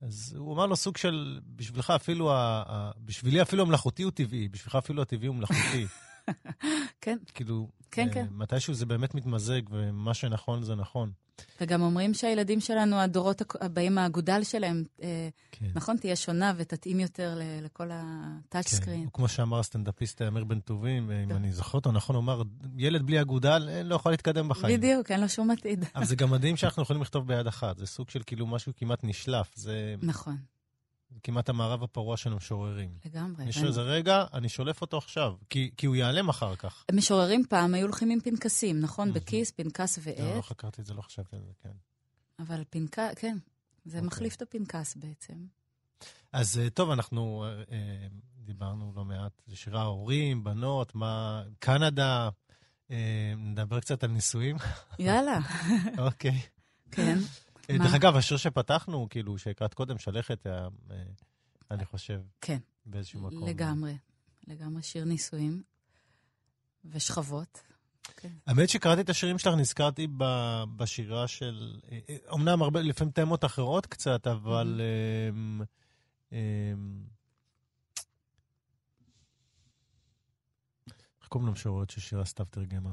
אז 0.00 0.34
הוא 0.38 0.54
אמר 0.54 0.66
לו 0.66 0.76
סוג 0.76 0.96
של, 0.96 1.40
בשבילך 1.56 1.90
אפילו, 1.90 2.32
ה, 2.32 2.62
ה, 2.66 2.90
בשבילי 3.04 3.42
אפילו 3.42 3.62
המלאכותי 3.62 4.02
הוא 4.02 4.12
טבעי, 4.12 4.48
בשבילך 4.48 4.74
אפילו 4.74 5.02
הטבעי 5.02 5.28
הוא 5.28 5.36
מלאכותי. 5.36 5.86
כן. 7.00 7.18
כאילו, 7.34 7.68
כן, 7.90 8.08
uh, 8.08 8.14
כן. 8.14 8.26
מתישהו 8.30 8.74
זה 8.74 8.86
באמת 8.86 9.14
מתמזג, 9.14 9.60
ומה 9.70 10.14
שנכון 10.14 10.62
זה 10.62 10.74
נכון. 10.74 11.10
וגם 11.60 11.82
אומרים 11.82 12.14
שהילדים 12.14 12.60
שלנו, 12.60 13.00
הדורות 13.00 13.42
הבאים, 13.60 13.94
מהאגודל 13.94 14.42
שלהם, 14.42 14.84
אה, 15.02 15.28
כן. 15.52 15.66
נכון, 15.74 15.96
תהיה 15.96 16.16
שונה 16.16 16.52
ותתאים 16.56 17.00
יותר 17.00 17.38
לכל 17.62 17.88
הטאצ' 17.92 18.70
כן. 18.70 18.76
סקרין. 18.76 19.08
כמו 19.12 19.28
שאמר 19.28 19.58
הסטנדאפיסט 19.58 20.22
אמיר 20.22 20.44
בן 20.44 20.60
טובים, 20.60 21.10
אם 21.10 21.30
אני 21.30 21.52
זוכר 21.52 21.78
אותו 21.78 21.92
נכון, 21.92 22.16
הוא 22.16 22.22
אמר, 22.22 22.42
ילד 22.76 23.02
בלי 23.02 23.20
אגודל 23.20 23.68
לא 23.84 23.94
יכול 23.94 24.12
להתקדם 24.12 24.48
בחיים. 24.48 24.78
בדיוק, 24.78 25.10
אין 25.10 25.20
לו 25.20 25.28
שום 25.28 25.50
עתיד. 25.50 25.84
אבל 25.94 26.04
זה 26.04 26.16
גם 26.16 26.30
מדהים 26.30 26.56
שאנחנו 26.56 26.82
יכולים 26.82 27.02
לכתוב 27.02 27.26
ביד 27.26 27.46
אחת, 27.46 27.78
זה 27.78 27.86
סוג 27.86 28.10
של 28.10 28.22
כאילו 28.26 28.46
משהו 28.46 28.72
כמעט 28.76 29.04
נשלף. 29.04 29.50
זה... 29.54 29.94
נכון. 30.02 30.36
כמעט 31.22 31.48
המערב 31.48 31.82
הפרוע 31.82 32.16
של 32.16 32.32
המשוררים. 32.32 32.90
לגמרי. 33.04 33.44
יש 33.44 33.62
איזה 33.62 33.80
רגע, 33.80 34.24
אני 34.32 34.48
שולף 34.48 34.80
אותו 34.80 34.98
עכשיו, 34.98 35.34
כי, 35.50 35.70
כי 35.76 35.86
הוא 35.86 35.96
ייעלם 35.96 36.28
אחר 36.28 36.56
כך. 36.56 36.84
משוררים 36.92 37.44
פעם 37.48 37.74
היו 37.74 37.82
הולכים 37.86 38.10
עם 38.10 38.20
פנקסים, 38.20 38.80
נכון? 38.80 39.12
בכיס, 39.12 39.50
פנקס 39.50 39.98
ועט. 40.02 40.18
לא, 40.18 40.36
לא 40.36 40.42
חקרתי 40.42 40.80
את 40.80 40.86
זה, 40.86 40.94
לא 40.94 41.02
חשבתי 41.02 41.36
על 41.36 41.42
זה, 41.42 41.52
כן. 41.62 41.76
אבל 42.38 42.62
פנקס, 42.70 43.14
כן, 43.16 43.38
זה 43.84 43.96
okay. 43.96 44.00
אוקיי. 44.00 44.06
מחליף 44.06 44.34
את 44.34 44.42
הפנקס 44.42 44.96
בעצם. 44.96 45.34
אז 46.32 46.58
אה, 46.58 46.70
טוב, 46.70 46.90
אנחנו 46.90 47.44
אה, 47.44 47.62
אה, 47.72 48.06
דיברנו 48.44 48.92
לא 48.96 49.04
מעט, 49.04 49.42
זה 49.46 49.56
שירה 49.56 49.82
הורים, 49.82 50.44
בנות, 50.44 50.94
מה... 50.94 51.42
קנדה, 51.58 52.28
אה, 52.90 53.34
נדבר 53.36 53.80
קצת 53.80 54.04
על 54.04 54.10
נישואים. 54.10 54.56
יאללה. 54.98 55.38
אוקיי. 56.06 56.40
כן. 56.90 57.18
אה, 57.70 57.78
דרך 57.78 57.94
אגב, 57.94 58.16
השיר 58.16 58.36
שפתחנו, 58.36 59.06
כאילו, 59.10 59.38
שהקראת 59.38 59.74
קודם, 59.74 59.98
שלכת, 59.98 60.46
אה, 60.46 60.68
אני 61.70 61.84
חושב. 61.84 62.20
כן. 62.40 62.58
באיזשהו 62.86 63.20
מקום. 63.20 63.48
לגמרי. 63.48 63.96
לגמרי 64.46 64.82
שיר 64.82 65.04
נישואים 65.04 65.62
ושכבות. 66.84 67.62
כן. 68.16 68.32
האמת 68.46 68.68
שקראתי 68.68 69.00
את 69.00 69.10
השירים 69.10 69.38
שלך, 69.38 69.54
נזכרתי 69.54 70.06
בשירה 70.76 71.28
של... 71.28 71.80
אמנם 72.34 72.62
הרבה, 72.62 72.80
לפעמים 72.80 73.12
תמות 73.12 73.44
אחרות 73.44 73.86
קצת, 73.86 74.26
אבל... 74.26 74.80
אמ, 75.30 75.62
אמ, 76.32 77.04
איך 81.20 81.28
קוראים 81.28 81.48
למשוררת 81.48 81.90
ששירה 81.90 82.24
סתיו 82.24 82.46
תרגמה? 82.50 82.92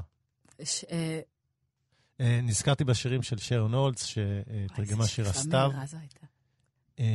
אה, 2.24 2.28
אה, 2.28 2.42
נזכרתי 2.42 2.84
בשירים 2.84 3.24
של 3.24 3.38
שרון 3.38 3.74
הולץ, 3.74 4.06
שתרגמה 4.06 5.08
שירה 5.08 5.34
סתיו. 5.34 5.72
אמ, 7.00 7.06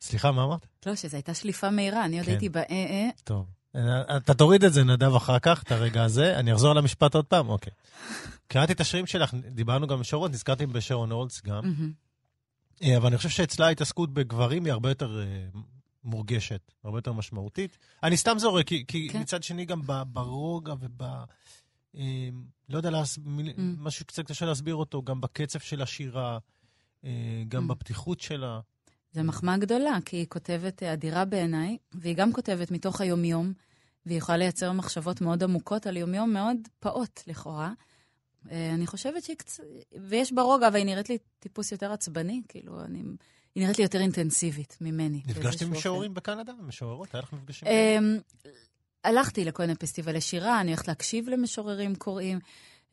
סליחה, 0.00 0.32
מה 0.32 0.44
אמרת? 0.44 0.66
לא, 0.86 0.96
שזו 0.96 1.16
הייתה 1.16 1.34
שליפה 1.34 1.70
מהירה, 1.70 2.04
אני 2.04 2.16
עוד 2.18 2.26
כן. 2.26 2.32
הייתי 2.32 2.48
באה-אה. 2.48 3.08
טוב. 3.24 3.46
אתה 4.16 4.34
תוריד 4.34 4.64
את 4.64 4.72
זה, 4.72 4.84
נדב, 4.84 5.14
אחר 5.14 5.38
כך, 5.38 5.62
את 5.62 5.72
הרגע 5.72 6.04
הזה. 6.04 6.38
אני 6.38 6.52
אחזור 6.52 6.70
על 6.70 6.78
המשפט 6.78 7.14
עוד 7.14 7.24
פעם? 7.24 7.48
אוקיי. 7.48 7.72
קראתי 8.46 8.72
את 8.72 8.80
השירים 8.80 9.06
שלך, 9.06 9.34
דיברנו 9.34 9.86
גם 9.86 10.00
בשורות, 10.00 10.30
נזכרתי 10.30 10.66
בשרון 10.66 11.12
הולץ 11.12 11.40
גם. 11.44 11.62
אה, 12.82 12.96
אבל 12.96 13.06
אני 13.06 13.16
חושב 13.16 13.28
שאצלה 13.28 13.66
ההתעסקות 13.66 14.14
בגברים 14.14 14.64
היא 14.64 14.72
הרבה 14.72 14.88
יותר 14.88 15.22
מורגשת, 16.04 16.72
הרבה 16.84 16.98
יותר 16.98 17.12
משמעותית. 17.12 17.78
אני 18.02 18.16
סתם 18.16 18.38
זורק, 18.38 18.66
כי 18.66 19.08
כן. 19.12 19.20
מצד 19.20 19.42
שני 19.42 19.64
גם 19.64 19.80
ברוגע 20.06 20.74
וב... 20.80 21.02
אמ, 21.94 22.42
לא 22.68 22.76
יודע, 22.76 22.90
להס... 22.90 23.18
mm. 23.18 23.20
משהו 23.58 24.06
קצת 24.06 24.26
קשה 24.26 24.46
להסביר 24.46 24.74
אותו, 24.74 25.02
גם 25.02 25.20
בקצב 25.20 25.58
של 25.58 25.82
השירה, 25.82 26.38
אה, 27.04 27.42
גם 27.48 27.64
mm. 27.64 27.74
בפתיחות 27.74 28.20
שלה. 28.20 28.60
זו 29.12 29.24
מחמאה 29.24 29.56
גדולה, 29.56 29.98
כי 30.04 30.16
היא 30.16 30.26
כותבת 30.26 30.82
אה, 30.82 30.92
אדירה 30.92 31.24
בעיניי, 31.24 31.78
והיא 31.92 32.16
גם 32.16 32.32
כותבת 32.32 32.70
מתוך 32.70 33.00
היומיום, 33.00 33.52
והיא 34.06 34.18
יכולה 34.18 34.38
לייצר 34.38 34.72
מחשבות 34.72 35.20
מאוד 35.20 35.42
עמוקות 35.42 35.86
על 35.86 35.96
יומיום 35.96 36.32
מאוד 36.32 36.56
פעוט, 36.80 37.20
לכאורה. 37.26 37.72
אה, 38.50 38.74
אני 38.74 38.86
חושבת 38.86 39.24
שהיא 39.24 39.36
קצת... 39.36 39.64
ויש 40.08 40.32
בה 40.32 40.42
רוגע, 40.42 40.68
אבל 40.68 40.76
היא 40.76 40.86
נראית 40.86 41.08
לי 41.08 41.18
טיפוס 41.38 41.72
יותר 41.72 41.92
עצבני, 41.92 42.42
כאילו, 42.48 42.84
אני... 42.84 43.02
היא 43.54 43.62
נראית 43.62 43.78
לי 43.78 43.84
יותר 43.84 44.00
אינטנסיבית 44.00 44.76
ממני. 44.80 45.22
נפגשת 45.26 45.62
עם 45.62 45.72
משוררים 45.72 46.14
בקנדה? 46.14 46.52
משוררות? 46.62 47.14
היה 47.14 47.22
לך 47.22 47.32
מפגשים? 47.32 47.68
הלכתי 49.04 49.44
לכל 49.44 49.62
מיני 49.62 49.74
פסטיבלי 49.74 50.20
שירה, 50.20 50.60
אני 50.60 50.70
הולכת 50.70 50.88
להקשיב 50.88 51.28
למשוררים 51.28 51.94
קוראים. 51.94 52.38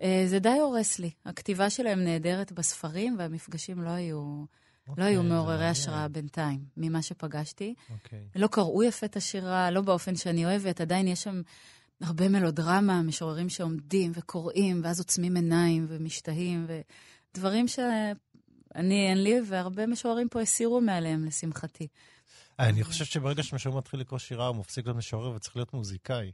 אה, 0.01 0.23
זה 0.27 0.39
די 0.39 0.59
הורס 0.59 0.99
לי. 0.99 1.11
הכתיבה 1.25 1.69
שלהם 1.69 2.03
נהדרת 2.03 2.51
בספרים, 2.51 3.15
והמפגשים 3.19 3.81
לא 3.81 3.89
היו, 3.89 4.43
okay, 4.89 4.93
לא 4.97 5.03
היו 5.03 5.19
אוקיי, 5.19 5.31
מעוררי 5.31 5.67
השראה 5.67 6.07
בינתיים, 6.07 6.59
ממה 6.77 7.01
שפגשתי. 7.01 7.73
Okay. 7.77 7.93
אוקיי. 7.93 8.19
לא 8.35 8.47
קראו 8.47 8.83
יפה 8.83 9.05
את 9.05 9.17
השירה, 9.17 9.71
לא 9.71 9.81
באופן 9.81 10.15
שאני 10.15 10.45
אוהבת, 10.45 10.81
עדיין 10.81 11.07
יש 11.07 11.23
שם 11.23 11.41
הרבה 12.01 12.29
מלודרמה, 12.29 13.01
משוררים 13.01 13.49
שעומדים 13.49 14.11
וקוראים, 14.15 14.81
ואז 14.83 14.99
עוצמים 14.99 15.35
עיניים 15.35 15.85
ומשתהים, 15.89 16.67
ודברים 17.33 17.67
ש... 17.67 17.79
אני, 18.75 19.09
אין 19.09 19.23
לי, 19.23 19.41
והרבה 19.45 19.87
משוררים 19.87 20.29
פה 20.29 20.41
הסירו 20.41 20.81
מעליהם, 20.81 21.25
לשמחתי. 21.25 21.87
אני 22.69 22.83
חושב 22.83 23.05
שברגע 23.05 23.43
שמשורר 23.43 23.77
מתחיל 23.77 23.99
לקרוא 23.99 24.19
שירה, 24.19 24.47
הוא 24.47 24.55
מפסיק 24.55 24.85
להיות 24.85 24.97
משורר 24.97 25.31
וצריך 25.31 25.55
להיות 25.55 25.73
מוזיקאי. 25.73 26.31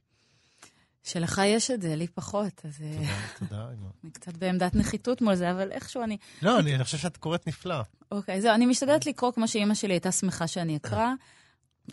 שלך 1.03 1.41
יש 1.45 1.71
את 1.71 1.81
זה, 1.81 1.95
לי 1.95 2.07
פחות, 2.07 2.61
אז 2.65 2.81
אה, 2.81 2.97
תודה, 3.39 3.49
תודה. 3.49 3.67
אני 4.03 4.11
קצת 4.11 4.37
בעמדת 4.37 4.75
נחיתות 4.75 5.21
מול 5.21 5.35
זה, 5.35 5.51
אבל 5.51 5.71
איכשהו 5.71 6.03
אני... 6.03 6.17
לא, 6.41 6.59
אני 6.59 6.83
חושב 6.83 6.97
שאת 6.97 7.17
קוראת 7.17 7.47
נפלא. 7.47 7.81
אוקיי, 8.11 8.41
זהו, 8.41 8.53
אני 8.53 8.65
משתדלת 8.65 9.05
לקרוא 9.05 9.31
כמו 9.31 9.47
שאימא 9.47 9.73
שלי 9.73 9.93
הייתה 9.93 10.11
שמחה 10.11 10.47
שאני 10.47 10.77
אקרא, 10.77 11.07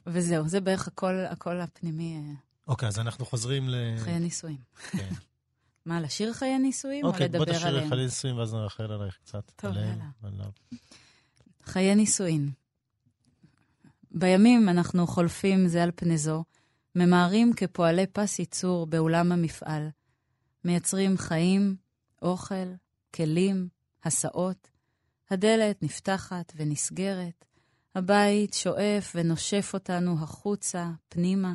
וזהו, 0.07 0.49
זה 0.49 0.61
בערך 0.61 0.89
הכל, 0.89 1.61
הפנימי, 1.61 2.17
אה, 2.17 2.35
אוקיי, 2.69 2.89
אז 2.89 2.99
אנחנו 2.99 3.27
חוזרים 3.27 3.69
ל... 3.69 3.75
חיי 3.99 4.19
נישואים. 4.19 4.59
כן. 4.91 5.09
מה, 5.87 6.01
לשיר 6.01 6.33
חיי 6.33 6.59
נישואים, 6.59 7.05
או 7.05 7.11
אוקיי, 7.11 7.29
בוא 7.29 7.39
לדבר 7.39 7.67
עליהם? 7.67 7.89
חיי 7.89 8.05
נישואים 8.05 8.39
ואז 8.39 8.55
נרחל 8.55 8.93
עלייך 8.93 9.19
קצת. 9.25 9.53
טוב, 9.57 9.77
יאללה. 9.77 10.45
חיי 11.65 11.95
נישואין. 11.95 12.51
בימים 14.17 14.69
אנחנו 14.69 15.07
חולפים 15.07 15.69
זה 15.69 15.83
על 15.83 15.91
פני 15.97 16.19
זו, 16.19 16.45
ממהרים 16.95 17.53
כפועלי 17.57 18.07
פס 18.07 18.39
ייצור 18.39 18.87
באולם 18.87 19.33
המפעל. 19.33 19.89
מייצרים 20.65 21.19
חיים, 21.19 21.77
אוכל, 22.23 22.73
כלים, 23.15 23.69
הסעות. 24.05 24.71
הדלת 25.31 25.83
נפתחת 25.83 26.53
ונסגרת, 26.57 27.45
הבית 27.95 28.55
שואף 28.55 29.13
ונושף 29.15 29.71
אותנו 29.75 30.23
החוצה, 30.23 30.91
פנימה. 31.09 31.55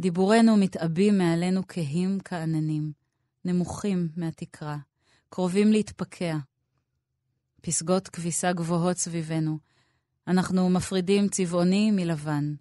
דיבורנו 0.00 0.56
מתעבים 0.56 1.18
מעלינו 1.18 1.62
כהים 1.68 2.18
כעננים, 2.24 2.92
נמוכים 3.44 4.08
מהתקרה, 4.16 4.76
קרובים 5.28 5.72
להתפקע. 5.72 6.36
פסגות 7.60 8.08
כביסה 8.08 8.52
גבוהות 8.52 8.96
סביבנו. 8.96 9.58
אנחנו 10.28 10.70
מפרידים 10.70 11.28
צבעוני 11.28 11.90
מלבן, 11.90 12.54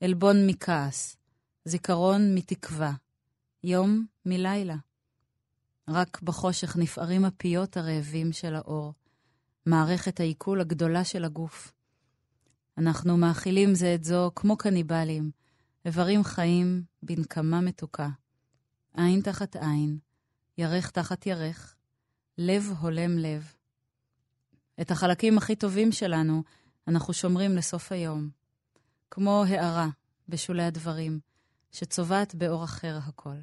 עלבון 0.00 0.46
מכעס, 0.46 1.16
זיכרון 1.64 2.34
מתקווה, 2.34 2.92
יום 3.64 4.06
מלילה. 4.26 4.76
רק 5.88 6.22
בחושך 6.22 6.76
נפערים 6.76 7.24
הפיות 7.24 7.76
הרעבים 7.76 8.32
של 8.32 8.54
האור, 8.54 8.94
מערכת 9.66 10.20
העיכול 10.20 10.60
הגדולה 10.60 11.04
של 11.04 11.24
הגוף. 11.24 11.72
אנחנו 12.78 13.16
מאכילים 13.16 13.74
זה 13.74 13.94
את 13.94 14.04
זו 14.04 14.30
כמו 14.34 14.56
קניבלים, 14.56 15.30
איברים 15.84 16.24
חיים 16.24 16.82
בנקמה 17.02 17.60
מתוקה. 17.60 18.08
עין 18.94 19.20
תחת 19.20 19.56
עין, 19.56 19.98
ירך 20.58 20.90
תחת 20.90 21.26
ירך, 21.26 21.76
לב 22.38 22.72
הולם 22.80 23.18
לב. 23.18 23.52
את 24.80 24.90
החלקים 24.90 25.38
הכי 25.38 25.56
טובים 25.56 25.92
שלנו 25.92 26.42
אנחנו 26.88 27.14
שומרים 27.14 27.56
לסוף 27.56 27.92
היום, 27.92 28.28
כמו 29.10 29.44
הערה 29.48 29.88
בשולי 30.28 30.62
הדברים, 30.62 31.20
שצובעת 31.72 32.34
באור 32.34 32.64
אחר 32.64 32.98
הכל. 33.08 33.36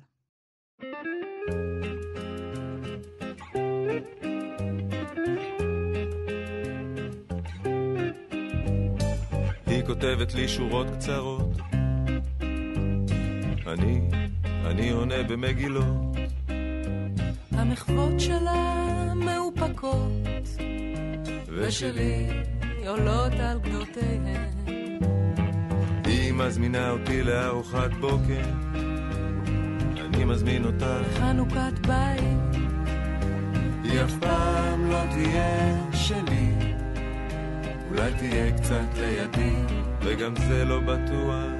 היא 9.65 9.85
כותבת 9.85 10.33
לי 10.33 10.47
שורות 10.47 10.87
קצרות. 10.97 11.57
אני, 13.67 14.09
אני 14.65 14.89
עונה 14.89 15.23
במגילות. 15.23 15.85
המחוות 17.51 18.19
שלה 18.19 19.13
מאופקות, 19.15 20.47
ושלי 21.47 22.27
עולות 22.87 23.33
על 23.39 23.59
גדותיהן. 23.59 24.25
היא 26.05 26.33
מזמינה 26.33 26.89
אותי 26.89 27.23
לארוחת 27.23 27.93
בוקר. 27.99 28.43
אני 30.05 30.25
מזמין 30.25 30.65
אותה. 30.65 30.99
חנוכת 31.19 31.87
בית, 31.87 32.61
היא 33.83 34.01
אף 34.01 34.11
פעם 34.19 34.91
לא 34.91 34.99
תהיה 35.11 35.75
שלי. 35.93 36.53
אולי 37.89 38.13
תהיה 38.13 38.51
קצת 38.51 38.97
לידי, 38.97 39.55
וגם 40.01 40.35
זה 40.35 40.65
לא 40.65 40.79
בטוח. 40.79 41.51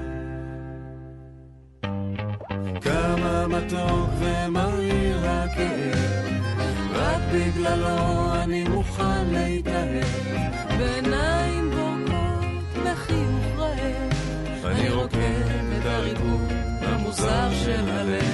כמה 2.80 3.46
מתוק 3.46 4.10
ומריר 4.18 5.18
הכאב, 5.26 5.98
רק 6.92 7.22
בגללו 7.32 8.34
אני 8.34 8.64
מוכן 8.68 9.26
להתאהב. 9.26 10.28
המוזר 17.18 17.50
של 17.64 17.88
הלב. 17.88 18.24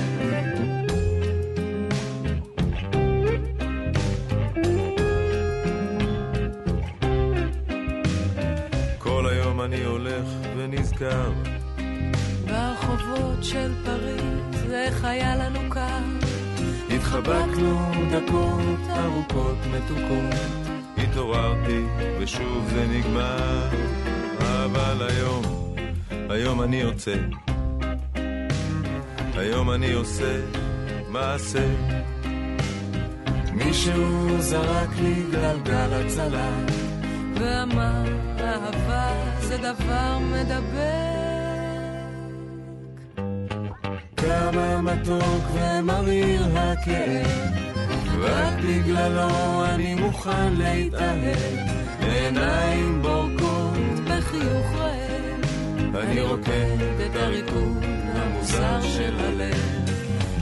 כל 8.99 9.27
היום 9.27 9.61
אני 9.61 9.85
הולך 9.85 10.25
ונזכר, 10.57 11.33
ברחובות 12.47 13.45
של 13.45 13.73
פריז, 13.85 14.73
איך 14.73 15.05
היה 15.05 15.37
לנו 15.37 15.61
קר. 15.71 16.03
התחבקנו 16.91 17.93
דקות 18.11 18.81
ארוכות 18.91 19.57
מתוקות, 19.71 20.41
התעוררתי 20.97 21.85
ושוב 22.21 22.69
זה 22.75 22.87
נגמר, 22.87 23.69
אבל 24.39 25.09
היום, 25.09 25.45
היום 26.31 26.63
אני 26.63 26.77
יוצא, 26.77 27.15
היום 29.45 29.71
אני 29.71 29.93
עושה 29.93 30.41
מעשה. 31.09 31.67
מישהו 33.53 34.29
זרק 34.39 34.89
לי 35.03 35.23
גלגל 35.33 35.93
הצלה, 35.93 36.51
ואמר, 37.35 38.05
אהבה 38.41 39.13
זה 39.41 39.57
דבר 39.57 40.19
מדבק. 40.19 41.15
כמה 44.17 44.81
מתוק 44.83 45.45
ומריר 45.53 46.43
הכאב, 46.59 47.53
רק 48.21 48.55
בגללו 48.69 49.65
אני 49.65 49.95
מוכן 49.95 50.53
להתאהב, 50.53 51.59
עיניים 52.01 53.03
בורקות, 53.03 53.99
בחיוך 54.05 54.67
רעב, 54.75 55.34
אני 55.97 56.21
רוקד 56.21 56.79
את 57.07 57.17
הריקוד 57.17 57.85
המוזר 58.15 58.81
של 58.81 59.15
הלב. 59.19 59.91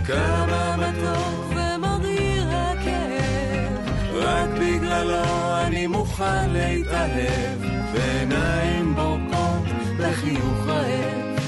כמה 0.07 0.77
מתוק 0.77 1.51
ומריר 1.51 2.49
הכאב, 2.49 3.89
רק 4.15 4.49
בגללו 4.51 5.25
אני 5.67 5.87
מוכן 5.87 6.51
להתאהב, 6.51 7.59
בעיניים 7.93 8.95
בורקות, 8.95 9.65
בחיוך 9.99 10.67
רעב, 10.67 11.39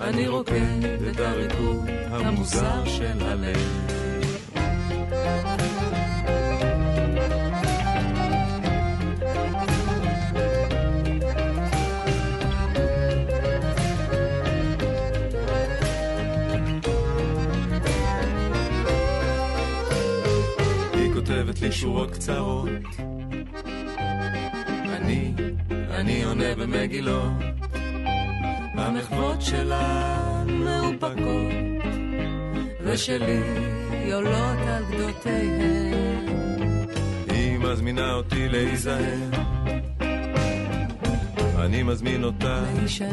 אני 0.00 0.28
רוקד 0.28 0.84
את 1.10 1.20
הריקוד 1.20 1.88
המוזר 2.10 2.84
של 2.84 3.26
הלב. 3.26 3.90
היא 21.62 21.68
כותבת 21.68 21.72
לי 21.72 21.72
שורות 21.72 22.10
קצרות. 22.10 22.68
אני, 24.88 25.32
אני 25.90 26.24
עונה 26.24 26.54
במגילות. 26.54 27.32
המחוות 28.74 29.42
שלה 29.42 30.44
מאופקות, 30.46 31.52
ושלי 32.84 33.42
עולות 34.12 34.58
על 34.68 34.84
גדותיהן. 34.90 36.28
היא 37.28 37.58
מזמינה 37.58 38.12
אותי 38.12 38.48
להיזהר. 38.48 39.30
אני 41.58 41.82
מזמין 41.82 42.24
אותה, 42.24 42.62
להישאר, 42.76 43.06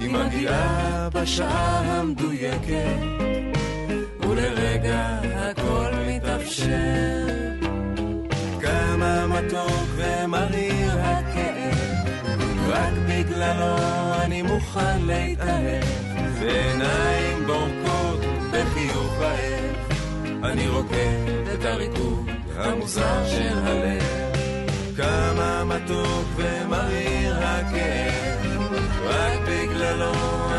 היא 0.00 0.10
מגיעה 0.10 1.08
בשעה 1.14 2.00
המדויקת, 2.00 3.00
ולרגע 4.20 5.20
הכל 5.36 5.99
מתאפשר. 6.40 7.26
כמה 8.60 9.26
מתוק 9.26 9.88
ומריר 9.96 10.98
הכאב, 11.00 11.78
רק 12.68 12.92
בגללו 13.08 13.76
אני 14.22 14.42
מוכן 14.42 15.02
להתאהב, 15.02 15.84
בעיניים 16.40 17.46
בורקות, 17.46 18.20
בחיוך 18.50 19.14
רעב, 19.20 20.44
אני 20.44 20.68
רוקד 20.68 21.48
את 21.54 21.64
הריקוד 21.64 22.26
המוזר 22.56 23.28
של 23.28 23.58
הלב. 23.58 24.02
כמה 24.96 25.64
מתוק 25.64 26.26
ומריר 26.36 27.36
הכאב, 27.38 28.62
רק 29.04 29.38
בגללו 29.48 30.12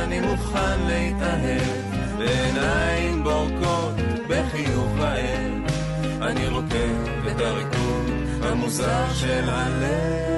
אני 0.04 0.20
מוכן 0.20 0.80
להתאהב, 0.88 1.62
בעיניים 2.18 3.24
בורקות 3.24 3.91
המוזר 8.72 9.14
של 9.14 9.50
הלב. 9.50 10.31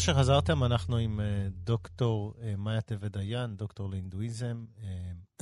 שחזרתם, 0.00 0.64
אנחנו 0.64 0.96
עם 0.96 1.20
אה, 1.20 1.48
דוקטור 1.50 2.34
אה, 2.42 2.54
מאיה 2.56 2.80
טבת 2.80 3.10
דיין, 3.10 3.56
דוקטור 3.56 3.90
להינדואיזם. 3.90 4.64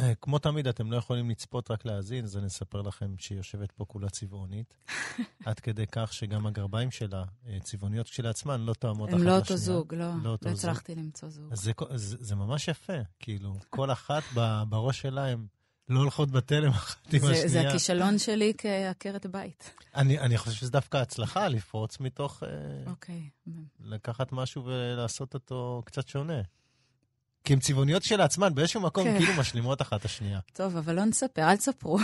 אה, 0.01 0.15
כמו 0.21 0.39
תמיד, 0.39 0.69
אתם 0.69 0.93
לא 0.93 0.97
יכולים 0.97 1.31
לצפות, 1.31 1.71
רק 1.71 1.85
להאזין, 1.85 2.25
אז 2.25 2.37
אני 2.37 2.47
אספר 2.47 2.83
לכם 2.83 3.15
שהיא 3.19 3.39
יושבת 3.39 3.73
פה 3.73 3.85
כולה 3.85 4.09
צבעונית. 4.09 4.75
עד 5.47 5.61
כדי 5.61 5.87
כך 5.93 6.13
שגם 6.13 6.47
הגרביים 6.47 6.91
שלה, 6.91 7.25
צבעוניות 7.63 8.09
כשלעצמן, 8.09 8.61
לא 8.61 8.75
תואמות 8.75 9.09
אחת 9.09 9.15
לשנייה. 9.15 9.33
הם 9.33 9.39
לא 9.39 9.43
אותו 9.43 9.57
זוג, 9.57 9.95
לא, 9.95 10.11
לא, 10.23 10.37
לא 10.43 10.51
הצלחתי 10.51 10.95
למצוא 10.95 11.29
זוג. 11.29 11.53
אז 11.53 11.61
זה, 11.61 11.73
זה, 11.95 12.17
זה 12.21 12.35
ממש 12.35 12.69
יפה, 12.69 12.99
כאילו, 13.19 13.55
כל 13.71 13.91
אחת 13.91 14.23
בראש 14.69 15.01
שלה 15.01 15.27
הם... 15.27 15.58
לא 15.89 16.01
הולכות 16.01 16.31
בתלם 16.31 16.71
אחת 16.71 17.15
עם 17.15 17.21
השנייה. 17.25 17.49
זה 17.49 17.69
הכישלון 17.69 18.19
שלי 18.19 18.53
כעקרת 18.59 19.27
בית. 19.27 19.71
אני, 19.95 20.19
אני 20.19 20.39
חושב 20.39 20.53
שזה 20.53 20.71
דווקא 20.71 20.97
הצלחה 20.97 21.49
לפרוץ 21.49 22.01
מתוך... 22.01 22.43
אוקיי. 22.87 23.29
Okay. 23.49 23.51
לקחת 23.81 24.33
משהו 24.33 24.65
ולעשות 24.65 25.35
אותו 25.35 25.83
קצת 25.85 26.09
שונה. 26.09 26.41
כי 27.45 27.53
הן 27.53 27.59
צבעוניות 27.59 28.03
שלעצמן, 28.03 28.55
באיזשהו 28.55 28.81
מקום 28.81 29.07
okay. 29.07 29.11
כן. 29.11 29.19
כאילו 29.19 29.41
משלימות 29.41 29.83
אחת 29.83 30.01
את 30.01 30.05
השנייה. 30.05 30.41
טוב, 30.53 30.77
אבל 30.77 30.95
לא 30.95 31.05
נספר, 31.05 31.43
אל 31.43 31.57
תספרו. 31.57 31.99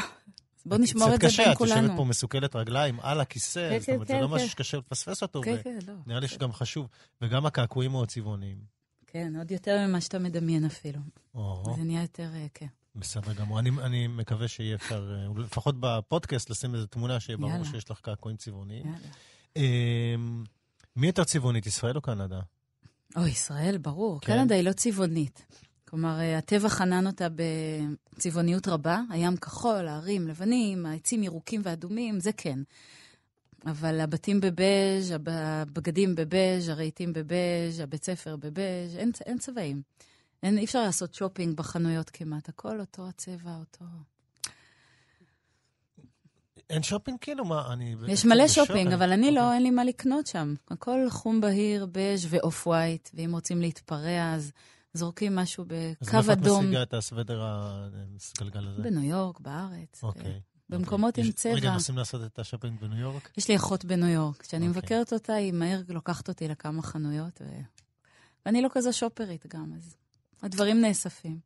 בואו 0.66 0.80
נשמור 0.80 1.14
את 1.14 1.20
זה 1.20 1.28
בין 1.36 1.54
כולנו. 1.54 1.74
את 1.74 1.82
יושבת 1.82 1.96
פה 1.96 2.04
מסוכלת 2.04 2.56
רגליים 2.56 3.00
על 3.00 3.20
הכיסא, 3.20 3.70
כן, 3.70 3.80
זאת 3.80 3.88
אומרת, 3.88 4.08
כן, 4.08 4.14
זה 4.14 4.20
לא. 4.20 4.28
משהו 4.28 4.48
שקשה 4.48 4.76
לפספס 4.76 5.22
אותו. 5.22 5.42
כן, 5.42 5.78
לא. 6.06 6.20
לי 6.20 6.28
שגם 6.28 6.52
חשוב. 6.52 6.88
וגם 7.22 7.46
הקעקועים 7.46 7.90
מאוד 7.90 8.08
צבעוניים. 8.08 8.58
כן, 9.06 9.36
עוד 9.36 9.50
יותר 9.50 9.86
ממה 9.86 10.00
שאתה 10.00 10.18
מדמיין 10.18 10.64
אפילו. 10.64 11.00
זה 11.76 11.82
נהיה 11.84 12.02
יותר, 12.02 12.28
כן. 12.54 12.66
בסדר 12.96 13.32
גמור. 13.32 13.58
אני, 13.58 13.70
אני 13.70 14.06
מקווה 14.06 14.48
שיהיה 14.48 14.74
אפשר, 14.74 15.12
לפחות 15.36 15.74
בפודקאסט, 15.80 16.50
לשים 16.50 16.74
איזו 16.74 16.86
תמונה 16.86 17.20
שיהיה 17.20 17.36
ברור 17.36 17.64
שיש 17.64 17.90
לך 17.90 18.00
קעקועים 18.00 18.36
צבעוניים. 18.36 18.94
מי 20.96 21.06
יותר 21.06 21.24
צבעונית, 21.24 21.66
ישראל 21.66 21.96
או 21.96 22.00
קנדה? 22.00 22.40
או, 23.16 23.26
ישראל, 23.26 23.78
ברור. 23.78 24.20
כן. 24.20 24.32
קנדה 24.32 24.54
היא 24.54 24.64
לא 24.64 24.72
צבעונית. 24.72 25.46
כלומר, 25.88 26.18
הטבע 26.38 26.68
חנן 26.68 27.06
אותה 27.06 27.28
בצבעוניות 28.16 28.68
רבה, 28.68 29.00
הים 29.10 29.36
כחול, 29.36 29.88
הערים 29.88 30.28
לבנים, 30.28 30.86
העצים 30.86 31.22
ירוקים 31.22 31.60
ואדומים, 31.64 32.20
זה 32.20 32.32
כן. 32.32 32.58
אבל 33.66 34.00
הבתים 34.00 34.40
בבז', 34.40 35.14
הבגדים 35.26 36.14
בבז', 36.14 36.68
הרהיטים 36.68 37.12
בבז', 37.12 37.80
הבית 37.80 38.04
ספר 38.04 38.36
בבז', 38.36 38.96
אין, 38.96 39.12
אין 39.26 39.38
צבעים. 39.38 39.82
אין, 40.44 40.58
אי 40.58 40.64
אפשר 40.64 40.82
לעשות 40.82 41.14
שופינג 41.14 41.56
בחנויות 41.56 42.10
כמעט, 42.10 42.48
הכל 42.48 42.80
אותו 42.80 43.08
הצבע, 43.08 43.56
אותו... 43.56 43.84
אין 46.70 46.82
שופינג 46.82 47.18
כאילו? 47.20 47.44
מה, 47.44 47.72
אני... 47.72 47.94
יש 48.08 48.24
מלא 48.24 48.48
שופינג, 48.48 48.92
אבל 48.92 49.12
אני 49.12 49.30
לא, 49.30 49.52
אין 49.52 49.62
לי 49.62 49.70
מה 49.70 49.84
לקנות 49.84 50.26
שם. 50.26 50.54
הכל 50.70 51.10
חום 51.10 51.40
בהיר, 51.40 51.86
בז' 51.92 52.26
ו 52.28 52.66
off 52.66 52.81
white, 52.81 53.10
ואם 53.14 53.30
רוצים 53.32 53.60
להתפרע, 53.60 54.34
אז 54.34 54.52
זורקים 54.92 55.36
משהו 55.36 55.64
בקו 55.64 56.10
אדום. 56.10 56.18
אז 56.18 56.30
איפה 56.30 56.32
את 56.32 56.38
משיגה 56.38 56.82
את 56.82 56.94
הסוודר 56.94 57.42
הסגלגל 58.16 58.68
הזה? 58.68 58.82
בניו 58.82 59.02
יורק, 59.02 59.40
בארץ. 59.40 60.02
אוקיי. 60.02 60.40
במקומות 60.68 61.18
עם 61.18 61.32
צבע. 61.32 61.54
רגע, 61.54 61.72
נוסעים 61.72 61.98
לעשות 61.98 62.24
את 62.24 62.38
השופינג 62.38 62.80
בניו 62.80 62.98
יורק? 62.98 63.30
יש 63.36 63.48
לי 63.48 63.56
אחות 63.56 63.84
בניו 63.84 64.08
יורק. 64.08 64.42
כשאני 64.42 64.68
מבקרת 64.68 65.12
אותה, 65.12 65.34
היא 65.34 65.52
מהר 65.52 65.80
לוקחת 65.88 66.28
אותי 66.28 66.48
לכמה 66.48 66.82
חנויות, 66.82 67.42
ואני 68.46 68.62
לא 68.62 68.68
כזו 68.72 68.92
שופרית 68.92 69.46
גם, 69.46 69.72
אז 69.76 69.96
הדברים 70.42 70.80
נאספים. 70.80 71.38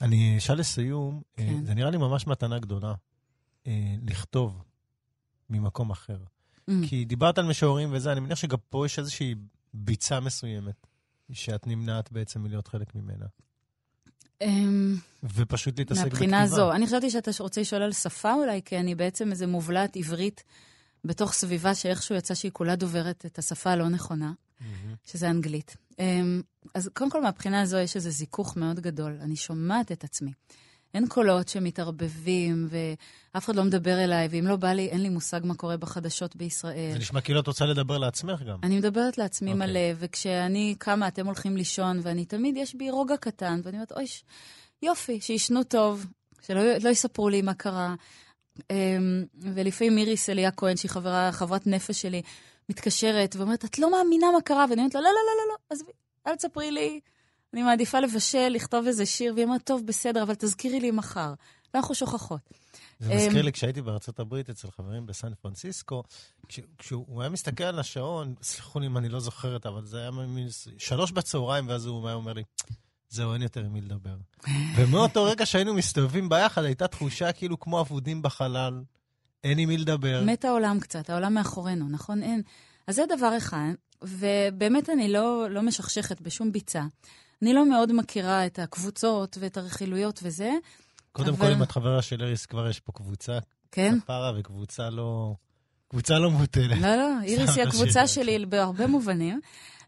אני 0.00 0.38
אשאל 0.38 0.58
לסיום, 0.58 1.22
כן. 1.36 1.64
זה 1.64 1.74
נראה 1.74 1.90
לי 1.90 1.96
ממש 1.96 2.26
מתנה 2.26 2.58
גדולה, 2.58 2.94
לכתוב 4.02 4.62
ממקום 5.50 5.90
אחר. 5.90 6.18
Mm. 6.70 6.72
כי 6.88 7.04
דיברת 7.04 7.38
על 7.38 7.46
משוררים 7.46 7.88
וזה, 7.92 8.12
אני 8.12 8.20
מניח 8.20 8.38
שגם 8.38 8.58
פה 8.68 8.86
יש 8.86 8.98
איזושהי 8.98 9.34
ביצה 9.74 10.20
מסוימת, 10.20 10.86
שאת 11.32 11.66
נמנעת 11.66 12.12
בעצם 12.12 12.42
מלהיות 12.42 12.68
חלק 12.68 12.94
ממנה. 12.94 13.26
ופשוט 15.22 15.78
להתעסק 15.78 16.00
בכתיבה. 16.06 16.26
מהבחינה 16.26 16.46
זו. 16.46 16.72
אני 16.72 16.86
חשבתי 16.86 17.10
שאתה 17.10 17.30
רוצה 17.40 17.60
לשאול 17.60 17.82
על 17.82 17.92
שפה 17.92 18.34
אולי, 18.34 18.62
כי 18.64 18.78
אני 18.78 18.94
בעצם 18.94 19.30
איזה 19.30 19.46
מובלעת 19.46 19.96
עברית 19.96 20.44
בתוך 21.04 21.32
סביבה 21.32 21.74
שאיכשהו 21.74 22.14
יצא 22.14 22.34
שהיא 22.34 22.52
כולה 22.52 22.76
דוברת 22.76 23.26
את 23.26 23.38
השפה 23.38 23.70
הלא 23.70 23.88
נכונה, 23.88 24.32
שזה 25.04 25.30
אנגלית. 25.30 25.76
אז 26.74 26.90
קודם 26.94 27.10
כל, 27.10 27.22
מהבחינה 27.22 27.60
הזו 27.60 27.76
יש 27.76 27.96
איזה 27.96 28.10
זיכוך 28.10 28.56
מאוד 28.56 28.80
גדול. 28.80 29.18
אני 29.20 29.36
שומעת 29.36 29.92
את 29.92 30.04
עצמי. 30.04 30.32
אין 30.94 31.08
קולות 31.08 31.48
שמתערבבים, 31.48 32.68
ואף 32.70 33.44
אחד 33.44 33.56
לא 33.56 33.64
מדבר 33.64 34.04
אליי, 34.04 34.28
ואם 34.30 34.46
לא 34.46 34.56
בא 34.56 34.72
לי, 34.72 34.86
אין 34.86 35.02
לי 35.02 35.08
מושג 35.08 35.40
מה 35.44 35.54
קורה 35.54 35.76
בחדשות 35.76 36.36
בישראל. 36.36 36.92
זה 36.92 36.98
נשמע 36.98 37.20
כאילו 37.20 37.40
את 37.40 37.46
רוצה 37.46 37.66
לדבר 37.66 37.98
לעצמך 37.98 38.42
גם. 38.42 38.58
אני 38.62 38.76
מדברת 38.76 39.18
לעצמי 39.18 39.52
okay. 39.52 39.54
מלא, 39.54 39.80
וכשאני 39.98 40.74
קמה, 40.78 41.08
אתם 41.08 41.26
הולכים 41.26 41.56
לישון, 41.56 42.00
ואני 42.02 42.24
תמיד, 42.24 42.56
יש 42.56 42.74
בי 42.74 42.90
רוגע 42.90 43.16
קטן, 43.16 43.60
ואני 43.62 43.76
אומרת, 43.76 43.92
אוי, 43.92 44.06
יופי, 44.82 45.20
שישנו 45.20 45.64
טוב, 45.64 46.06
שלא 46.42 46.62
לא 46.82 46.88
יספרו 46.88 47.28
לי 47.28 47.42
מה 47.42 47.54
קרה. 47.54 47.94
ולפעמים 49.34 49.94
מיריס 49.94 50.30
אליה 50.30 50.50
כהן, 50.50 50.76
שהיא 50.76 50.90
חברה, 50.90 51.32
חברת 51.32 51.66
נפש 51.66 52.02
שלי, 52.02 52.22
מתקשרת 52.68 53.36
ואומרת, 53.36 53.64
את 53.64 53.78
לא 53.78 53.90
מאמינה 53.90 54.26
מה 54.32 54.40
קרה, 54.40 54.66
ואני 54.70 54.80
אומרת 54.80 54.94
לה, 54.94 55.00
לא, 55.00 55.06
לא, 55.06 55.12
לא, 55.14 55.42
לא, 55.42 55.48
לא, 55.48 55.56
עזבי, 55.70 55.92
אל 56.26 56.36
תספרי 56.36 56.70
לי. 56.70 57.00
אני 57.54 57.62
מעדיפה 57.62 58.00
לבשל, 58.00 58.48
לכתוב 58.48 58.86
איזה 58.86 59.06
שיר, 59.06 59.32
והיא 59.34 59.44
אומרת, 59.44 59.64
טוב, 59.64 59.86
בסדר, 59.86 60.22
אבל 60.22 60.34
תזכירי 60.34 60.80
לי 60.80 60.90
מחר. 60.90 61.34
ואנחנו 61.74 61.94
שוכחות. 61.94 62.40
זה 63.00 63.14
מזכיר 63.14 63.42
לי, 63.42 63.52
כשהייתי 63.52 63.82
בארצות 63.82 64.20
הברית 64.20 64.50
אצל 64.50 64.70
חברים 64.70 65.06
בסן 65.06 65.34
פרנסיסקו, 65.34 66.02
כשהוא 66.78 67.20
היה 67.20 67.30
מסתכל 67.30 67.64
על 67.64 67.78
השעון, 67.78 68.34
סלחו 68.42 68.80
לי 68.80 68.86
אם 68.86 68.96
אני 68.96 69.08
לא 69.08 69.20
זוכרת, 69.20 69.66
אבל 69.66 69.84
זה 69.84 69.98
היה 69.98 70.10
שלוש 70.78 71.12
בצהריים, 71.12 71.68
ואז 71.68 71.86
הוא 71.86 72.06
היה 72.08 72.14
אומר 72.14 72.32
לי, 72.32 72.42
זהו, 73.08 73.32
אין 73.32 73.42
יותר 73.42 73.64
עם 73.64 73.72
מי 73.72 73.80
לדבר. 73.80 74.16
ומאותו 74.76 75.24
רגע 75.24 75.46
שהיינו 75.46 75.74
מסתובבים 75.74 76.28
ביחד, 76.28 76.64
הייתה 76.64 76.88
תחושה 76.88 77.32
כאילו 77.32 77.60
כמו 77.60 77.80
אבודים 77.80 78.22
בחלל, 78.22 78.82
אין 79.44 79.58
עם 79.58 79.68
מי 79.68 79.76
לדבר. 79.76 80.22
מת 80.26 80.44
העולם 80.44 80.80
קצת, 80.80 81.10
העולם 81.10 81.34
מאחורינו, 81.34 81.88
נכון? 81.88 82.22
אין. 82.22 82.42
אז 82.86 82.96
זה 82.96 83.02
דבר 83.16 83.36
אחד, 83.36 83.72
ובאמת 84.02 84.90
אני 84.90 85.12
לא, 85.12 85.46
לא 85.50 85.62
משכשכת 85.62 86.20
בשום 86.20 86.52
ביצה. 86.52 86.82
אני 87.42 87.54
לא 87.54 87.68
מאוד 87.68 87.92
מכירה 87.92 88.46
את 88.46 88.58
הקבוצות 88.58 89.38
ואת 89.40 89.56
הרכילויות 89.56 90.20
וזה. 90.22 90.50
קודם 91.12 91.34
אבל... 91.34 91.46
כל, 91.46 91.52
אם 91.52 91.62
את 91.62 91.72
חברה 91.72 92.02
של 92.02 92.22
אריס, 92.22 92.46
כבר 92.46 92.68
יש 92.68 92.80
פה 92.80 92.92
קבוצה. 92.92 93.38
כן? 93.72 94.00
כפרה 94.00 94.32
וקבוצה 94.38 94.90
לא... 94.90 95.34
קבוצה 95.88 96.18
לא 96.18 96.30
מבוטלת. 96.30 96.78
לא, 96.80 96.96
לא, 96.96 97.10
איריס 97.24 97.56
היא 97.56 97.64
הקבוצה 97.64 98.06
שלי 98.06 98.34
שלי 98.34 98.46
בהרבה 98.46 98.86
מובנים, 98.86 99.40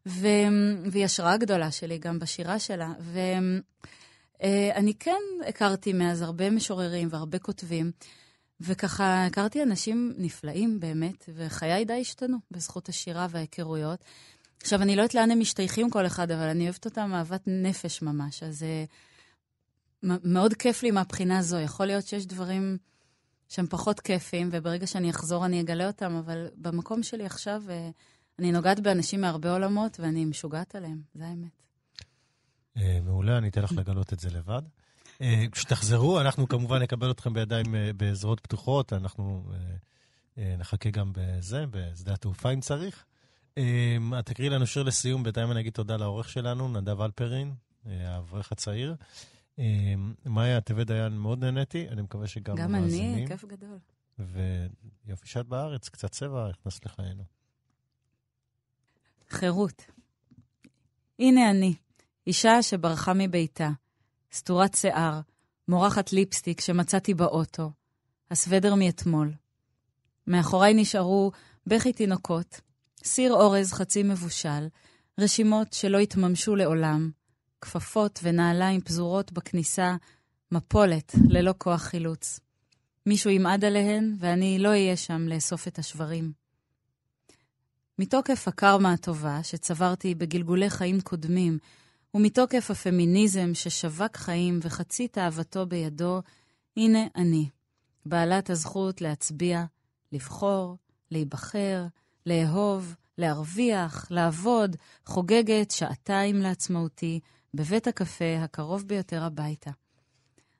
ו... 0.06 0.26
והיא 0.90 1.04
השראה 1.04 1.36
גדולה 1.36 1.70
שלי 1.70 1.98
גם 1.98 2.18
בשירה 2.18 2.58
שלה. 2.58 2.92
ואני 4.40 4.94
כן 4.94 5.20
הכרתי 5.48 5.92
מאז 5.92 6.22
הרבה 6.22 6.50
משוררים 6.50 7.08
והרבה 7.10 7.38
כותבים, 7.38 7.90
וככה 8.64 9.26
הכרתי 9.26 9.62
אנשים 9.62 10.14
נפלאים 10.18 10.80
באמת, 10.80 11.28
וחיי 11.34 11.84
די 11.84 12.00
השתנו 12.00 12.36
בזכות 12.50 12.88
השירה 12.88 13.26
וההיכרויות. 13.30 14.04
עכשיו, 14.62 14.82
אני 14.82 14.96
לא 14.96 15.02
יודעת 15.02 15.14
לאן 15.14 15.30
הם 15.30 15.40
משתייכים 15.40 15.90
כל 15.90 16.06
אחד, 16.06 16.30
אבל 16.30 16.48
אני 16.48 16.64
אוהבת 16.64 16.84
אותם 16.84 17.10
אהבת 17.14 17.42
נפש 17.46 18.02
ממש, 18.02 18.42
אז 18.42 18.64
uh, 20.02 20.06
מאוד 20.24 20.54
כיף 20.54 20.82
לי 20.82 20.90
מהבחינה 20.90 21.38
הזו. 21.38 21.58
יכול 21.58 21.86
להיות 21.86 22.06
שיש 22.06 22.26
דברים 22.26 22.78
שהם 23.48 23.66
פחות 23.66 24.00
כיפים, 24.00 24.48
וברגע 24.52 24.86
שאני 24.86 25.10
אחזור 25.10 25.46
אני 25.46 25.60
אגלה 25.60 25.86
אותם, 25.86 26.14
אבל 26.14 26.46
במקום 26.56 27.02
שלי 27.02 27.26
עכשיו, 27.26 27.62
uh, 27.66 27.92
אני 28.38 28.52
נוגעת 28.52 28.80
באנשים 28.80 29.20
מהרבה 29.20 29.52
עולמות, 29.52 30.00
ואני 30.00 30.24
משוגעת 30.24 30.74
עליהם, 30.74 31.02
זה 31.14 31.24
האמת. 31.26 31.62
מעולה, 33.02 33.38
אני 33.38 33.48
אתן 33.48 33.62
לך 33.62 33.72
לגלות 33.72 34.12
את 34.12 34.20
זה 34.20 34.30
לבד. 34.30 34.62
כשתחזרו, 35.52 36.20
אנחנו 36.20 36.48
כמובן 36.48 36.82
נקבל 36.82 37.10
אתכם 37.10 37.32
בידיים 37.32 37.66
בזרועות 37.96 38.40
פתוחות, 38.40 38.92
אנחנו 38.92 39.52
נחכה 40.36 40.90
גם 40.90 41.12
בזה, 41.14 41.64
בשדה 41.70 42.14
התעופה 42.14 42.52
אם 42.52 42.60
צריך. 42.60 43.04
את 44.18 44.24
תקריאי 44.24 44.50
לנו 44.50 44.66
שיר 44.66 44.82
לסיום, 44.82 45.22
בינתיים 45.22 45.50
אני 45.52 45.60
אגיד 45.60 45.72
תודה 45.72 45.96
לעורך 45.96 46.28
שלנו, 46.28 46.68
נדב 46.68 47.00
אלפרין, 47.00 47.54
האברך 47.86 48.52
הצעיר. 48.52 48.96
מאיה, 50.26 50.60
טבת 50.60 50.86
דיין, 50.86 51.12
מאוד 51.12 51.44
נהניתי, 51.44 51.88
אני 51.88 52.02
מקווה 52.02 52.26
שגם 52.26 52.56
גם 52.56 52.74
אני, 52.74 53.24
כיף 53.28 53.44
גדול. 53.44 53.78
ויופי 54.18 55.28
שאת 55.28 55.46
בארץ, 55.46 55.88
קצת 55.88 56.10
צבע 56.10 56.48
נכנס 56.48 56.84
לחיינו. 56.84 57.24
חירות. 59.30 59.84
הנה 61.18 61.50
אני, 61.50 61.74
אישה 62.26 62.62
שברחה 62.62 63.12
מביתה, 63.14 63.70
סתורת 64.34 64.74
שיער, 64.74 65.20
מורחת 65.68 66.12
ליפסטיק 66.12 66.60
שמצאתי 66.60 67.14
באוטו, 67.14 67.70
הסוודר 68.30 68.74
מאתמול. 68.74 69.32
מאחוריי 70.26 70.74
נשארו 70.74 71.32
בכי 71.66 71.92
תינוקות, 71.92 72.60
סיר 73.04 73.32
אורז 73.32 73.72
חצי 73.72 74.02
מבושל, 74.02 74.68
רשימות 75.20 75.72
שלא 75.72 75.98
התממשו 75.98 76.56
לעולם, 76.56 77.10
כפפות 77.60 78.20
ונעליים 78.22 78.80
פזורות 78.80 79.32
בכניסה, 79.32 79.96
מפולת 80.52 81.14
ללא 81.28 81.54
כוח 81.58 81.82
חילוץ. 81.82 82.40
מישהו 83.06 83.30
ימעד 83.30 83.64
עליהן, 83.64 84.16
ואני 84.18 84.58
לא 84.58 84.68
אהיה 84.68 84.96
שם 84.96 85.28
לאסוף 85.28 85.68
את 85.68 85.78
השברים. 85.78 86.32
מתוקף 87.98 88.48
הקרמה 88.48 88.92
הטובה 88.92 89.42
שצברתי 89.42 90.14
בגלגולי 90.14 90.70
חיים 90.70 91.00
קודמים, 91.00 91.58
ומתוקף 92.14 92.70
הפמיניזם 92.70 93.54
ששווק 93.54 94.16
חיים 94.16 94.58
וחצי 94.62 95.08
תאוותו 95.08 95.66
בידו, 95.66 96.20
הנה 96.76 97.06
אני, 97.16 97.48
בעלת 98.06 98.50
הזכות 98.50 99.00
להצביע, 99.00 99.64
לבחור, 100.12 100.76
להיבחר, 101.10 101.84
לאהוב, 102.26 102.94
להרוויח, 103.18 104.06
לעבוד, 104.10 104.76
חוגגת 105.06 105.70
שעתיים 105.70 106.36
לעצמאותי 106.36 107.20
בבית 107.54 107.86
הקפה 107.86 108.38
הקרוב 108.38 108.82
ביותר 108.86 109.22
הביתה. 109.22 109.70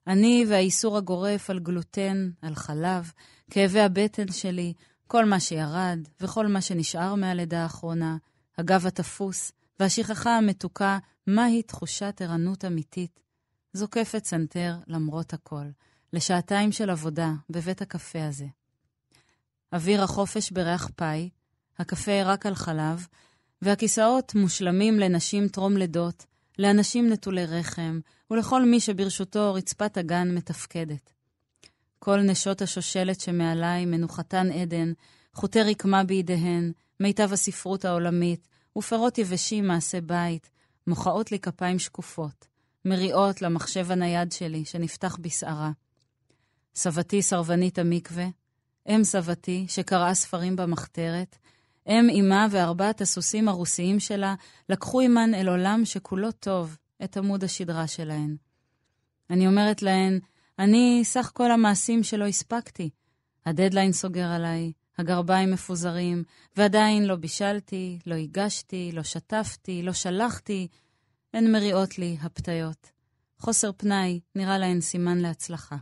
אני 0.07 0.45
והאיסור 0.49 0.97
הגורף 0.97 1.51
על 1.51 1.59
גלוטן, 1.59 2.31
על 2.43 2.55
חלב, 2.55 3.13
כאבי 3.51 3.81
הבטן 3.81 4.33
שלי, 4.33 4.73
כל 5.07 5.25
מה 5.25 5.41
שירד 5.41 5.99
וכל 6.21 6.47
מה 6.47 6.61
שנשאר 6.61 7.15
מהלידה 7.15 7.63
האחרונה, 7.63 8.17
הגב 8.59 8.87
התפוס 8.87 9.53
והשכחה 9.81 10.37
המתוקה, 10.37 10.99
מהי 11.27 11.63
תחושת 11.63 12.23
ערנות 12.23 12.65
אמיתית. 12.65 13.23
זוקפת 13.73 14.25
סנטר 14.25 14.77
למרות 14.87 15.33
הכל, 15.33 15.65
לשעתיים 16.13 16.73
של 16.73 16.91
עבודה 16.91 17.33
בבית 17.51 17.83
הקפה 17.83 18.27
הזה. 18.27 18.47
אוויר 19.73 20.03
החופש 20.03 20.51
בריח 20.51 20.89
פאי, 20.97 21.31
הקפה 21.79 22.23
רק 22.23 22.47
על 22.47 22.55
חלב, 22.55 23.07
והכיסאות 23.63 24.35
מושלמים 24.35 24.99
לנשים 24.99 25.49
טרום 25.49 25.77
לידות, 25.77 26.27
לאנשים 26.59 27.09
נטולי 27.09 27.47
רחם, 27.47 28.01
ולכל 28.31 28.65
מי 28.65 28.81
שברשותו 28.81 29.55
רצפת 29.55 29.97
אגן 29.97 30.35
מתפקדת. 30.35 31.13
כל 31.99 32.21
נשות 32.21 32.63
השושלת 32.63 33.21
שמעליי 33.21 33.87
מנוחתן 33.87 34.51
עדן, 34.53 34.93
חוטי 35.35 35.63
רקמה 35.63 36.05
בידיהן, 36.05 36.73
מיטב 37.01 37.33
הספרות 37.33 37.85
העולמית, 37.85 38.49
ופירות 38.79 39.19
יבשים 39.19 39.67
מעשה 39.67 40.01
בית, 40.01 40.51
מוחאות 40.87 41.33
לי 41.33 41.39
כפיים 41.39 41.79
שקופות, 41.79 42.47
מריעות 42.85 43.43
למחשב 43.43 43.91
הנייד 43.91 44.33
שלי 44.33 44.65
שנפתח 44.65 45.17
בסערה. 45.21 45.71
סבתי 46.75 47.23
סרבנית 47.23 47.79
המקווה, 47.79 48.27
אם 48.89 49.05
סבתי 49.05 49.67
שקראה 49.69 50.15
ספרים 50.15 50.57
במחתרת, 50.57 51.37
אם 51.89 52.09
אמה 52.21 52.47
וארבעת 52.51 53.01
הסוסים 53.01 53.49
הרוסיים 53.49 54.01
שלה 54.01 54.35
לקחו 54.69 55.01
עמן 55.01 55.35
אל 55.35 55.49
עולם 55.49 55.85
שכולו 55.85 56.33
טוב 56.33 56.77
את 57.05 57.17
עמוד 57.17 57.45
השדרה 57.45 57.87
שלהן. 57.87 58.37
אני 59.31 59.47
אומרת 59.47 59.83
להן, 59.83 60.19
אני 60.59 61.01
סך 61.05 61.31
כל 61.35 61.51
המעשים 61.51 62.03
שלא 62.03 62.27
הספקתי. 62.27 62.91
הדדליין 63.47 63.93
סוגר 63.93 64.27
עליי, 64.27 64.73
הגרביים 64.99 65.51
מפוזרים, 65.51 66.25
ועדיין 66.57 67.05
לא 67.05 67.17
בישלתי, 67.17 67.99
לא 68.07 68.15
הגשתי, 68.15 68.91
לא 68.93 69.03
שטפתי, 69.03 69.83
לא 69.83 69.93
שלחתי. 69.93 70.69
הן 71.35 71.53
מריעות 71.53 71.99
לי 71.99 72.17
הפתיות. 72.23 72.91
חוסר 73.39 73.71
פנאי 73.77 74.21
נראה 74.35 74.59
להן 74.59 74.81
סימן 74.81 75.19
להצלחה. 75.19 75.77